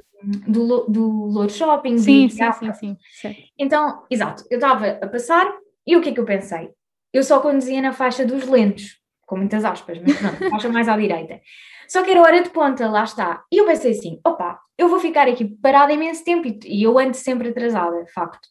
do, 0.47 0.85
do 0.87 1.09
Louro 1.25 1.49
Shopping. 1.49 1.97
Sim, 1.97 2.29
sim, 2.29 2.51
sim, 2.51 2.73
sim, 2.73 2.97
sim. 3.09 3.35
Então, 3.57 4.03
exato, 4.07 4.43
eu 4.51 4.59
estava 4.59 4.87
a 4.87 5.07
passar 5.07 5.51
e 5.85 5.97
o 5.97 6.01
que 6.01 6.09
é 6.09 6.13
que 6.13 6.19
eu 6.19 6.25
pensei? 6.25 6.69
Eu 7.11 7.23
só 7.23 7.39
conduzia 7.39 7.81
na 7.81 7.93
faixa 7.93 8.23
dos 8.23 8.47
lentos, 8.47 8.99
com 9.25 9.37
muitas 9.37 9.65
aspas, 9.65 9.97
mas 9.99 10.15
pronto, 10.15 10.37
faixa 10.51 10.69
mais 10.69 10.87
à 10.87 10.95
direita. 10.95 11.41
Só 11.87 12.03
que 12.03 12.11
era 12.11 12.21
hora 12.21 12.43
de 12.43 12.51
ponta, 12.51 12.87
lá 12.87 13.03
está. 13.03 13.43
E 13.51 13.57
eu 13.57 13.65
pensei 13.65 13.91
assim: 13.91 14.19
opa, 14.23 14.59
eu 14.77 14.87
vou 14.89 14.99
ficar 14.99 15.27
aqui 15.27 15.45
parada 15.45 15.91
imenso 15.91 16.23
tempo 16.23 16.47
e 16.65 16.83
eu 16.83 16.99
ando 16.99 17.15
sempre 17.15 17.49
atrasada, 17.49 18.05
facto. 18.13 18.47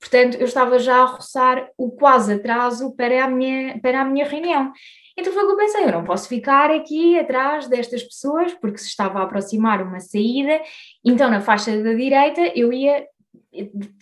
Portanto, 0.00 0.36
eu 0.36 0.44
estava 0.44 0.78
já 0.78 1.02
a 1.02 1.06
roçar 1.06 1.68
o 1.76 1.90
quase 1.90 2.34
atraso 2.34 2.94
para 2.94 3.24
a 3.24 3.28
minha, 3.28 3.80
para 3.80 4.02
a 4.02 4.04
minha 4.04 4.26
reunião. 4.26 4.72
Então 5.16 5.32
foi 5.32 5.42
o 5.42 5.46
que 5.46 5.52
eu 5.52 5.56
pensei: 5.56 5.84
eu 5.84 5.92
não 5.92 6.04
posso 6.04 6.28
ficar 6.28 6.70
aqui 6.70 7.18
atrás 7.18 7.66
destas 7.66 8.02
pessoas, 8.04 8.54
porque 8.54 8.78
se 8.78 8.86
estava 8.86 9.18
a 9.18 9.24
aproximar 9.24 9.82
uma 9.82 9.98
saída, 9.98 10.60
então 11.04 11.28
na 11.28 11.40
faixa 11.40 11.82
da 11.82 11.92
direita 11.92 12.40
eu 12.54 12.72
ia 12.72 13.04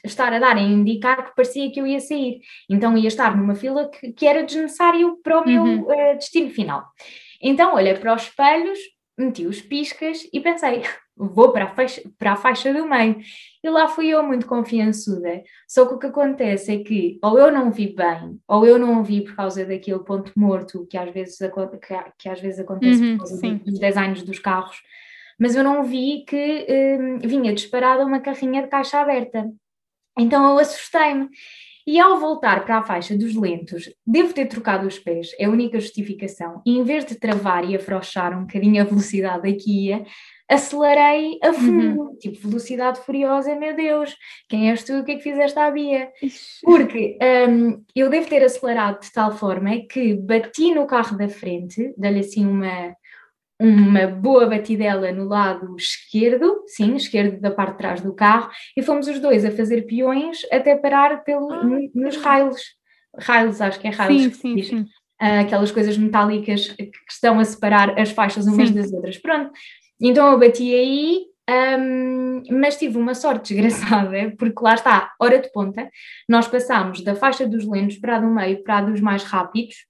estar 0.04 0.32
a 0.32 0.38
dar 0.38 0.56
a 0.56 0.60
indicar 0.60 1.24
que 1.24 1.34
parecia 1.34 1.70
que 1.70 1.80
eu 1.80 1.86
ia 1.86 2.00
sair. 2.00 2.40
Então 2.68 2.96
ia 2.96 3.08
estar 3.08 3.36
numa 3.36 3.54
fila 3.54 3.88
que, 3.88 4.12
que 4.12 4.26
era 4.26 4.44
desnecessário 4.44 5.18
para 5.22 5.40
o 5.40 5.46
meu 5.46 5.62
uhum. 5.62 5.82
uh, 5.82 6.16
destino 6.16 6.50
final. 6.50 6.84
Então 7.40 7.74
olhei 7.74 7.94
para 7.94 8.14
os 8.14 8.22
espelhos, 8.22 8.78
meti 9.18 9.46
os 9.46 9.60
piscas 9.60 10.28
e 10.32 10.40
pensei, 10.40 10.82
vou 11.16 11.52
para 11.52 11.64
a, 11.64 11.74
faixa, 11.74 12.02
para 12.18 12.32
a 12.32 12.36
faixa 12.36 12.72
do 12.72 12.86
meio. 12.88 13.18
E 13.64 13.70
lá 13.70 13.88
fui 13.88 14.08
eu 14.08 14.22
muito 14.22 14.46
confiançuda. 14.46 15.42
Só 15.66 15.86
que 15.86 15.94
o 15.94 15.98
que 15.98 16.06
acontece 16.06 16.74
é 16.74 16.84
que 16.84 17.18
ou 17.22 17.38
eu 17.38 17.50
não 17.50 17.70
vi 17.70 17.94
bem, 17.94 18.38
ou 18.46 18.66
eu 18.66 18.78
não 18.78 19.02
vi 19.02 19.22
por 19.22 19.34
causa 19.34 19.64
daquele 19.64 20.00
ponto 20.00 20.32
morto 20.36 20.86
que 20.88 20.98
às 20.98 21.10
vezes, 21.12 21.38
que, 22.18 22.28
às 22.28 22.40
vezes 22.40 22.60
acontece 22.60 23.02
uhum, 23.02 23.12
por 23.12 23.18
causa 23.18 23.36
sim. 23.36 23.56
dos 23.56 23.78
designs 23.78 24.22
dos 24.22 24.38
carros, 24.38 24.82
mas 25.38 25.54
eu 25.54 25.64
não 25.64 25.82
vi 25.82 26.24
que 26.26 26.66
hum, 26.98 27.18
vinha 27.18 27.54
disparada 27.54 28.04
uma 28.04 28.20
carrinha 28.20 28.62
de 28.62 28.68
caixa 28.68 29.00
aberta. 29.00 29.50
Então 30.18 30.50
eu 30.50 30.58
assustei-me. 30.58 31.28
E 31.86 32.00
ao 32.00 32.18
voltar 32.18 32.64
para 32.64 32.78
a 32.78 32.82
faixa 32.82 33.16
dos 33.16 33.36
lentos, 33.36 33.88
devo 34.04 34.32
ter 34.32 34.46
trocado 34.46 34.88
os 34.88 34.98
pés, 34.98 35.30
é 35.38 35.44
a 35.44 35.50
única 35.50 35.78
justificação. 35.78 36.60
E 36.66 36.76
em 36.76 36.82
vez 36.82 37.04
de 37.04 37.14
travar 37.14 37.64
e 37.64 37.76
afrouxar 37.76 38.36
um 38.36 38.42
bocadinho 38.42 38.82
a 38.82 38.84
velocidade 38.84 39.48
aqui 39.48 39.86
ia, 39.86 40.04
acelerei 40.48 41.38
a 41.42 41.52
fundo, 41.52 42.02
uhum. 42.02 42.16
tipo 42.16 42.48
velocidade 42.48 43.00
furiosa, 43.00 43.54
meu 43.54 43.74
Deus, 43.74 44.16
quem 44.48 44.70
és 44.70 44.82
tu, 44.82 44.94
o 44.94 45.04
que 45.04 45.12
é 45.12 45.14
que 45.16 45.22
fizeste 45.22 45.58
à 45.58 45.70
Bia? 45.70 46.10
Porque 46.64 47.18
um, 47.48 47.84
eu 47.94 48.08
devo 48.10 48.28
ter 48.28 48.44
acelerado 48.44 49.00
de 49.00 49.12
tal 49.12 49.36
forma 49.36 49.70
que 49.88 50.14
bati 50.14 50.74
no 50.74 50.86
carro 50.86 51.16
da 51.16 51.28
frente, 51.28 51.94
dei-lhe 51.96 52.20
assim 52.20 52.46
uma, 52.46 52.96
uma 53.60 54.06
boa 54.06 54.46
batidela 54.46 55.10
no 55.12 55.24
lado 55.24 55.74
esquerdo, 55.76 56.62
sim, 56.66 56.94
esquerdo 56.94 57.40
da 57.40 57.50
parte 57.50 57.72
de 57.72 57.78
trás 57.78 58.00
do 58.00 58.14
carro, 58.14 58.50
e 58.76 58.82
fomos 58.82 59.08
os 59.08 59.18
dois 59.18 59.44
a 59.44 59.50
fazer 59.50 59.82
peões 59.82 60.40
até 60.52 60.76
parar 60.76 61.24
pelo, 61.24 61.50
ah, 61.52 61.64
nos 61.94 62.16
raios. 62.16 62.62
Raios, 63.18 63.60
acho 63.60 63.80
que 63.80 63.88
é 63.88 63.90
raios. 63.90 64.36
Sim, 64.36 64.56
sim, 64.56 64.62
sim. 64.62 64.80
Uh, 65.22 65.40
aquelas 65.40 65.72
coisas 65.72 65.96
metálicas 65.96 66.68
que 66.68 66.90
estão 67.10 67.40
a 67.40 67.44
separar 67.44 67.98
as 67.98 68.10
faixas 68.10 68.46
umas 68.46 68.68
sim. 68.68 68.74
das 68.74 68.92
outras. 68.92 69.16
Pronto, 69.16 69.50
então 69.98 70.30
eu 70.30 70.38
bati 70.38 70.74
aí, 70.74 71.24
um, 71.78 72.42
mas 72.50 72.76
tive 72.76 72.98
uma 72.98 73.14
sorte 73.14 73.54
desgraçada, 73.54 74.34
porque 74.38 74.62
lá 74.62 74.74
está, 74.74 75.14
hora 75.18 75.38
de 75.38 75.50
ponta, 75.50 75.88
nós 76.28 76.46
passámos 76.46 77.02
da 77.02 77.14
faixa 77.14 77.46
dos 77.46 77.66
lentos 77.66 77.96
para 77.96 78.16
a 78.16 78.20
do 78.20 78.26
meio 78.26 78.62
para 78.62 78.78
a 78.78 78.82
dos 78.82 79.00
mais 79.00 79.22
rápidos, 79.22 79.86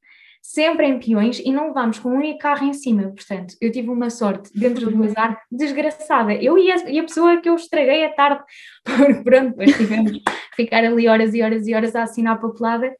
sempre 0.46 0.86
em 0.86 1.00
peões 1.00 1.40
e 1.40 1.50
não 1.50 1.68
levámos 1.68 1.98
com 1.98 2.10
um 2.10 2.16
único 2.16 2.38
carro 2.38 2.64
em 2.64 2.72
cima. 2.72 3.10
Portanto, 3.10 3.54
eu 3.60 3.70
tive 3.72 3.88
uma 3.90 4.08
sorte 4.08 4.48
dentro 4.54 4.90
do 4.90 5.02
azar 5.02 5.42
desgraçada. 5.50 6.32
Eu 6.34 6.56
e 6.56 6.70
a, 6.70 6.88
e 6.88 7.00
a 7.00 7.02
pessoa 7.02 7.40
que 7.40 7.48
eu 7.48 7.56
estraguei 7.56 8.04
a 8.04 8.12
tarde, 8.12 8.44
porque 8.84 9.22
pronto, 9.24 9.50
depois 9.50 9.76
tivemos 9.76 10.12
que 10.12 10.22
ficar 10.54 10.84
ali 10.84 11.08
horas 11.08 11.34
e 11.34 11.42
horas 11.42 11.66
e 11.66 11.74
horas 11.74 11.96
a 11.96 12.04
assinar 12.04 12.36
a 12.36 12.38
papelada. 12.38 12.94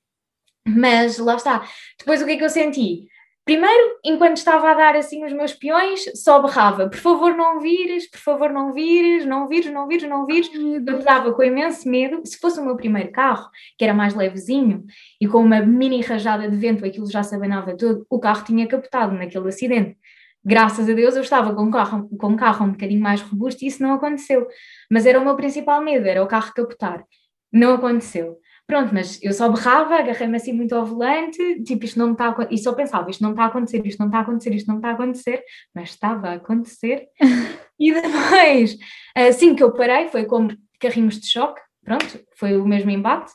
Mas 0.66 1.18
lá 1.18 1.36
está. 1.36 1.64
Depois 1.96 2.20
o 2.20 2.26
que 2.26 2.32
é 2.32 2.36
que 2.36 2.44
eu 2.44 2.50
senti? 2.50 3.06
Primeiro, 3.46 4.00
enquanto 4.04 4.38
estava 4.38 4.72
a 4.72 4.74
dar 4.74 4.96
assim 4.96 5.24
os 5.24 5.32
meus 5.32 5.54
peões, 5.54 6.04
só 6.16 6.42
berrava: 6.42 6.88
por 6.90 6.98
favor, 6.98 7.32
não 7.36 7.60
vires, 7.60 8.10
por 8.10 8.18
favor, 8.18 8.50
não 8.52 8.72
vires, 8.72 9.24
não 9.24 9.46
vires, 9.46 9.72
não 9.72 9.86
vires, 9.86 10.08
não 10.08 10.26
vires. 10.26 10.50
Eu 10.52 10.98
estava 10.98 11.32
com 11.32 11.44
imenso 11.44 11.88
medo. 11.88 12.20
Se 12.24 12.38
fosse 12.38 12.58
o 12.58 12.64
meu 12.64 12.76
primeiro 12.76 13.12
carro, 13.12 13.48
que 13.78 13.84
era 13.84 13.94
mais 13.94 14.14
levezinho 14.16 14.84
e 15.20 15.28
com 15.28 15.38
uma 15.38 15.60
mini 15.60 16.00
rajada 16.00 16.50
de 16.50 16.56
vento, 16.56 16.84
aquilo 16.84 17.08
já 17.08 17.22
se 17.22 17.36
abanava 17.36 17.76
todo, 17.76 18.04
o 18.10 18.18
carro 18.18 18.44
tinha 18.44 18.66
capotado 18.66 19.14
naquele 19.14 19.48
acidente. 19.48 19.96
Graças 20.44 20.88
a 20.90 20.92
Deus 20.92 21.14
eu 21.14 21.22
estava 21.22 21.54
com 21.54 21.62
um 21.62 21.70
carro, 21.70 22.08
com 22.18 22.28
um 22.28 22.36
carro 22.36 22.66
um 22.66 22.72
bocadinho 22.72 23.00
mais 23.00 23.20
robusto 23.20 23.64
e 23.64 23.68
isso 23.68 23.80
não 23.80 23.94
aconteceu. 23.94 24.48
Mas 24.90 25.06
era 25.06 25.20
o 25.20 25.24
meu 25.24 25.36
principal 25.36 25.80
medo, 25.80 26.06
era 26.08 26.22
o 26.22 26.26
carro 26.26 26.52
capotar. 26.52 27.04
Não 27.52 27.74
aconteceu. 27.74 28.38
Pronto, 28.66 28.92
mas 28.92 29.22
eu 29.22 29.32
só 29.32 29.48
berrava, 29.48 29.94
agarrei-me 29.94 30.36
assim 30.36 30.52
muito 30.52 30.74
ao 30.74 30.84
volante, 30.84 31.62
tipo, 31.62 31.84
isto 31.84 31.98
não 32.00 32.12
está 32.12 32.30
a 32.30 32.48
e 32.50 32.58
só 32.58 32.72
pensava, 32.72 33.08
isto 33.08 33.22
não 33.22 33.30
está 33.30 33.44
a 33.44 33.46
acontecer, 33.46 33.86
isto 33.86 33.98
não 34.00 34.06
está 34.06 34.18
a 34.18 34.22
acontecer, 34.22 34.54
isto 34.54 34.66
não 34.66 34.76
está 34.76 34.88
a 34.88 34.92
acontecer, 34.92 35.44
mas 35.72 35.90
estava 35.90 36.28
a 36.30 36.32
acontecer. 36.34 37.06
e 37.78 37.92
depois, 37.92 38.76
assim 39.14 39.54
que 39.54 39.62
eu 39.62 39.72
parei, 39.72 40.08
foi 40.08 40.24
como 40.24 40.56
carrinhos 40.80 41.20
de 41.20 41.28
choque, 41.28 41.60
pronto, 41.84 42.20
foi 42.36 42.56
o 42.56 42.66
mesmo 42.66 42.90
embate, 42.90 43.32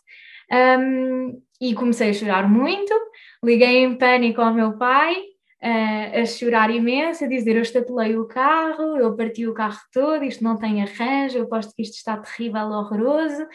um, 0.52 1.41
e 1.62 1.74
comecei 1.76 2.10
a 2.10 2.13
chorar 2.13 2.50
muito, 2.50 2.94
liguei 3.41 3.86
em 3.86 3.98
pânico 3.98 4.41
ao 4.41 4.54
meu 4.54 4.78
pai, 4.78 5.15
a 5.62 6.26
chorar 6.26 6.71
imenso, 6.71 7.24
a 7.24 7.28
dizer 7.28 7.56
eu 7.56 7.62
estatelei 7.62 8.17
o 8.17 8.26
carro, 8.26 8.97
eu 8.97 9.15
parti 9.15 9.47
o 9.47 9.54
carro 9.54 9.80
todo, 9.93 10.24
isto 10.24 10.43
não 10.43 10.58
tem 10.58 10.82
arranjo, 10.82 11.38
eu 11.38 11.43
aposto 11.43 11.76
que 11.76 11.84
isto 11.84 11.95
está 11.95 12.17
terrível, 12.17 12.67
horroroso, 12.69 13.45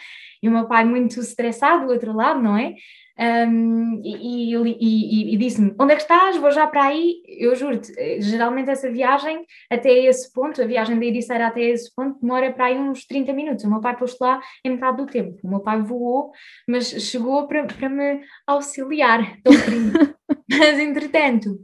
e 0.42 0.48
o 0.48 0.52
meu 0.52 0.66
pai 0.66 0.84
muito 0.84 1.18
estressado 1.18 1.86
do 1.86 1.92
outro 1.92 2.12
lado, 2.12 2.40
não 2.40 2.56
é? 2.56 2.74
Um, 3.18 4.02
e, 4.04 4.52
e, 4.52 4.54
e, 4.54 5.34
e 5.34 5.36
disse-me: 5.38 5.74
Onde 5.80 5.94
é 5.94 5.96
que 5.96 6.02
estás? 6.02 6.36
Vou 6.36 6.50
já 6.50 6.66
para 6.66 6.84
aí. 6.84 7.22
Eu 7.26 7.54
juro-te, 7.56 7.90
geralmente 8.20 8.70
essa 8.70 8.90
viagem 8.90 9.44
até 9.70 9.90
esse 9.90 10.30
ponto, 10.32 10.60
a 10.60 10.66
viagem 10.66 10.98
da 10.98 11.06
Ericeira 11.06 11.46
até 11.46 11.62
esse 11.62 11.94
ponto, 11.94 12.20
demora 12.20 12.52
para 12.52 12.66
aí 12.66 12.78
uns 12.78 13.06
30 13.06 13.32
minutos. 13.32 13.64
O 13.64 13.70
meu 13.70 13.80
pai 13.80 13.96
pôs 13.96 14.16
lá 14.20 14.38
em 14.62 14.72
metade 14.72 14.98
do 14.98 15.06
tempo. 15.06 15.38
O 15.42 15.48
meu 15.48 15.60
pai 15.60 15.80
voou, 15.80 16.30
mas 16.68 16.88
chegou 16.88 17.48
para, 17.48 17.64
para 17.64 17.88
me 17.88 18.20
auxiliar. 18.46 19.38
mas 20.50 20.78
entretanto, 20.78 21.58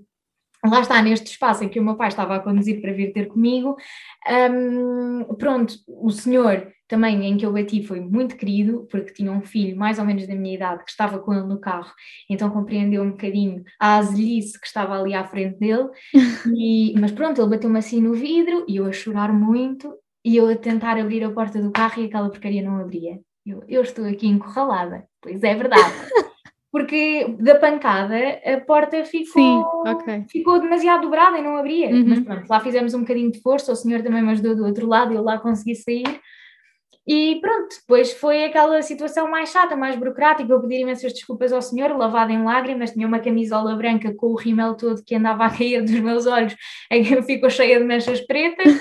lá 0.64 0.80
está, 0.80 1.02
neste 1.02 1.30
espaço 1.30 1.64
em 1.64 1.68
que 1.68 1.80
o 1.80 1.84
meu 1.84 1.96
pai 1.96 2.08
estava 2.08 2.36
a 2.36 2.40
conduzir 2.40 2.80
para 2.80 2.92
vir 2.92 3.12
ter 3.12 3.26
comigo, 3.26 3.76
um, 4.50 5.34
pronto, 5.34 5.74
o 5.88 6.10
senhor 6.10 6.72
também 6.86 7.24
em 7.26 7.36
que 7.36 7.46
eu 7.46 7.52
bati 7.52 7.82
foi 7.82 8.00
muito 8.00 8.36
querido, 8.36 8.86
porque 8.90 9.14
tinha 9.14 9.32
um 9.32 9.40
filho 9.40 9.76
mais 9.76 9.98
ou 9.98 10.04
menos 10.04 10.26
da 10.26 10.34
minha 10.34 10.54
idade 10.54 10.84
que 10.84 10.90
estava 10.90 11.18
com 11.18 11.32
ele 11.32 11.46
no 11.46 11.58
carro, 11.58 11.92
então 12.28 12.50
compreendeu 12.50 13.02
um 13.02 13.12
bocadinho 13.12 13.64
a 13.80 13.96
azelhice 13.96 14.60
que 14.60 14.66
estava 14.66 15.00
ali 15.00 15.14
à 15.14 15.24
frente 15.24 15.58
dele, 15.58 15.88
e, 16.54 16.94
mas 17.00 17.10
pronto, 17.10 17.40
ele 17.40 17.50
bateu-me 17.50 17.78
assim 17.78 18.00
no 18.00 18.12
vidro 18.12 18.64
e 18.68 18.76
eu 18.76 18.86
a 18.86 18.92
chorar 18.92 19.32
muito, 19.32 19.92
e 20.24 20.36
eu 20.36 20.48
a 20.48 20.56
tentar 20.56 20.98
abrir 20.98 21.24
a 21.24 21.30
porta 21.30 21.60
do 21.60 21.72
carro 21.72 22.02
e 22.02 22.06
aquela 22.06 22.30
porcaria 22.30 22.62
não 22.62 22.78
abria. 22.78 23.18
Eu, 23.44 23.64
eu 23.68 23.82
estou 23.82 24.04
aqui 24.04 24.28
encurralada, 24.28 25.04
pois 25.20 25.42
é 25.42 25.54
verdade. 25.54 25.82
porque 26.72 27.36
da 27.38 27.54
pancada 27.56 28.16
a 28.46 28.58
porta 28.62 29.04
ficou, 29.04 29.42
Sim, 29.42 29.62
okay. 29.86 30.24
ficou 30.30 30.58
demasiado 30.58 31.02
dobrada 31.02 31.38
e 31.38 31.42
não 31.42 31.58
abria. 31.58 31.90
Uhum. 31.90 32.04
Mas 32.08 32.20
pronto, 32.20 32.46
lá 32.48 32.60
fizemos 32.60 32.94
um 32.94 33.00
bocadinho 33.00 33.30
de 33.30 33.42
força, 33.42 33.70
o 33.70 33.76
senhor 33.76 34.02
também 34.02 34.22
me 34.22 34.30
ajudou 34.32 34.56
do 34.56 34.64
outro 34.64 34.86
lado, 34.86 35.12
eu 35.12 35.22
lá 35.22 35.38
consegui 35.38 35.74
sair. 35.74 36.20
E 37.06 37.38
pronto, 37.40 37.76
depois 37.80 38.12
foi 38.12 38.44
aquela 38.44 38.80
situação 38.80 39.28
mais 39.28 39.50
chata, 39.50 39.76
mais 39.76 39.96
burocrática. 39.96 40.50
Eu 40.50 40.60
pedi 40.60 40.76
imensas 40.76 41.12
desculpas 41.12 41.52
ao 41.52 41.60
senhor, 41.60 41.94
lavado 41.96 42.32
em 42.32 42.42
lágrimas, 42.42 42.92
tinha 42.92 43.06
uma 43.06 43.18
camisola 43.18 43.74
branca 43.74 44.14
com 44.14 44.28
o 44.28 44.36
rímel 44.36 44.74
todo 44.74 45.02
que 45.04 45.14
andava 45.14 45.44
a 45.46 45.50
cair 45.50 45.82
dos 45.82 46.00
meus 46.00 46.26
olhos, 46.26 46.56
aí 46.90 47.04
ficou 47.22 47.50
cheia 47.50 47.78
de 47.78 47.84
manchas 47.84 48.20
pretas. 48.20 48.80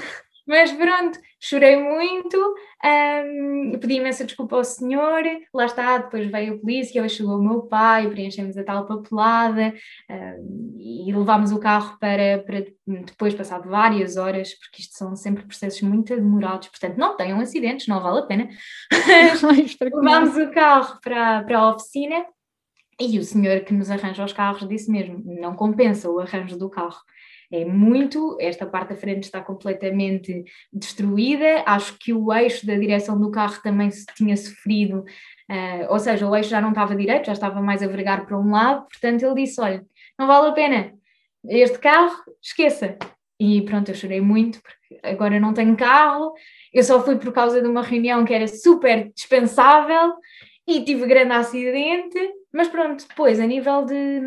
Mas 0.51 0.69
pronto, 0.73 1.17
chorei 1.39 1.77
muito, 1.77 2.37
um, 2.83 3.79
pedi 3.79 3.93
imensa 3.93 4.25
desculpa 4.25 4.57
ao 4.57 4.65
senhor, 4.65 5.23
lá 5.53 5.63
está, 5.63 5.97
depois 5.99 6.29
veio 6.29 6.55
a 6.55 6.57
polícia, 6.57 7.07
chegou 7.07 7.37
o 7.37 7.41
meu 7.41 7.61
pai, 7.61 8.09
preenchemos 8.09 8.57
a 8.57 8.63
tal 8.65 8.85
papelada 8.85 9.73
um, 10.09 10.75
e 10.77 11.13
levámos 11.13 11.53
o 11.53 11.57
carro 11.57 11.97
para, 12.01 12.43
para 12.45 12.65
depois, 12.85 13.33
passado 13.33 13.69
várias 13.69 14.17
horas, 14.17 14.53
porque 14.55 14.81
isto 14.81 14.97
são 14.97 15.15
sempre 15.15 15.45
processos 15.45 15.81
muito 15.83 16.13
demorados, 16.13 16.67
portanto 16.67 16.97
não 16.97 17.15
tenham 17.15 17.39
acidentes, 17.39 17.87
não 17.87 18.01
vale 18.01 18.19
a 18.19 18.23
pena. 18.23 18.49
levámos 19.81 20.35
o 20.35 20.51
carro 20.51 20.99
para, 21.01 21.43
para 21.43 21.59
a 21.59 21.69
oficina 21.69 22.25
e 22.99 23.17
o 23.17 23.23
senhor 23.23 23.61
que 23.61 23.73
nos 23.73 23.89
arranja 23.89 24.25
os 24.25 24.33
carros 24.33 24.67
disse 24.67 24.91
mesmo, 24.91 25.23
não 25.25 25.55
compensa 25.55 26.11
o 26.11 26.19
arranjo 26.19 26.57
do 26.57 26.69
carro 26.69 26.99
é 27.51 27.65
muito, 27.65 28.37
esta 28.39 28.65
parte 28.65 28.89
da 28.89 28.95
frente 28.95 29.23
está 29.23 29.41
completamente 29.41 30.43
destruída, 30.71 31.63
acho 31.65 31.97
que 31.99 32.13
o 32.13 32.31
eixo 32.33 32.65
da 32.65 32.75
direção 32.75 33.19
do 33.19 33.29
carro 33.29 33.61
também 33.61 33.89
tinha 34.15 34.37
sofrido, 34.37 34.99
uh, 34.99 35.85
ou 35.89 35.99
seja, 35.99 36.27
o 36.27 36.35
eixo 36.35 36.49
já 36.49 36.61
não 36.61 36.69
estava 36.69 36.95
direito, 36.95 37.25
já 37.25 37.33
estava 37.33 37.61
mais 37.61 37.83
a 37.83 37.87
vergar 37.87 38.25
para 38.25 38.39
um 38.39 38.51
lado, 38.51 38.87
portanto 38.87 39.23
ele 39.23 39.43
disse, 39.43 39.59
olha, 39.59 39.85
não 40.17 40.27
vale 40.27 40.47
a 40.47 40.53
pena, 40.53 40.93
este 41.47 41.79
carro, 41.79 42.15
esqueça. 42.41 42.97
E 43.39 43.63
pronto, 43.63 43.89
eu 43.89 43.95
chorei 43.95 44.21
muito, 44.21 44.61
porque 44.61 44.99
agora 45.01 45.39
não 45.39 45.51
tenho 45.51 45.75
carro, 45.75 46.31
eu 46.71 46.83
só 46.83 47.03
fui 47.03 47.17
por 47.17 47.33
causa 47.33 47.59
de 47.59 47.67
uma 47.67 47.81
reunião 47.81 48.23
que 48.23 48.33
era 48.33 48.47
super 48.47 49.11
dispensável, 49.15 50.13
e 50.67 50.83
tive 50.83 51.07
grande 51.07 51.33
acidente, 51.33 52.19
mas 52.53 52.67
pronto, 52.67 53.05
depois, 53.07 53.39
a 53.39 53.45
nível 53.45 53.85
de, 53.85 54.21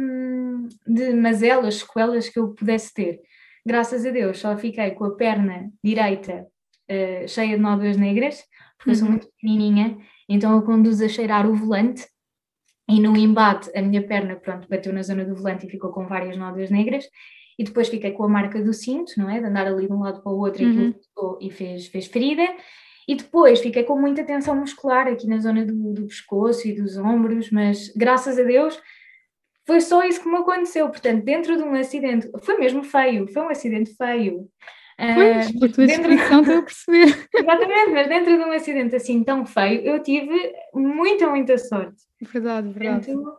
de 0.87 1.13
mazelas, 1.15 1.77
sequelas 1.77 2.29
que 2.29 2.39
eu 2.39 2.55
pudesse 2.55 2.93
ter, 2.93 3.21
graças 3.67 4.05
a 4.05 4.11
Deus, 4.11 4.39
só 4.39 4.57
fiquei 4.57 4.91
com 4.93 5.05
a 5.05 5.15
perna 5.15 5.71
direita 5.83 6.47
uh, 6.91 7.29
cheia 7.29 7.57
de 7.57 7.63
nódoas 7.63 7.97
negras, 7.97 8.43
porque 8.77 8.91
uhum. 8.91 8.93
eu 8.93 8.95
sou 8.95 9.07
uhum. 9.07 9.13
muito 9.13 9.29
pequenininha, 9.29 9.99
então 10.29 10.55
eu 10.55 10.63
conduzo 10.63 11.05
a 11.05 11.09
cheirar 11.09 11.49
o 11.49 11.55
volante 11.55 12.07
e 12.89 13.01
no 13.01 13.17
embate 13.17 13.71
a 13.77 13.81
minha 13.81 14.07
perna, 14.07 14.37
pronto, 14.37 14.69
bateu 14.69 14.93
na 14.93 15.03
zona 15.03 15.25
do 15.25 15.35
volante 15.35 15.67
e 15.67 15.71
ficou 15.71 15.91
com 15.91 16.07
várias 16.07 16.37
nódoas 16.37 16.71
negras, 16.71 17.09
e 17.59 17.65
depois 17.65 17.89
fiquei 17.89 18.11
com 18.11 18.25
a 18.25 18.29
marca 18.29 18.63
do 18.63 18.73
cinto, 18.73 19.13
não 19.17 19.31
é? 19.31 19.41
De 19.41 19.47
andar 19.47 19.67
ali 19.67 19.87
de 19.87 19.93
um 19.93 20.01
lado 20.01 20.23
para 20.23 20.33
o 20.33 20.39
outro 20.39 20.65
uhum. 20.65 20.95
e, 21.41 21.47
e 21.47 21.51
fez, 21.51 21.87
fez 21.87 22.07
ferida, 22.07 22.43
e 23.07 23.15
depois 23.15 23.61
fiquei 23.61 23.85
com 23.85 23.99
muita 23.99 24.25
tensão 24.25 24.57
muscular 24.57 25.07
aqui 25.07 25.27
na 25.27 25.39
zona 25.39 25.65
do, 25.65 25.93
do 25.93 26.07
pescoço 26.07 26.67
e 26.67 26.75
dos 26.75 26.97
ombros, 26.97 27.51
mas 27.51 27.89
graças 27.95 28.39
a 28.39 28.43
Deus 28.43 28.81
foi 29.67 29.81
só 29.81 30.03
isso 30.05 30.23
que 30.23 30.29
me 30.29 30.37
aconteceu. 30.37 30.89
Portanto, 30.89 31.25
dentro 31.25 31.57
de 31.57 31.63
um 31.63 31.75
acidente, 31.75 32.31
foi 32.43 32.59
mesmo 32.59 32.83
feio, 32.83 33.27
foi 33.33 33.43
um 33.43 33.49
acidente 33.49 33.95
feio. 33.97 34.49
Pois, 34.97 35.53
por 35.59 35.73
tua 35.73 35.87
descrição 35.87 36.41
estou 36.41 36.59
a 36.59 36.63
perceber. 36.63 37.29
Exatamente, 37.35 37.91
mas 37.91 38.09
dentro 38.09 38.37
de 38.37 38.45
um 38.45 38.53
acidente 38.53 38.95
assim 38.95 39.25
tão 39.25 39.45
feio, 39.45 39.81
eu 39.83 40.03
tive 40.03 40.53
muita, 40.73 41.29
muita 41.29 41.59
sorte. 41.59 41.97
Verdade, 42.21 42.69
verdade. 42.69 43.07
Portanto, 43.07 43.37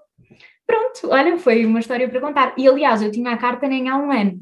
pronto, 0.68 1.10
olha, 1.12 1.38
foi 1.38 1.66
uma 1.66 1.80
história 1.80 2.10
para 2.10 2.20
contar. 2.20 2.54
E 2.58 2.68
aliás, 2.68 3.02
eu 3.02 3.12
tinha 3.12 3.32
a 3.32 3.38
carta 3.38 3.68
nem 3.68 3.88
há 3.88 3.98
um 3.98 4.12
ano. 4.12 4.40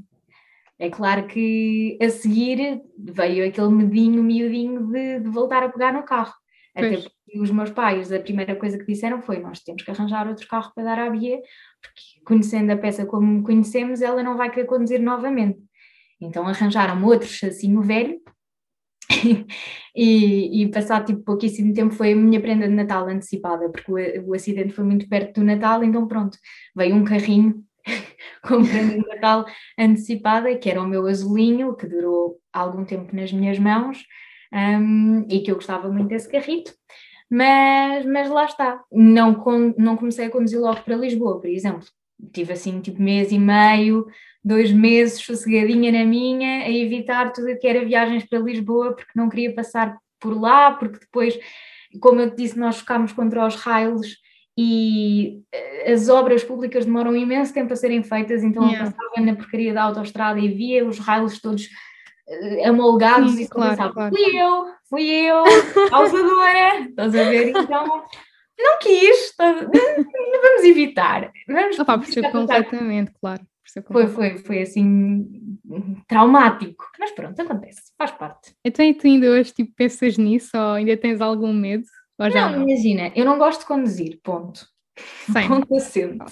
É 0.80 0.90
claro 0.90 1.28
que 1.28 1.98
a 2.02 2.10
seguir 2.10 2.82
veio 2.98 3.48
aquele 3.48 3.70
medinho, 3.70 4.24
miudinho 4.24 4.88
de, 4.88 5.20
de 5.20 5.30
voltar 5.30 5.64
a 5.64 5.70
pegar 5.70 5.94
no 5.94 6.04
carro. 6.04 6.34
Pois. 6.76 6.94
Até 6.94 7.02
porque 7.04 7.40
os 7.40 7.52
meus 7.52 7.70
pais, 7.70 8.12
a 8.12 8.20
primeira 8.20 8.56
coisa 8.56 8.78
que 8.78 8.86
disseram 8.86 9.22
foi: 9.22 9.40
Nós 9.40 9.60
temos 9.60 9.84
que 9.84 9.92
arranjar 9.92 10.28
outro 10.28 10.48
carro 10.48 10.72
para 10.74 10.84
dar 10.84 11.00
à 11.00 11.10
Bia, 11.10 11.40
porque 11.84 12.24
conhecendo 12.26 12.72
a 12.72 12.78
peça 12.78 13.06
como 13.06 13.44
conhecemos, 13.44 14.02
ela 14.02 14.24
não 14.24 14.38
vai 14.38 14.50
querer 14.50 14.66
conduzir 14.66 15.02
novamente. 15.02 15.60
Então 16.20 16.48
arranjaram 16.48 17.04
outro 17.06 17.28
chassinho 17.28 17.82
velho. 17.82 18.20
e, 19.96 20.64
e 20.64 20.72
passado 20.72 21.06
tipo 21.08 21.24
pouquíssimo 21.24 21.74
tempo 21.74 21.94
foi 21.94 22.14
a 22.14 22.16
minha 22.16 22.42
prenda 22.42 22.68
de 22.68 22.74
Natal 22.74 23.08
antecipada, 23.08 23.70
porque 23.70 23.92
o, 23.92 24.30
o 24.30 24.34
acidente 24.34 24.74
foi 24.74 24.86
muito 24.86 25.08
perto 25.08 25.42
do 25.42 25.46
Natal, 25.46 25.84
então 25.84 26.08
pronto, 26.08 26.38
veio 26.76 26.96
um 26.96 27.04
carrinho 27.04 27.64
com 28.42 28.64
prenda 28.64 28.94
de 28.94 29.08
Natal 29.08 29.46
antecipada, 29.78 30.58
que 30.58 30.70
era 30.70 30.82
o 30.82 30.88
meu 30.88 31.06
azulinho, 31.06 31.76
que 31.76 31.86
durou 31.86 32.40
algum 32.52 32.86
tempo 32.86 33.16
nas 33.16 33.32
minhas 33.32 33.60
mãos 33.60 34.04
um, 34.54 35.26
e 35.30 35.42
que 35.42 35.52
eu 35.52 35.56
gostava 35.56 35.92
muito 35.92 36.08
desse 36.08 36.30
carrito. 36.30 36.74
Mas, 37.34 38.06
mas 38.06 38.30
lá 38.30 38.46
está, 38.46 38.84
não, 38.92 39.34
com, 39.34 39.74
não 39.76 39.98
comecei 39.98 40.28
a 40.28 40.30
conduzir 40.30 40.60
logo 40.60 40.82
para 40.82 40.96
Lisboa, 40.96 41.42
por 41.42 41.50
exemplo. 41.50 41.84
Tive 42.32 42.54
assim 42.54 42.80
tipo 42.80 43.02
mês 43.02 43.32
e 43.32 43.40
meio, 43.40 44.06
dois 44.46 44.72
meses 44.72 45.20
sossegadinha 45.20 45.92
na 45.92 46.06
minha, 46.06 46.64
a 46.64 46.70
evitar 46.70 47.34
tudo 47.34 47.52
o 47.52 47.58
que 47.58 47.68
era 47.68 47.84
viagens 47.84 48.24
para 48.30 48.38
Lisboa, 48.38 48.96
porque 48.96 49.14
não 49.16 49.30
queria 49.30 49.52
passar 49.52 49.98
por 50.20 50.40
lá, 50.40 50.74
porque 50.74 51.00
depois, 51.00 51.36
como 52.00 52.22
eu 52.22 52.30
te 52.30 52.38
disse, 52.38 52.60
nós 52.60 52.76
chocámos 52.76 53.12
contra 53.12 53.48
os 53.48 53.56
rails 53.56 54.18
e 54.56 55.42
eh, 55.52 55.92
as 55.92 56.10
obras 56.10 56.44
públicas 56.44 56.86
demoram 56.86 57.16
imenso 57.16 57.52
tempo 57.52 57.74
a 57.74 57.76
serem 57.76 58.04
feitas, 58.04 58.44
então 58.44 58.62
yeah. 58.70 58.86
eu 58.86 58.92
passava 58.92 59.26
na 59.26 59.36
porcaria 59.36 59.74
da 59.74 59.82
autostrada 59.82 60.40
e 60.40 60.50
via 60.50 60.86
os 60.88 61.00
raios 61.00 61.42
todos 61.42 61.68
amolgados 62.66 63.34
Sim, 63.34 63.44
e 63.44 63.48
claro, 63.48 63.72
pensava, 63.72 63.94
claro. 63.94 64.16
fui 64.16 64.42
eu, 64.42 64.66
fui 64.90 65.04
eu, 65.04 65.44
causadora, 65.90 66.80
estás 66.90 67.16
a 67.16 67.24
ver? 67.24 67.50
Então 67.50 68.04
não 68.58 68.80
quis, 68.80 69.36
tá, 69.36 69.52
não, 69.54 70.42
vamos 70.42 70.64
evitar. 70.64 71.32
Vamos 71.48 71.80
Opa, 71.80 71.98
percebo 71.98 72.32
completamente, 72.32 73.12
claro. 73.20 73.46
Foi, 73.92 74.08
foi, 74.08 74.38
foi 74.38 74.62
assim 74.62 75.58
traumático, 76.08 76.86
mas 77.00 77.12
pronto, 77.12 77.42
acontece, 77.42 77.92
faz 77.98 78.12
parte. 78.12 78.56
Então, 78.64 78.86
e 78.86 78.94
tu 78.94 79.08
ainda 79.08 79.28
hoje 79.32 79.52
tipo, 79.52 79.74
pensas 79.76 80.18
nisso 80.18 80.52
ou 80.56 80.74
ainda 80.74 80.96
tens 80.96 81.20
algum 81.22 81.52
medo? 81.52 81.86
Ou 82.20 82.30
já 82.30 82.50
não, 82.50 82.60
não, 82.60 82.70
imagina, 82.70 83.12
eu 83.16 83.26
não 83.26 83.38
gosto 83.40 83.62
de 83.62 83.66
conduzir, 83.66 84.20
ponto. 84.22 84.68
Sim. 85.26 85.48
Ponto 85.48 85.76
acento. 85.76 86.24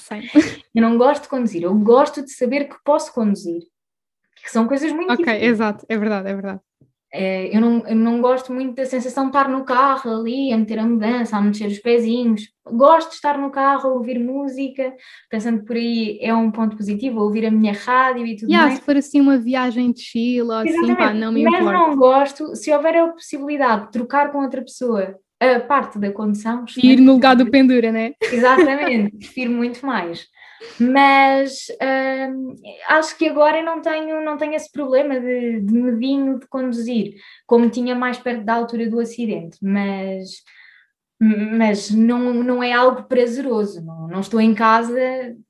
Eu 0.75 0.81
não 0.81 0.97
gosto 0.97 1.23
de 1.23 1.29
conduzir, 1.29 1.63
eu 1.63 1.75
gosto 1.75 2.23
de 2.23 2.31
saber 2.31 2.65
que 2.65 2.75
posso 2.83 3.11
conduzir. 3.11 3.63
Que 4.43 4.51
são 4.51 4.67
coisas 4.67 4.91
muito 4.91 5.13
Ok, 5.13 5.43
exato, 5.43 5.85
é 5.87 5.97
verdade, 5.97 6.29
é 6.29 6.33
verdade. 6.33 6.61
É, 7.13 7.53
eu, 7.55 7.59
não, 7.59 7.85
eu 7.85 7.95
não 7.95 8.21
gosto 8.21 8.53
muito 8.53 8.73
da 8.73 8.85
sensação 8.85 9.25
de 9.25 9.29
estar 9.31 9.49
no 9.49 9.65
carro 9.65 10.09
ali, 10.09 10.53
a 10.53 10.57
meter 10.57 10.79
a 10.79 10.85
mudança, 10.85 11.35
a 11.35 11.41
mexer 11.41 11.67
os 11.67 11.79
pezinhos. 11.79 12.43
Gosto 12.65 13.09
de 13.09 13.15
estar 13.15 13.37
no 13.37 13.51
carro, 13.51 13.89
a 13.89 13.93
ouvir 13.93 14.17
música, 14.17 14.93
pensando 15.29 15.65
por 15.65 15.75
aí 15.75 16.17
é 16.21 16.33
um 16.33 16.49
ponto 16.49 16.77
positivo, 16.77 17.19
ouvir 17.19 17.45
a 17.45 17.51
minha 17.51 17.73
rádio 17.73 18.25
e 18.25 18.37
tudo 18.37 18.49
yeah, 18.49 18.67
mais. 18.67 18.79
Se 18.79 18.85
for 18.85 18.95
assim 18.95 19.19
uma 19.19 19.37
viagem 19.37 19.91
de 19.91 20.01
Chile 20.01 20.41
ou 20.41 20.51
assim, 20.53 20.95
pá, 20.95 21.13
não 21.13 21.33
me 21.33 21.43
Mas 21.43 21.53
importa. 21.55 21.77
Mas 21.77 21.87
não 21.89 21.95
gosto, 21.97 22.55
se 22.55 22.73
houver 22.73 22.95
a 22.95 23.07
possibilidade 23.09 23.87
de 23.87 23.91
trocar 23.91 24.31
com 24.31 24.39
outra 24.39 24.61
pessoa 24.61 25.19
a 25.41 25.59
parte 25.59 25.99
da 25.99 26.11
condução. 26.11 26.63
E 26.77 26.93
ir 26.93 27.01
no 27.01 27.13
lugar 27.13 27.35
do 27.35 27.49
pendura, 27.49 27.91
né? 27.91 28.13
Exatamente, 28.21 29.17
prefiro 29.17 29.51
muito 29.51 29.85
mais. 29.85 30.27
Mas 30.79 31.67
hum, 32.31 32.55
acho 32.87 33.17
que 33.17 33.27
agora 33.27 33.61
não 33.61 33.81
tenho, 33.81 34.23
não 34.23 34.37
tenho 34.37 34.53
esse 34.53 34.71
problema 34.71 35.19
de, 35.19 35.61
de 35.61 35.73
medinho 35.73 36.39
de 36.39 36.47
conduzir, 36.47 37.15
como 37.45 37.69
tinha 37.69 37.95
mais 37.95 38.17
perto 38.17 38.43
da 38.43 38.53
altura 38.53 38.89
do 38.89 38.99
acidente, 38.99 39.57
mas, 39.61 40.29
mas 41.19 41.89
não, 41.91 42.33
não 42.33 42.63
é 42.63 42.73
algo 42.73 43.03
prazeroso. 43.03 43.83
Não, 43.83 44.07
não 44.07 44.19
estou 44.19 44.39
em 44.39 44.53
casa 44.53 44.99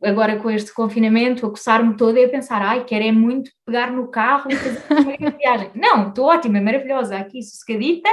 agora 0.03 0.37
com 0.37 0.49
este 0.49 0.73
confinamento 0.73 1.45
a 1.45 1.49
coçar-me 1.49 1.95
toda 1.95 2.19
e 2.19 2.25
a 2.25 2.29
pensar, 2.29 2.61
ai, 2.61 2.83
quero 2.85 3.05
é 3.05 3.11
muito 3.11 3.51
pegar 3.65 3.91
no 3.91 4.07
carro 4.07 4.51
e 4.51 4.55
fazer 4.55 4.81
uma 5.19 5.31
viagem. 5.37 5.71
Não, 5.75 6.09
estou 6.09 6.25
ótima, 6.25 6.57
é 6.57 6.61
maravilhosa, 6.61 7.17
aqui 7.17 7.41
sossegadita 7.41 8.09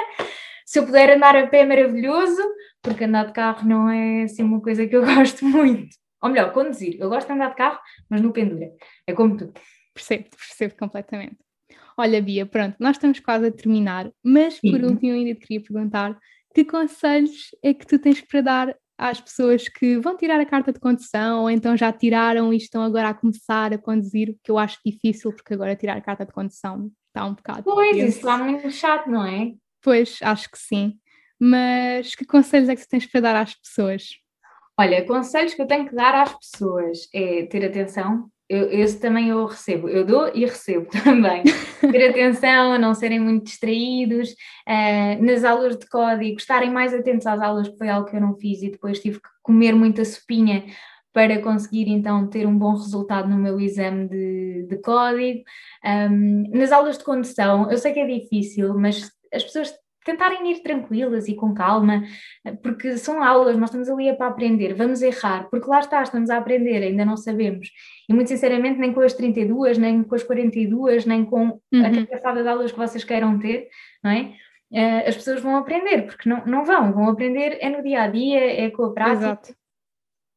se 0.68 0.78
eu 0.78 0.84
puder 0.84 1.16
andar 1.16 1.34
a 1.34 1.46
pé, 1.46 1.60
é 1.60 1.64
maravilhoso, 1.64 2.42
porque 2.82 3.04
andar 3.04 3.24
de 3.24 3.32
carro 3.32 3.66
não 3.66 3.88
é 3.88 4.24
assim 4.24 4.42
uma 4.42 4.60
coisa 4.60 4.86
que 4.86 4.94
eu 4.94 5.00
gosto 5.16 5.42
muito. 5.42 5.96
Ou 6.22 6.30
melhor, 6.30 6.52
conduzir. 6.52 6.96
Eu 7.00 7.08
gosto 7.08 7.26
de 7.26 7.32
andar 7.32 7.50
de 7.50 7.56
carro, 7.56 7.78
mas 8.08 8.20
no 8.20 8.32
pendura. 8.32 8.70
É 9.06 9.12
como 9.12 9.36
tu. 9.36 9.52
Percebo, 9.94 10.28
percebo 10.30 10.76
completamente. 10.76 11.38
Olha, 11.96 12.22
Bia, 12.22 12.46
pronto, 12.46 12.76
nós 12.78 12.96
estamos 12.96 13.18
quase 13.20 13.46
a 13.46 13.52
terminar, 13.52 14.10
mas 14.22 14.60
por 14.60 14.78
Sim. 14.80 14.84
último 14.84 15.12
ainda 15.12 15.34
te 15.34 15.46
queria 15.46 15.62
perguntar 15.62 16.16
que 16.54 16.64
conselhos 16.64 17.48
é 17.62 17.74
que 17.74 17.86
tu 17.86 17.98
tens 17.98 18.20
para 18.20 18.40
dar 18.40 18.76
às 18.96 19.20
pessoas 19.20 19.68
que 19.68 19.98
vão 19.98 20.16
tirar 20.16 20.40
a 20.40 20.46
carta 20.46 20.72
de 20.72 20.80
condução 20.80 21.42
ou 21.42 21.50
então 21.50 21.76
já 21.76 21.92
tiraram 21.92 22.52
e 22.52 22.56
estão 22.56 22.82
agora 22.82 23.10
a 23.10 23.14
começar 23.14 23.72
a 23.72 23.78
conduzir, 23.78 24.36
que 24.42 24.50
eu 24.50 24.58
acho 24.58 24.78
difícil 24.84 25.32
porque 25.32 25.54
agora 25.54 25.76
tirar 25.76 25.96
a 25.96 26.00
carta 26.00 26.26
de 26.26 26.32
condução 26.32 26.90
está 27.06 27.24
um 27.24 27.34
bocado. 27.34 27.62
Pois, 27.62 27.96
isso 27.96 28.18
está 28.18 28.38
muito 28.38 28.70
chato, 28.70 29.08
não 29.08 29.24
é? 29.24 29.52
Pois, 29.80 30.18
acho 30.22 30.50
que 30.50 30.58
sim. 30.58 30.98
Mas 31.38 32.14
que 32.14 32.24
conselhos 32.24 32.68
é 32.68 32.74
que 32.74 32.82
tu 32.82 32.88
tens 32.88 33.06
para 33.06 33.20
dar 33.20 33.36
às 33.36 33.54
pessoas? 33.54 34.08
Olha, 34.78 35.04
conselhos 35.04 35.54
que 35.54 35.62
eu 35.62 35.66
tenho 35.66 35.88
que 35.88 35.94
dar 35.94 36.14
às 36.14 36.32
pessoas 36.34 37.08
é 37.12 37.46
ter 37.46 37.64
atenção, 37.64 38.30
eu, 38.48 38.70
esse 38.70 38.98
também 38.98 39.28
eu 39.28 39.44
recebo, 39.44 39.88
eu 39.88 40.06
dou 40.06 40.30
e 40.32 40.44
recebo 40.44 40.88
também. 41.04 41.42
Ter 41.80 42.10
atenção, 42.10 42.78
não 42.78 42.94
serem 42.94 43.18
muito 43.18 43.44
distraídos, 43.44 44.30
uh, 44.30 45.22
nas 45.22 45.44
aulas 45.44 45.76
de 45.76 45.86
código, 45.88 46.38
estarem 46.38 46.70
mais 46.70 46.94
atentos 46.94 47.26
às 47.26 47.40
aulas, 47.40 47.68
que 47.68 47.76
foi 47.76 47.88
algo 47.88 48.08
que 48.08 48.16
eu 48.16 48.20
não 48.20 48.36
fiz 48.36 48.62
e 48.62 48.70
depois 48.70 49.00
tive 49.00 49.20
que 49.20 49.28
comer 49.42 49.74
muita 49.74 50.04
sopinha 50.04 50.64
para 51.12 51.42
conseguir 51.42 51.88
então 51.88 52.28
ter 52.28 52.46
um 52.46 52.56
bom 52.56 52.72
resultado 52.72 53.28
no 53.28 53.36
meu 53.36 53.60
exame 53.60 54.08
de, 54.08 54.66
de 54.68 54.76
código. 54.80 55.42
Um, 55.84 56.44
nas 56.56 56.70
aulas 56.70 56.96
de 56.96 57.04
condução, 57.04 57.68
eu 57.70 57.78
sei 57.78 57.92
que 57.92 57.98
é 58.00 58.06
difícil, 58.06 58.72
mas 58.78 59.10
as 59.34 59.42
pessoas 59.42 59.74
tentarem 60.08 60.50
ir 60.50 60.62
tranquilas 60.62 61.28
e 61.28 61.34
com 61.34 61.52
calma, 61.52 62.02
porque 62.62 62.96
são 62.96 63.22
aulas, 63.22 63.58
nós 63.58 63.68
estamos 63.68 63.90
ali 63.90 64.10
para 64.16 64.28
aprender, 64.28 64.72
vamos 64.72 65.02
errar, 65.02 65.48
porque 65.50 65.68
lá 65.68 65.80
está, 65.80 66.02
estamos 66.02 66.30
a 66.30 66.38
aprender, 66.38 66.82
ainda 66.82 67.04
não 67.04 67.16
sabemos. 67.16 67.68
E 68.08 68.14
muito 68.14 68.28
sinceramente, 68.28 68.78
nem 68.78 68.92
com 68.92 69.00
as 69.00 69.12
32, 69.12 69.76
nem 69.76 70.02
com 70.02 70.14
as 70.14 70.22
42, 70.22 71.04
nem 71.04 71.24
com 71.24 71.60
uhum. 71.72 71.84
a 71.84 71.90
capacidade 71.90 72.42
de 72.42 72.48
aulas 72.48 72.72
que 72.72 72.78
vocês 72.78 73.04
queiram 73.04 73.38
ter, 73.38 73.68
não 74.02 74.10
é? 74.10 74.32
Uh, 74.70 75.08
as 75.08 75.16
pessoas 75.16 75.40
vão 75.40 75.56
aprender, 75.56 76.02
porque 76.06 76.28
não, 76.28 76.44
não 76.46 76.64
vão, 76.64 76.92
vão 76.92 77.08
aprender 77.08 77.58
é 77.60 77.68
no 77.68 77.82
dia 77.82 78.02
a 78.02 78.08
dia, 78.08 78.64
é 78.64 78.70
com 78.70 78.84
a 78.84 78.92
prática. 78.92 79.18
Exato. 79.18 79.54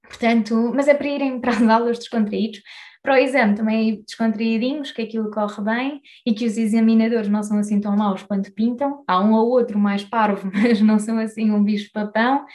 Portanto, 0.04 0.72
mas 0.76 0.90
é 0.90 0.94
para 0.94 1.08
irem 1.08 1.40
para 1.40 1.52
as 1.52 1.62
aulas 1.62 2.00
descontraídos, 2.00 2.62
para 3.02 3.16
o 3.16 3.18
exame 3.18 3.56
também 3.56 4.02
descontraídinhos, 4.02 4.92
que 4.92 5.02
aquilo 5.02 5.32
corre 5.32 5.62
bem 5.64 6.02
e 6.26 6.34
que 6.34 6.46
os 6.46 6.58
examinadores 6.58 7.28
não 7.28 7.42
são 7.42 7.58
assim 7.58 7.80
tão 7.80 7.96
maus 7.96 8.24
quanto 8.24 8.54
pintam. 8.54 9.04
Há 9.08 9.20
um 9.20 9.34
ou 9.34 9.50
outro 9.50 9.80
mais 9.80 10.04
parvo, 10.04 10.50
mas 10.54 10.82
não 10.82 11.00
são 11.00 11.18
assim 11.18 11.52
um 11.52 11.64
bicho-papão. 11.64 12.46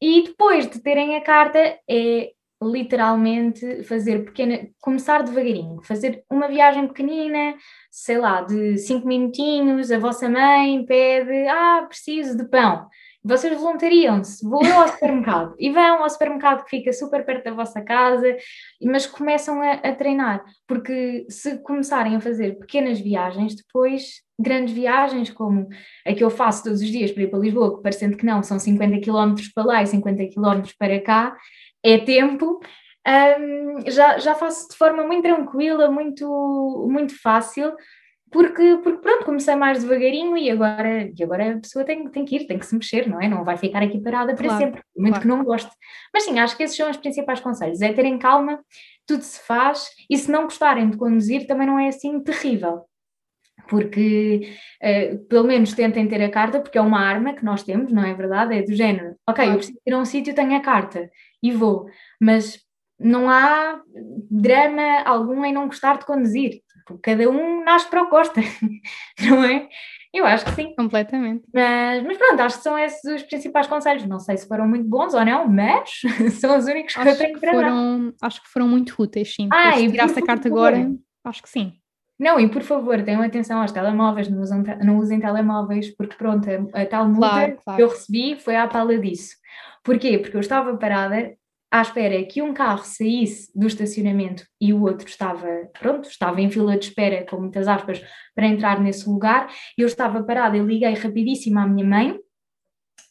E 0.00 0.22
depois 0.24 0.68
de 0.68 0.80
terem 0.80 1.16
a 1.16 1.20
carta, 1.20 1.58
é 1.88 2.30
literalmente 2.62 3.82
fazer 3.84 4.24
pequena, 4.24 4.68
começar 4.80 5.22
devagarinho, 5.22 5.80
fazer 5.82 6.22
uma 6.30 6.46
viagem 6.46 6.86
pequenina, 6.86 7.54
sei 7.90 8.18
lá, 8.18 8.42
de 8.42 8.76
cinco 8.76 9.06
minutinhos, 9.06 9.90
a 9.90 9.98
vossa 9.98 10.28
mãe 10.28 10.84
pede, 10.84 11.48
ah, 11.48 11.86
preciso 11.88 12.36
de 12.36 12.44
pão 12.48 12.86
vocês 13.22 13.58
voluntariam-se, 13.58 14.46
vão 14.48 14.80
ao 14.80 14.88
supermercado. 14.88 15.54
E 15.58 15.70
vão 15.70 16.02
ao 16.02 16.10
supermercado 16.10 16.64
que 16.64 16.70
fica 16.70 16.92
super 16.92 17.24
perto 17.24 17.44
da 17.44 17.52
vossa 17.52 17.82
casa, 17.82 18.36
mas 18.82 19.06
começam 19.06 19.60
a, 19.60 19.72
a, 19.72 19.94
treinar, 19.94 20.42
porque 20.66 21.26
se 21.28 21.58
começarem 21.62 22.16
a 22.16 22.20
fazer 22.20 22.58
pequenas 22.58 22.98
viagens, 22.98 23.54
depois 23.54 24.22
grandes 24.38 24.72
viagens, 24.72 25.30
como 25.30 25.68
a 26.06 26.14
que 26.14 26.24
eu 26.24 26.30
faço 26.30 26.64
todos 26.64 26.80
os 26.80 26.88
dias 26.88 27.12
para 27.12 27.24
ir 27.24 27.30
para 27.30 27.38
Lisboa, 27.38 27.76
que 27.76 27.82
parecendo 27.82 28.16
que 28.16 28.24
não, 28.24 28.42
são 28.42 28.58
50 28.58 29.00
km 29.00 29.34
para 29.54 29.64
lá 29.64 29.82
e 29.82 29.86
50 29.86 30.34
km 30.34 30.62
para 30.78 31.00
cá, 31.00 31.36
é 31.82 31.98
tempo. 31.98 32.60
Um, 33.06 33.90
já, 33.90 34.18
já 34.18 34.34
faço 34.34 34.68
de 34.68 34.76
forma 34.76 35.06
muito 35.06 35.22
tranquila, 35.22 35.90
muito, 35.90 36.86
muito 36.90 37.20
fácil, 37.20 37.74
porque, 38.30 38.78
porque 38.82 39.02
pronto, 39.02 39.24
comecei 39.24 39.56
mais 39.56 39.82
devagarinho 39.82 40.36
e 40.36 40.50
agora, 40.50 41.10
e 41.16 41.22
agora 41.22 41.54
a 41.54 41.58
pessoa 41.58 41.84
tem, 41.84 42.08
tem 42.08 42.24
que 42.24 42.36
ir, 42.36 42.46
tem 42.46 42.58
que 42.58 42.66
se 42.66 42.74
mexer, 42.74 43.08
não 43.08 43.20
é? 43.20 43.28
Não 43.28 43.44
vai 43.44 43.56
ficar 43.56 43.82
aqui 43.82 44.00
parada 44.00 44.34
para 44.34 44.44
claro, 44.44 44.64
sempre, 44.64 44.82
muito 44.96 45.14
claro. 45.14 45.22
que 45.22 45.28
não 45.28 45.44
goste. 45.44 45.70
Mas 46.14 46.24
sim, 46.24 46.38
acho 46.38 46.56
que 46.56 46.62
esses 46.62 46.76
são 46.76 46.88
os 46.88 46.96
principais 46.96 47.40
conselhos, 47.40 47.82
é 47.82 47.92
terem 47.92 48.18
calma, 48.18 48.60
tudo 49.04 49.22
se 49.22 49.40
faz, 49.44 49.88
e 50.08 50.16
se 50.16 50.30
não 50.30 50.44
gostarem 50.44 50.88
de 50.88 50.96
conduzir 50.96 51.46
também 51.46 51.66
não 51.66 51.78
é 51.78 51.88
assim 51.88 52.20
terrível. 52.22 52.82
Porque 53.68 54.48
uh, 54.82 55.18
pelo 55.26 55.46
menos 55.46 55.74
tentem 55.74 56.06
ter 56.06 56.22
a 56.22 56.30
carta, 56.30 56.60
porque 56.60 56.78
é 56.78 56.80
uma 56.80 57.00
arma 57.00 57.34
que 57.34 57.44
nós 57.44 57.64
temos, 57.64 57.92
não 57.92 58.04
é 58.04 58.14
verdade? 58.14 58.56
É 58.56 58.62
do 58.62 58.74
género, 58.74 59.16
ok, 59.28 59.44
claro. 59.44 59.50
eu 59.50 59.56
preciso 59.56 59.78
ir 59.84 59.92
a 59.92 59.98
um 59.98 60.04
sítio, 60.04 60.34
tenho 60.34 60.56
a 60.56 60.60
carta 60.60 61.10
e 61.42 61.50
vou, 61.50 61.86
mas 62.20 62.60
não 62.98 63.28
há 63.28 63.80
drama 64.30 65.02
algum 65.04 65.44
em 65.44 65.52
não 65.52 65.66
gostar 65.66 65.98
de 65.98 66.04
conduzir 66.04 66.60
cada 67.02 67.28
um 67.28 67.64
nasce 67.64 67.88
para 67.88 68.02
o 68.02 68.08
Costa, 68.08 68.40
não 69.20 69.44
é? 69.44 69.68
Eu 70.12 70.26
acho 70.26 70.44
que 70.44 70.50
sim. 70.52 70.74
Completamente. 70.76 71.44
Mas, 71.54 72.02
mas 72.02 72.16
pronto, 72.18 72.40
acho 72.40 72.56
que 72.56 72.62
são 72.64 72.76
esses 72.76 73.04
os 73.04 73.22
principais 73.22 73.66
conselhos. 73.68 74.04
Não 74.06 74.18
sei 74.18 74.36
se 74.36 74.48
foram 74.48 74.66
muito 74.66 74.88
bons 74.88 75.14
ou 75.14 75.24
não, 75.24 75.46
mas 75.48 76.00
são 76.40 76.58
os 76.58 76.66
únicos 76.66 76.94
que 76.94 77.00
acho 77.00 77.10
eu 77.10 77.16
tenho 77.18 77.38
para 77.38 77.52
foram, 77.52 78.06
dar. 78.06 78.26
Acho 78.26 78.42
que 78.42 78.48
foram 78.48 78.66
muito 78.66 78.94
úteis, 79.00 79.34
sim. 79.34 79.48
Ah, 79.52 79.72
se 79.74 79.88
tirasse 79.88 80.18
a 80.18 80.26
carta 80.26 80.48
agora, 80.48 80.90
acho 81.24 81.42
que 81.42 81.48
sim. 81.48 81.74
Não, 82.18 82.38
e 82.38 82.50
por 82.50 82.62
favor, 82.62 83.02
tenham 83.02 83.22
atenção 83.22 83.62
aos 83.62 83.72
telemóveis, 83.72 84.28
não, 84.28 84.42
usam, 84.42 84.62
não 84.84 84.98
usem 84.98 85.18
telemóveis, 85.18 85.94
porque 85.96 86.16
pronto, 86.16 86.46
a, 86.74 86.82
a 86.82 86.86
tal 86.86 87.08
multa 87.08 87.30
claro, 87.30 87.58
claro. 87.64 87.76
que 87.76 87.82
eu 87.82 87.88
recebi 87.88 88.36
foi 88.38 88.56
à 88.56 88.68
pala 88.68 88.98
disso. 88.98 89.36
Porquê? 89.82 90.18
Porque 90.18 90.36
eu 90.36 90.40
estava 90.40 90.76
parada 90.76 91.34
à 91.70 91.82
espera 91.82 92.22
que 92.24 92.42
um 92.42 92.52
carro 92.52 92.84
saísse 92.84 93.50
do 93.54 93.66
estacionamento 93.66 94.44
e 94.60 94.72
o 94.72 94.82
outro 94.82 95.06
estava, 95.06 95.46
pronto, 95.78 96.08
estava 96.08 96.40
em 96.40 96.50
fila 96.50 96.76
de 96.76 96.86
espera, 96.86 97.24
com 97.24 97.36
muitas 97.36 97.68
aspas, 97.68 98.02
para 98.34 98.46
entrar 98.46 98.80
nesse 98.80 99.08
lugar. 99.08 99.48
Eu 99.78 99.86
estava 99.86 100.22
parada, 100.22 100.56
eu 100.56 100.66
liguei 100.66 100.92
rapidíssimo 100.94 101.58
à 101.58 101.66
minha 101.66 101.86
mãe, 101.86 102.18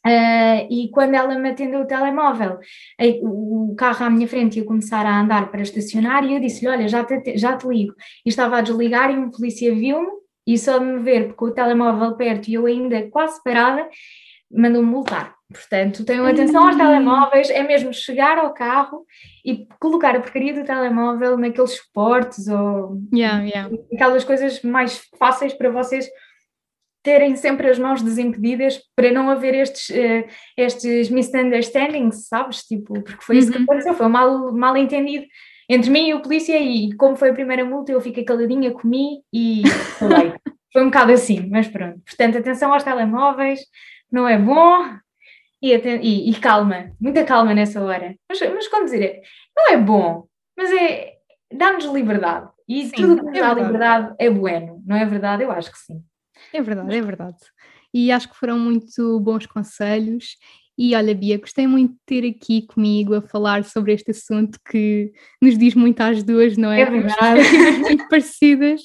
Uh, 0.05 0.63
e 0.71 0.89
quando 0.93 1.13
ela 1.13 1.37
me 1.37 1.49
atendeu 1.49 1.81
o 1.81 1.85
telemóvel, 1.85 2.57
o 3.21 3.75
carro 3.77 4.05
à 4.05 4.09
minha 4.09 4.29
frente 4.29 4.57
ia 4.57 4.63
começar 4.63 5.05
a 5.05 5.19
andar 5.19 5.51
para 5.51 5.61
estacionar 5.61 6.23
e 6.23 6.35
eu 6.35 6.39
disse-lhe, 6.39 6.71
olha, 6.71 6.87
já 6.87 7.03
te, 7.03 7.37
já 7.37 7.57
te 7.57 7.67
ligo. 7.67 7.93
E 8.25 8.29
estava 8.29 8.57
a 8.57 8.61
desligar 8.61 9.11
e 9.11 9.17
um 9.17 9.29
polícia 9.29 9.75
viu-me 9.75 10.07
e 10.47 10.57
só 10.57 10.77
de 10.79 10.85
me 10.85 10.99
ver 10.99 11.33
com 11.33 11.45
o 11.45 11.51
telemóvel 11.51 12.15
perto 12.15 12.47
e 12.47 12.53
eu 12.53 12.65
ainda 12.65 13.09
quase 13.09 13.43
parada, 13.43 13.87
mandou-me 14.51 14.89
multar. 14.89 15.35
Portanto, 15.51 16.05
tenham 16.05 16.25
atenção 16.25 16.67
aos 16.67 16.75
telemóveis, 16.75 17.49
é 17.49 17.63
mesmo 17.63 17.91
chegar 17.91 18.37
ao 18.37 18.53
carro 18.53 19.03
e 19.43 19.67
colocar 19.79 20.15
a 20.15 20.19
porcaria 20.19 20.53
do 20.53 20.63
telemóvel 20.63 21.37
naqueles 21.37 21.75
suportes 21.77 22.47
ou 22.47 23.01
yeah, 23.11 23.43
yeah. 23.43 23.75
aquelas 23.91 24.23
coisas 24.23 24.61
mais 24.61 25.01
fáceis 25.17 25.53
para 25.53 25.71
vocês 25.71 26.07
terem 27.01 27.35
sempre 27.35 27.67
as 27.67 27.79
mãos 27.79 28.01
desimpedidas 28.03 28.79
para 28.95 29.11
não 29.11 29.29
haver 29.29 29.55
estes, 29.55 29.89
uh, 29.89 30.27
estes 30.55 31.09
misunderstandings, 31.09 32.27
sabes? 32.27 32.63
Tipo, 32.63 33.01
porque 33.01 33.23
foi 33.23 33.37
isso 33.37 33.51
que 33.51 33.57
uhum. 33.57 33.63
aconteceu, 33.63 33.95
foi 33.95 34.05
um 34.05 34.09
mal, 34.09 34.53
mal 34.53 34.77
entendido 34.77 35.25
entre 35.67 35.89
mim 35.89 36.09
e 36.09 36.13
o 36.13 36.21
polícia 36.21 36.59
e 36.59 36.91
como 36.93 37.15
foi 37.15 37.29
a 37.29 37.33
primeira 37.33 37.63
multa 37.63 37.91
eu 37.91 38.01
fiquei 38.01 38.23
caladinha, 38.23 38.71
comi 38.71 39.21
e 39.33 39.63
falei. 39.97 40.33
foi 40.71 40.83
um 40.83 40.85
bocado 40.85 41.11
assim, 41.11 41.47
mas 41.49 41.67
pronto. 41.67 41.99
Portanto, 42.05 42.37
atenção 42.37 42.73
aos 42.73 42.83
telemóveis, 42.83 43.61
não 44.11 44.27
é 44.27 44.37
bom, 44.37 44.85
e, 45.61 45.73
e, 45.73 46.29
e, 46.29 46.35
calma, 46.39 46.91
muita 46.99 47.23
calma 47.23 47.53
nessa 47.53 47.81
hora. 47.81 48.15
Mas, 48.29 48.39
mas 48.39 48.67
como 48.67 48.85
dizer, 48.85 49.21
não 49.55 49.73
é 49.73 49.77
bom, 49.77 50.25
mas 50.57 50.71
é 50.71 51.13
dá-nos 51.51 51.85
liberdade. 51.85 52.49
E 52.67 52.85
sim, 52.85 52.95
tudo 52.95 53.17
que 53.17 53.23
nos 53.23 53.37
é 53.37 53.41
dá 53.41 53.53
liberdade 53.53 54.15
é 54.19 54.29
bueno, 54.29 54.81
não 54.85 54.95
é 54.95 55.05
verdade? 55.05 55.43
Eu 55.43 55.51
acho 55.51 55.71
que 55.71 55.79
sim. 55.79 56.03
É 56.53 56.61
verdade, 56.61 56.95
é 56.95 57.01
verdade. 57.01 57.37
E 57.93 58.11
acho 58.11 58.29
que 58.29 58.37
foram 58.37 58.57
muito 58.57 59.19
bons 59.19 59.45
conselhos. 59.45 60.37
E 60.77 60.95
olha, 60.95 61.13
Bia, 61.13 61.37
gostei 61.37 61.67
muito 61.67 61.91
de 61.91 61.99
ter 62.05 62.25
aqui 62.25 62.65
comigo 62.65 63.13
a 63.15 63.21
falar 63.21 63.65
sobre 63.65 63.91
este 63.91 64.11
assunto 64.11 64.57
que 64.71 65.11
nos 65.41 65.57
diz 65.57 65.75
muito 65.75 65.99
às 65.99 66.23
duas, 66.23 66.55
não 66.55 66.71
é? 66.71 66.81
É 66.81 66.85
verdade. 66.85 67.41
muito 67.81 68.07
parecidas. 68.07 68.81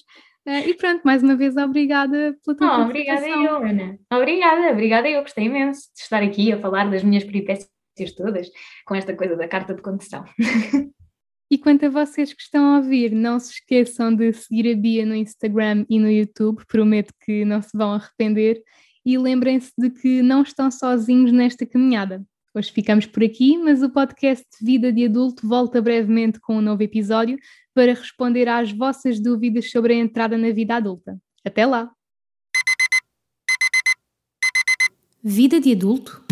Uh, 0.47 0.69
e 0.69 0.75
pronto, 0.75 1.03
mais 1.05 1.23
uma 1.23 1.37
vez, 1.37 1.57
obrigada 1.57 2.37
pela 2.45 2.57
tua 2.57 2.79
oh, 2.79 2.83
Obrigada 2.83 3.27
eu, 3.27 3.57
Ana. 3.57 3.99
Obrigada, 4.13 4.73
obrigada 4.73 5.09
eu. 5.09 5.23
Gostei 5.23 5.47
imenso 5.47 5.91
de 5.95 6.03
estar 6.03 6.23
aqui 6.23 6.53
a 6.53 6.59
falar 6.59 6.91
das 6.91 7.03
minhas 7.03 7.25
peripécias 7.25 7.71
todas 8.17 8.51
com 8.85 8.95
esta 8.95 9.15
coisa 9.15 9.37
da 9.37 9.49
carta 9.49 9.75
de 9.75 9.81
condução. 9.81 10.25
E 11.51 11.59
quanto 11.59 11.87
a 11.87 11.89
vocês 11.89 12.33
que 12.33 12.43
estão 12.43 12.75
a 12.75 12.79
ouvir, 12.79 13.13
não 13.13 13.39
se 13.39 13.53
esqueçam 13.53 14.13
de 14.13 14.33
seguir 14.33 14.73
a 14.73 14.77
Bia 14.77 15.07
no 15.07 15.15
Instagram 15.15 15.85
e 15.89 16.01
no 16.01 16.11
YouTube, 16.11 16.65
prometo 16.67 17.13
que 17.25 17.45
não 17.45 17.63
se 17.63 17.71
vão 17.75 17.93
arrepender. 17.93 18.61
E 19.05 19.17
lembrem-se 19.19 19.71
de 19.79 19.91
que 19.91 20.23
não 20.23 20.43
estão 20.43 20.71
sozinhos 20.71 21.31
nesta 21.31 21.67
caminhada. 21.67 22.25
Hoje 22.55 22.73
ficamos 22.73 23.07
por 23.07 23.23
aqui, 23.23 23.59
mas 23.59 23.83
o 23.83 23.91
podcast 23.91 24.47
Vida 24.63 24.93
de 24.93 25.05
Adulto 25.05 25.47
volta 25.47 25.83
brevemente 25.83 26.41
com 26.41 26.57
um 26.57 26.61
novo 26.61 26.83
episódio 26.83 27.39
para 27.75 27.93
responder 27.93 28.49
às 28.49 28.73
vossas 28.73 29.21
dúvidas 29.21 29.71
sobre 29.71 29.95
a 29.95 29.97
entrada 29.97 30.39
na 30.39 30.53
vida 30.53 30.77
adulta. 30.77 31.19
Até 31.45 31.67
lá! 31.67 31.91
Vida 35.23 35.61
de 35.61 35.73
Adulto 35.73 36.25